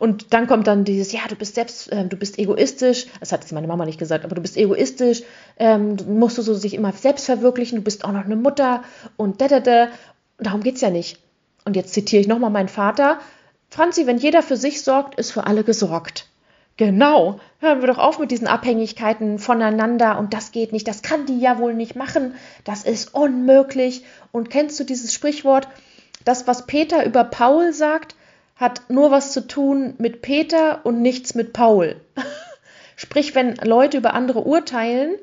Und 0.00 0.34
dann 0.34 0.48
kommt 0.48 0.66
dann 0.66 0.82
dieses, 0.82 1.12
ja, 1.12 1.20
du 1.28 1.36
bist 1.36 1.54
selbst, 1.54 1.92
äh, 1.92 2.04
du 2.04 2.16
bist 2.16 2.36
egoistisch. 2.36 3.06
Das 3.20 3.30
hat 3.30 3.42
jetzt 3.42 3.52
meine 3.52 3.68
Mama 3.68 3.84
nicht 3.84 4.00
gesagt, 4.00 4.24
aber 4.24 4.34
du 4.34 4.42
bist 4.42 4.56
egoistisch. 4.56 5.22
Ähm, 5.56 5.96
musst 6.08 6.36
du 6.36 6.42
so 6.42 6.52
sich 6.52 6.74
immer 6.74 6.90
selbst 6.92 7.26
verwirklichen. 7.26 7.76
Du 7.78 7.84
bist 7.84 8.04
auch 8.04 8.10
noch 8.10 8.24
eine 8.24 8.34
Mutter 8.34 8.82
und 9.16 9.40
da, 9.40 9.46
da, 9.46 9.60
da. 9.60 9.88
Darum 10.38 10.64
geht's 10.64 10.80
ja 10.80 10.90
nicht. 10.90 11.20
Und 11.64 11.76
jetzt 11.76 11.94
zitiere 11.94 12.20
ich 12.20 12.26
nochmal 12.26 12.50
meinen 12.50 12.68
Vater. 12.68 13.20
Franzi, 13.70 14.08
wenn 14.08 14.18
jeder 14.18 14.42
für 14.42 14.56
sich 14.56 14.82
sorgt, 14.82 15.16
ist 15.16 15.30
für 15.30 15.46
alle 15.46 15.62
gesorgt. 15.62 16.26
Genau. 16.76 17.38
Hören 17.60 17.82
wir 17.82 17.86
doch 17.86 17.98
auf 17.98 18.18
mit 18.18 18.32
diesen 18.32 18.48
Abhängigkeiten 18.48 19.38
voneinander 19.38 20.18
und 20.18 20.34
das 20.34 20.50
geht 20.50 20.72
nicht, 20.72 20.88
das 20.88 21.02
kann 21.02 21.24
die 21.24 21.38
ja 21.38 21.58
wohl 21.58 21.72
nicht 21.72 21.94
machen, 21.94 22.34
das 22.64 22.82
ist 22.82 23.14
unmöglich. 23.14 24.04
Und 24.32 24.50
kennst 24.50 24.78
du 24.80 24.84
dieses 24.84 25.14
Sprichwort, 25.14 25.68
das, 26.24 26.48
was 26.48 26.66
Peter 26.66 27.06
über 27.06 27.22
Paul 27.22 27.72
sagt, 27.72 28.16
hat 28.56 28.88
nur 28.88 29.10
was 29.10 29.32
zu 29.32 29.46
tun 29.46 29.94
mit 29.98 30.22
Peter 30.22 30.84
und 30.84 31.02
nichts 31.02 31.34
mit 31.34 31.52
Paul. 31.52 31.96
Sprich, 32.96 33.34
wenn 33.34 33.54
Leute 33.56 33.98
über 33.98 34.14
andere 34.14 34.40
urteilen, 34.40 35.16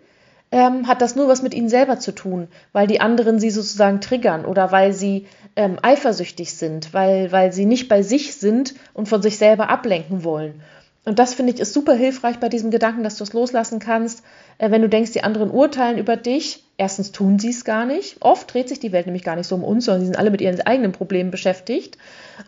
ähm, 0.51 0.87
hat 0.87 1.01
das 1.01 1.15
nur 1.15 1.27
was 1.27 1.41
mit 1.41 1.55
ihnen 1.55 1.67
selber 1.67 1.97
zu 1.97 2.11
tun, 2.11 2.47
weil 2.73 2.85
die 2.85 3.01
anderen 3.01 3.39
sie 3.39 3.49
sozusagen 3.49 4.01
triggern 4.01 4.45
oder 4.45 4.71
weil 4.71 4.93
sie 4.93 5.25
ähm, 5.55 5.79
eifersüchtig 5.81 6.53
sind, 6.53 6.93
weil, 6.93 7.31
weil 7.31 7.51
sie 7.51 7.65
nicht 7.65 7.89
bei 7.89 8.03
sich 8.03 8.35
sind 8.35 8.75
und 8.93 9.09
von 9.09 9.23
sich 9.23 9.39
selber 9.39 9.69
ablenken 9.69 10.23
wollen. 10.23 10.61
Und 11.05 11.17
das 11.17 11.33
finde 11.33 11.53
ich 11.53 11.59
ist 11.59 11.73
super 11.73 11.95
hilfreich 11.95 12.39
bei 12.39 12.49
diesem 12.49 12.69
Gedanken, 12.69 13.03
dass 13.03 13.17
du 13.17 13.23
es 13.23 13.33
loslassen 13.33 13.79
kannst, 13.79 14.23
äh, 14.59 14.69
wenn 14.69 14.83
du 14.83 14.89
denkst, 14.89 15.11
die 15.11 15.23
anderen 15.23 15.49
urteilen 15.49 15.97
über 15.97 16.17
dich. 16.17 16.62
Erstens 16.77 17.11
tun 17.11 17.37
sie 17.37 17.49
es 17.49 17.65
gar 17.65 17.85
nicht. 17.85 18.17
Oft 18.21 18.51
dreht 18.51 18.67
sich 18.67 18.79
die 18.79 18.91
Welt 18.91 19.05
nämlich 19.05 19.23
gar 19.23 19.35
nicht 19.35 19.47
so 19.47 19.55
um 19.55 19.63
uns, 19.63 19.85
sondern 19.85 20.01
sie 20.01 20.07
sind 20.07 20.17
alle 20.17 20.31
mit 20.31 20.41
ihren 20.41 20.59
eigenen 20.61 20.91
Problemen 20.91 21.29
beschäftigt. 21.29 21.97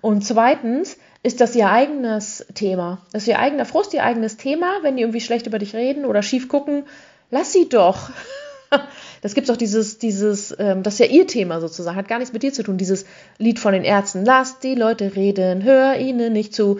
Und 0.02 0.26
zweitens 0.26 0.98
ist 1.22 1.42
das 1.42 1.56
ihr 1.56 1.70
eigenes 1.70 2.46
Thema. 2.56 3.02
Das 3.12 3.24
ist 3.24 3.28
ihr 3.28 3.40
eigener 3.40 3.66
Frust, 3.66 3.94
ihr 3.94 4.04
eigenes 4.04 4.38
Thema. 4.38 4.80
Wenn 4.82 4.96
die 4.96 5.04
irgendwie 5.04 5.22
schlecht 5.22 5.46
über 5.46 5.60
dich 5.60 5.76
reden 5.76 6.06
oder 6.06 6.24
schief 6.24 6.48
gucken, 6.48 6.86
lass 7.30 7.54
sie 7.54 7.70
doch. 7.70 8.10
Das 9.22 9.34
gibt 9.34 9.50
auch 9.50 9.58
dieses, 9.58 9.98
dieses, 9.98 10.56
ähm, 10.60 10.84
das 10.84 10.96
ist 10.96 11.00
ja 11.00 11.06
ihr 11.08 11.28
Thema 11.28 11.62
sozusagen, 11.62 11.96
hat 11.96 12.08
gar 12.08 12.20
nichts 12.20 12.34
mit 12.34 12.44
dir 12.44 12.54
zu 12.54 12.62
tun, 12.62 12.78
dieses 12.78 13.06
Lied 13.38 13.60
von 13.60 13.74
den 13.74 13.84
Ärzten. 13.84 14.26
Lass 14.26 14.60
die 14.60 14.76
Leute 14.76 15.16
reden, 15.16 15.64
hör 15.64 15.98
ihnen 15.98 16.34
nicht 16.34 16.54
zu. 16.54 16.80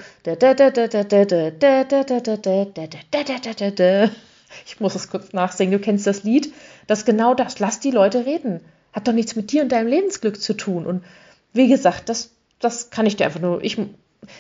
Ich 4.66 4.80
muss 4.80 4.96
es 4.96 5.10
kurz 5.10 5.34
nachsingen, 5.34 5.74
du 5.74 5.80
kennst 5.80 6.08
das 6.08 6.24
Lied. 6.24 6.54
Das 6.88 7.00
ist 7.00 7.06
genau 7.06 7.34
das, 7.34 7.60
lass 7.60 7.80
die 7.80 7.92
Leute 7.92 8.26
reden. 8.26 8.62
Hat 8.94 9.08
doch 9.08 9.14
nichts 9.14 9.36
mit 9.36 9.52
dir 9.52 9.64
und 9.64 9.72
deinem 9.72 9.88
Lebensglück 9.88 10.42
zu 10.42 10.54
tun. 10.54 10.86
Und 10.86 11.04
wie 11.54 11.68
gesagt, 11.68 12.10
das, 12.10 12.32
das 12.60 12.90
kann 12.90 13.06
ich 13.06 13.16
dir 13.16 13.26
einfach 13.26 13.42
nur, 13.42 13.64
ich, 13.64 13.78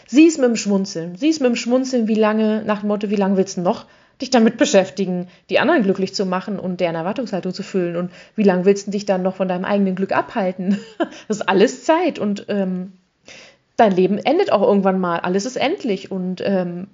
sieh 0.07 0.27
es 0.27 0.37
mit 0.37 0.47
dem 0.47 0.55
Schmunzeln. 0.55 1.15
Sieh 1.15 1.29
es 1.29 1.39
mit 1.39 1.49
dem 1.49 1.55
Schmunzeln, 1.55 2.07
wie 2.07 2.15
lange, 2.15 2.63
nach 2.65 2.81
dem 2.81 2.87
Motto, 2.87 3.09
wie 3.09 3.15
lange 3.15 3.37
willst 3.37 3.57
du 3.57 3.61
noch? 3.61 3.85
dich 4.21 4.29
damit 4.29 4.57
beschäftigen, 4.57 5.27
die 5.49 5.59
anderen 5.59 5.83
glücklich 5.83 6.15
zu 6.15 6.25
machen 6.25 6.59
und 6.59 6.79
deren 6.79 6.95
Erwartungshaltung 6.95 7.53
zu 7.53 7.63
füllen. 7.63 7.95
Und 7.95 8.11
wie 8.35 8.43
lange 8.43 8.65
willst 8.65 8.87
du 8.87 8.91
dich 8.91 9.05
dann 9.05 9.23
noch 9.23 9.35
von 9.35 9.47
deinem 9.47 9.65
eigenen 9.65 9.95
Glück 9.95 10.11
abhalten? 10.11 10.79
Das 11.27 11.37
ist 11.37 11.49
alles 11.49 11.83
Zeit 11.83 12.19
und 12.19 12.45
ähm, 12.49 12.93
dein 13.77 13.91
Leben 13.91 14.17
endet 14.19 14.51
auch 14.51 14.61
irgendwann 14.61 14.99
mal. 14.99 15.19
Alles 15.19 15.45
ist 15.45 15.57
endlich 15.57 16.11
und 16.11 16.41
ähm, 16.45 16.87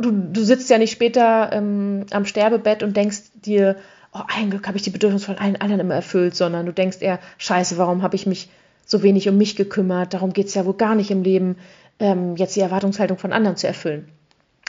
du, 0.00 0.10
du, 0.10 0.42
sitzt 0.42 0.70
ja 0.70 0.78
nicht 0.78 0.92
später 0.92 1.50
ähm, 1.52 2.06
am 2.10 2.24
Sterbebett 2.24 2.82
und 2.82 2.96
denkst 2.96 3.22
dir, 3.44 3.76
oh, 4.12 4.20
ein 4.26 4.50
Glück 4.50 4.66
habe 4.66 4.76
ich 4.76 4.82
die 4.82 4.90
Bedürfnisse 4.90 5.26
von 5.26 5.38
allen 5.38 5.56
anderen 5.56 5.80
immer 5.80 5.94
erfüllt, 5.94 6.34
sondern 6.34 6.66
du 6.66 6.72
denkst 6.72 6.98
eher, 7.00 7.18
scheiße, 7.38 7.78
warum 7.78 8.02
habe 8.02 8.16
ich 8.16 8.26
mich 8.26 8.50
so 8.84 9.02
wenig 9.02 9.28
um 9.28 9.38
mich 9.38 9.56
gekümmert? 9.56 10.14
Darum 10.14 10.32
geht 10.32 10.46
es 10.46 10.54
ja 10.54 10.66
wohl 10.66 10.74
gar 10.74 10.94
nicht 10.94 11.10
im 11.10 11.22
Leben, 11.22 11.56
ähm, 11.98 12.36
jetzt 12.36 12.56
die 12.56 12.60
Erwartungshaltung 12.60 13.18
von 13.18 13.32
anderen 13.32 13.56
zu 13.56 13.66
erfüllen. 13.66 14.08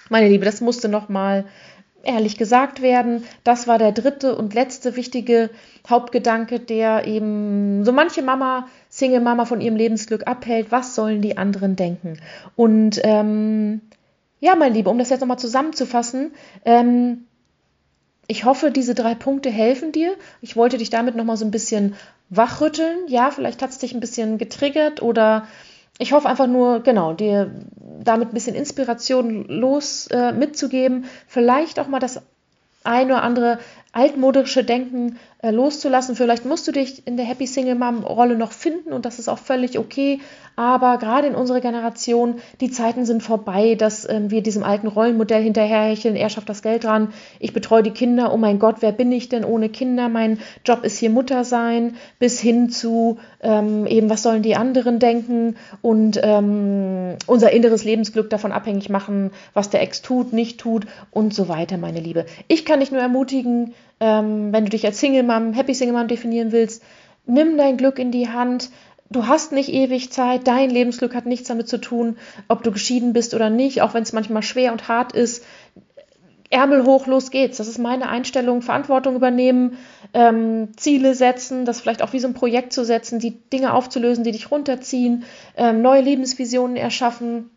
Meine 0.10 0.28
Liebe, 0.28 0.46
das 0.46 0.62
musste 0.62 0.90
nochmal 0.90 1.46
ehrlich 2.04 2.38
gesagt 2.38 2.82
werden. 2.82 3.24
Das 3.44 3.68
war 3.68 3.78
der 3.78 3.92
dritte 3.92 4.36
und 4.36 4.54
letzte 4.54 4.96
wichtige 4.96 5.50
Hauptgedanke, 5.90 6.60
der 6.60 7.08
eben 7.08 7.86
so 7.86 7.92
manche 7.92 8.22
Mama, 8.22 8.68
Single-Mama 8.90 9.46
von 9.46 9.62
ihrem 9.62 9.76
Lebensglück 9.76 10.28
abhält. 10.28 10.72
Was 10.72 10.96
sollen 10.96 11.22
die 11.22 11.38
anderen 11.38 11.76
denken? 11.76 12.20
Und 12.56 13.00
ähm, 13.04 13.82
ja, 14.42 14.56
mein 14.56 14.74
Liebe, 14.74 14.90
um 14.90 14.98
das 14.98 15.10
jetzt 15.10 15.22
nochmal 15.22 15.40
zusammenzufassen, 15.40 16.34
ähm, 16.66 17.26
ich 18.28 18.46
hoffe, 18.46 18.72
diese 18.72 18.96
drei 18.96 19.14
Punkte 19.14 19.50
helfen 19.50 19.92
dir. 19.92 20.16
Ich 20.42 20.56
wollte 20.56 20.78
dich 20.78 20.90
damit 20.90 21.16
nochmal 21.16 21.38
so 21.38 21.46
ein 21.46 21.52
bisschen 21.52 21.96
wachrütteln. 22.30 23.00
Ja, 23.08 23.30
vielleicht 23.30 23.62
hat 23.62 23.72
es 23.72 23.78
dich 23.78 23.94
ein 23.94 24.00
bisschen 24.00 24.38
getriggert 24.38 25.02
oder 25.02 25.48
ich 26.00 26.14
hoffe 26.14 26.28
einfach 26.28 26.48
nur, 26.48 26.82
genau, 26.82 27.14
dir 27.14 27.52
damit 28.04 28.30
ein 28.30 28.34
bisschen 28.34 28.56
Inspiration 28.56 29.46
los 29.48 30.08
äh, 30.08 30.32
mitzugeben, 30.32 31.06
vielleicht 31.28 31.80
auch 31.80 31.88
mal 31.88 32.00
das 32.00 32.22
ein 32.84 33.08
oder 33.08 33.22
andere 33.22 33.60
altmodische 33.94 34.64
Denken 34.64 35.18
äh, 35.40 35.52
loszulassen. 35.52 36.16
Vielleicht 36.16 36.46
musst 36.46 36.68
du 36.68 36.72
dich 36.72 37.06
in 37.08 37.18
der 37.18 37.26
Happy 37.26 37.46
Single 37.46 37.76
Mom 37.76 38.04
Rolle 38.04 38.38
noch 38.38 38.52
finden 38.52 38.94
und 38.94 39.06
das 39.06 39.20
ist 39.20 39.28
auch 39.28 39.40
völlig 39.40 39.78
okay. 39.78 40.20
Aber 40.56 40.98
gerade 40.98 41.28
in 41.28 41.36
unserer 41.36 41.62
Generation, 41.62 42.36
die 42.60 42.70
Zeiten 42.70 43.06
sind 43.06 43.24
vorbei, 43.24 43.76
dass 43.76 44.08
ähm, 44.08 44.30
wir 44.32 44.44
diesem 44.44 44.64
alten 44.64 44.88
Rollenmodell 44.88 45.42
hinterherhecheln. 45.42 46.16
Er 46.16 46.30
schafft 46.30 46.50
das 46.50 46.62
Geld 46.62 46.84
dran, 46.84 47.14
ich 47.40 47.54
betreue 47.54 47.84
die 47.84 47.92
Kinder. 47.92 48.34
Oh 48.34 48.38
mein 48.38 48.60
Gott, 48.60 48.78
wer 48.82 48.92
bin 48.92 49.12
ich 49.12 49.30
denn 49.30 49.44
ohne 49.46 49.70
Kinder? 49.70 50.10
Mein 50.10 50.40
Job 50.66 50.84
ist 50.84 50.98
hier 50.98 51.10
Mutter 51.10 51.44
sein, 51.44 51.96
bis 52.20 52.40
hin 52.40 52.70
zu 52.70 53.18
ähm, 53.42 53.88
eben, 53.88 54.10
was 54.10 54.24
sollen 54.24 54.44
die 54.44 54.56
anderen 54.56 55.00
denken 55.00 55.56
und 55.82 56.20
ähm, 56.22 57.16
unser 57.28 57.52
inneres 57.52 57.84
Lebensglück 57.84 58.30
davon 58.30 58.52
abhängig 58.52 58.90
machen, 58.90 59.32
was 59.54 59.70
der 59.70 59.82
Ex 59.82 60.02
tut, 60.02 60.34
nicht 60.34 60.60
tut 60.60 60.86
und 61.12 61.34
so 61.34 61.48
weiter, 61.48 61.78
meine 61.78 62.00
Liebe. 62.00 62.26
Ich 62.48 62.66
kann 62.66 62.82
dich 62.82 62.92
nur 62.92 63.02
ermutigen, 63.02 63.74
ähm, 64.02 64.52
wenn 64.52 64.66
du 64.66 64.72
dich 64.72 64.86
als 64.86 65.00
Single 65.00 65.24
Mom, 65.24 65.54
Happy 65.54 65.74
Single 65.74 65.96
Mom 65.96 66.08
definieren 66.08 66.52
willst, 66.52 66.84
nimm 67.28 67.56
dein 67.58 67.78
Glück 67.78 68.00
in 68.00 68.12
die 68.12 68.30
Hand. 68.30 68.72
Du 69.12 69.28
hast 69.28 69.52
nicht 69.52 69.70
ewig 69.70 70.12
Zeit, 70.12 70.48
dein 70.48 70.72
Lebensglück 70.72 71.14
hat 71.14 71.28
nichts 71.28 71.48
damit 71.48 71.70
zu 71.70 71.78
tun, 71.78 72.18
ob 72.48 72.64
du 72.64 72.72
geschieden 72.72 73.14
bist 73.14 73.36
oder 73.36 73.50
nicht, 73.50 73.82
auch 73.82 73.94
wenn 73.94 74.04
es 74.04 74.12
manchmal 74.12 74.42
schwer 74.42 74.72
und 74.72 74.88
hart 74.88 75.14
ist. 75.14 75.46
Ärmel 76.50 76.84
hoch, 76.84 77.06
los 77.06 77.30
geht's. 77.30 77.58
Das 77.58 77.68
ist 77.68 77.78
meine 77.78 78.10
Einstellung. 78.10 78.62
Verantwortung 78.62 79.16
übernehmen, 79.16 79.78
ähm, 80.14 80.70
Ziele 80.78 81.14
setzen, 81.14 81.64
das 81.64 81.80
vielleicht 81.80 82.02
auch 82.02 82.12
wie 82.12 82.20
so 82.20 82.28
ein 82.28 82.34
Projekt 82.34 82.74
zu 82.74 82.84
setzen, 82.84 83.20
die 83.20 83.40
Dinge 83.52 83.74
aufzulösen, 83.74 84.24
die 84.24 84.32
dich 84.32 84.50
runterziehen, 84.52 85.26
ähm, 85.56 85.82
neue 85.82 86.02
Lebensvisionen 86.02 86.76
erschaffen 86.76 87.51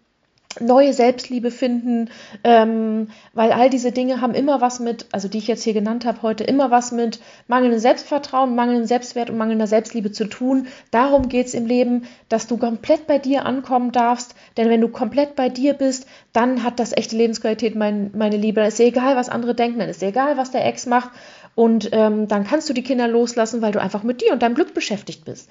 neue 0.60 0.92
Selbstliebe 0.92 1.50
finden, 1.50 2.10
ähm, 2.42 3.08
weil 3.32 3.52
all 3.52 3.70
diese 3.70 3.92
Dinge 3.92 4.20
haben 4.20 4.34
immer 4.34 4.60
was 4.60 4.80
mit, 4.80 5.06
also 5.12 5.28
die 5.28 5.38
ich 5.38 5.46
jetzt 5.46 5.62
hier 5.62 5.74
genannt 5.74 6.04
habe 6.04 6.22
heute, 6.22 6.44
immer 6.44 6.70
was 6.70 6.92
mit 6.92 7.20
mangelndem 7.48 7.80
Selbstvertrauen, 7.80 8.54
mangelndem 8.54 8.86
Selbstwert 8.86 9.30
und 9.30 9.38
mangelnder 9.38 9.66
Selbstliebe 9.66 10.12
zu 10.12 10.26
tun. 10.26 10.66
Darum 10.90 11.28
geht 11.28 11.46
es 11.46 11.54
im 11.54 11.66
Leben, 11.66 12.06
dass 12.28 12.46
du 12.46 12.56
komplett 12.56 13.06
bei 13.06 13.18
dir 13.18 13.46
ankommen 13.46 13.92
darfst, 13.92 14.34
denn 14.56 14.68
wenn 14.68 14.80
du 14.80 14.88
komplett 14.88 15.36
bei 15.36 15.48
dir 15.48 15.74
bist, 15.74 16.06
dann 16.32 16.62
hat 16.62 16.78
das 16.78 16.96
echte 16.96 17.16
Lebensqualität, 17.16 17.74
mein, 17.74 18.10
meine 18.14 18.36
Liebe. 18.36 18.60
Dann 18.60 18.68
ist 18.68 18.78
dir 18.78 18.86
egal, 18.86 19.16
was 19.16 19.28
andere 19.28 19.54
denken, 19.54 19.78
dann 19.78 19.88
ist 19.88 20.02
dir 20.02 20.08
egal, 20.08 20.36
was 20.36 20.50
der 20.50 20.66
Ex 20.66 20.86
macht 20.86 21.10
und 21.54 21.90
ähm, 21.92 22.26
dann 22.28 22.44
kannst 22.44 22.68
du 22.68 22.72
die 22.72 22.82
Kinder 22.82 23.06
loslassen, 23.08 23.62
weil 23.62 23.72
du 23.72 23.80
einfach 23.80 24.02
mit 24.02 24.20
dir 24.20 24.32
und 24.32 24.42
deinem 24.42 24.54
Glück 24.54 24.74
beschäftigt 24.74 25.24
bist. 25.24 25.48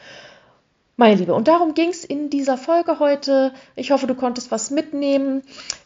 Meine 0.96 1.16
Liebe, 1.16 1.34
und 1.34 1.48
darum 1.48 1.74
ging 1.74 1.90
es 1.90 2.06
in 2.06 2.30
dieser 2.30 2.56
Folge 2.56 3.00
heute. 3.00 3.52
Ich 3.76 3.90
hoffe, 3.90 4.06
du 4.06 4.14
konntest 4.14 4.52
was 4.52 4.70
mitnehmen. 4.70 5.42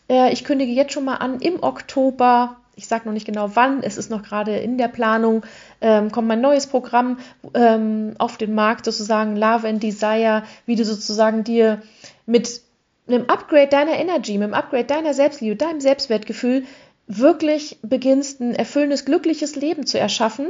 Äh, 0.10 0.34
ich 0.34 0.44
kündige 0.44 0.74
jetzt 0.74 0.92
schon 0.92 1.06
mal 1.06 1.16
an, 1.16 1.40
im 1.40 1.64
Oktober, 1.64 2.58
ich 2.76 2.88
sage 2.88 3.06
noch 3.06 3.14
nicht 3.14 3.26
genau 3.26 3.52
wann, 3.56 3.84
es 3.84 3.98
ist 3.98 4.12
noch 4.12 4.22
gerade 4.22 4.58
in 4.58 4.78
der 4.78 4.90
Planung, 4.90 5.46
ähm, 5.80 6.12
kommt 6.12 6.28
mein 6.28 6.42
neues 6.42 6.68
Programm 6.68 7.20
ähm, 7.54 8.16
auf 8.18 8.36
den 8.36 8.54
Markt, 8.54 8.84
sozusagen 8.84 9.38
Love 9.38 9.68
and 9.70 9.82
Desire, 9.82 10.44
wie 10.66 10.76
du 10.76 10.84
sozusagen 10.84 11.46
dir 11.46 11.82
mit 12.26 12.62
einem 13.08 13.30
Upgrade 13.30 13.68
deiner 13.68 13.98
Energy, 13.98 14.34
mit 14.38 14.44
einem 14.44 14.54
Upgrade 14.56 14.84
deiner 14.84 15.14
Selbstliebe, 15.14 15.56
deinem 15.56 15.80
Selbstwertgefühl 15.80 16.66
wirklich 17.08 17.80
beginnst, 17.82 18.42
ein 18.42 18.54
erfüllendes, 18.54 19.06
glückliches 19.06 19.56
Leben 19.56 19.86
zu 19.86 19.98
erschaffen 19.98 20.48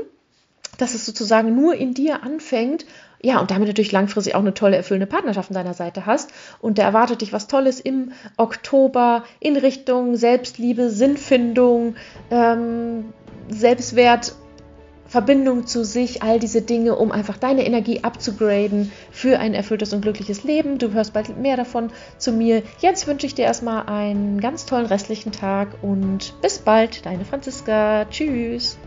dass 0.78 0.94
es 0.94 1.06
sozusagen 1.06 1.56
nur 1.56 1.76
in 1.76 1.94
dir 1.94 2.24
anfängt 2.24 2.86
ja, 3.22 3.40
und 3.40 3.50
damit 3.50 3.68
natürlich 3.68 3.92
langfristig 3.92 4.36
auch 4.36 4.42
eine 4.42 4.54
tolle, 4.54 4.78
erfüllende 4.78 5.08
Partnerschaft 5.08 5.50
an 5.50 5.56
deiner 5.56 5.74
Seite 5.74 6.06
hast. 6.06 6.32
Und 6.62 6.78
da 6.78 6.84
erwartet 6.84 7.22
dich 7.22 7.34
was 7.34 7.48
Tolles 7.48 7.80
im 7.80 8.12
Oktober 8.38 9.24
in 9.40 9.58
Richtung 9.58 10.16
Selbstliebe, 10.16 10.90
Sinnfindung, 10.92 11.96
ähm, 12.30 13.06
Selbstwert, 13.50 14.36
Verbindung 15.08 15.66
zu 15.66 15.86
sich, 15.86 16.22
all 16.22 16.38
diese 16.38 16.62
Dinge, 16.62 16.96
um 16.96 17.12
einfach 17.12 17.38
deine 17.38 17.66
Energie 17.66 18.04
abzugraden 18.04 18.92
für 19.10 19.40
ein 19.40 19.54
erfülltes 19.54 19.94
und 19.94 20.02
glückliches 20.02 20.44
Leben. 20.44 20.78
Du 20.78 20.92
hörst 20.92 21.14
bald 21.14 21.38
mehr 21.38 21.56
davon 21.56 21.92
zu 22.18 22.34
mir. 22.34 22.62
Jetzt 22.80 23.08
wünsche 23.08 23.26
ich 23.26 23.34
dir 23.34 23.46
erstmal 23.46 23.88
einen 23.88 24.42
ganz 24.42 24.66
tollen 24.66 24.86
restlichen 24.86 25.32
Tag 25.32 25.70
und 25.82 26.34
bis 26.42 26.60
bald, 26.60 27.06
deine 27.06 27.24
Franziska. 27.24 28.06
Tschüss. 28.12 28.78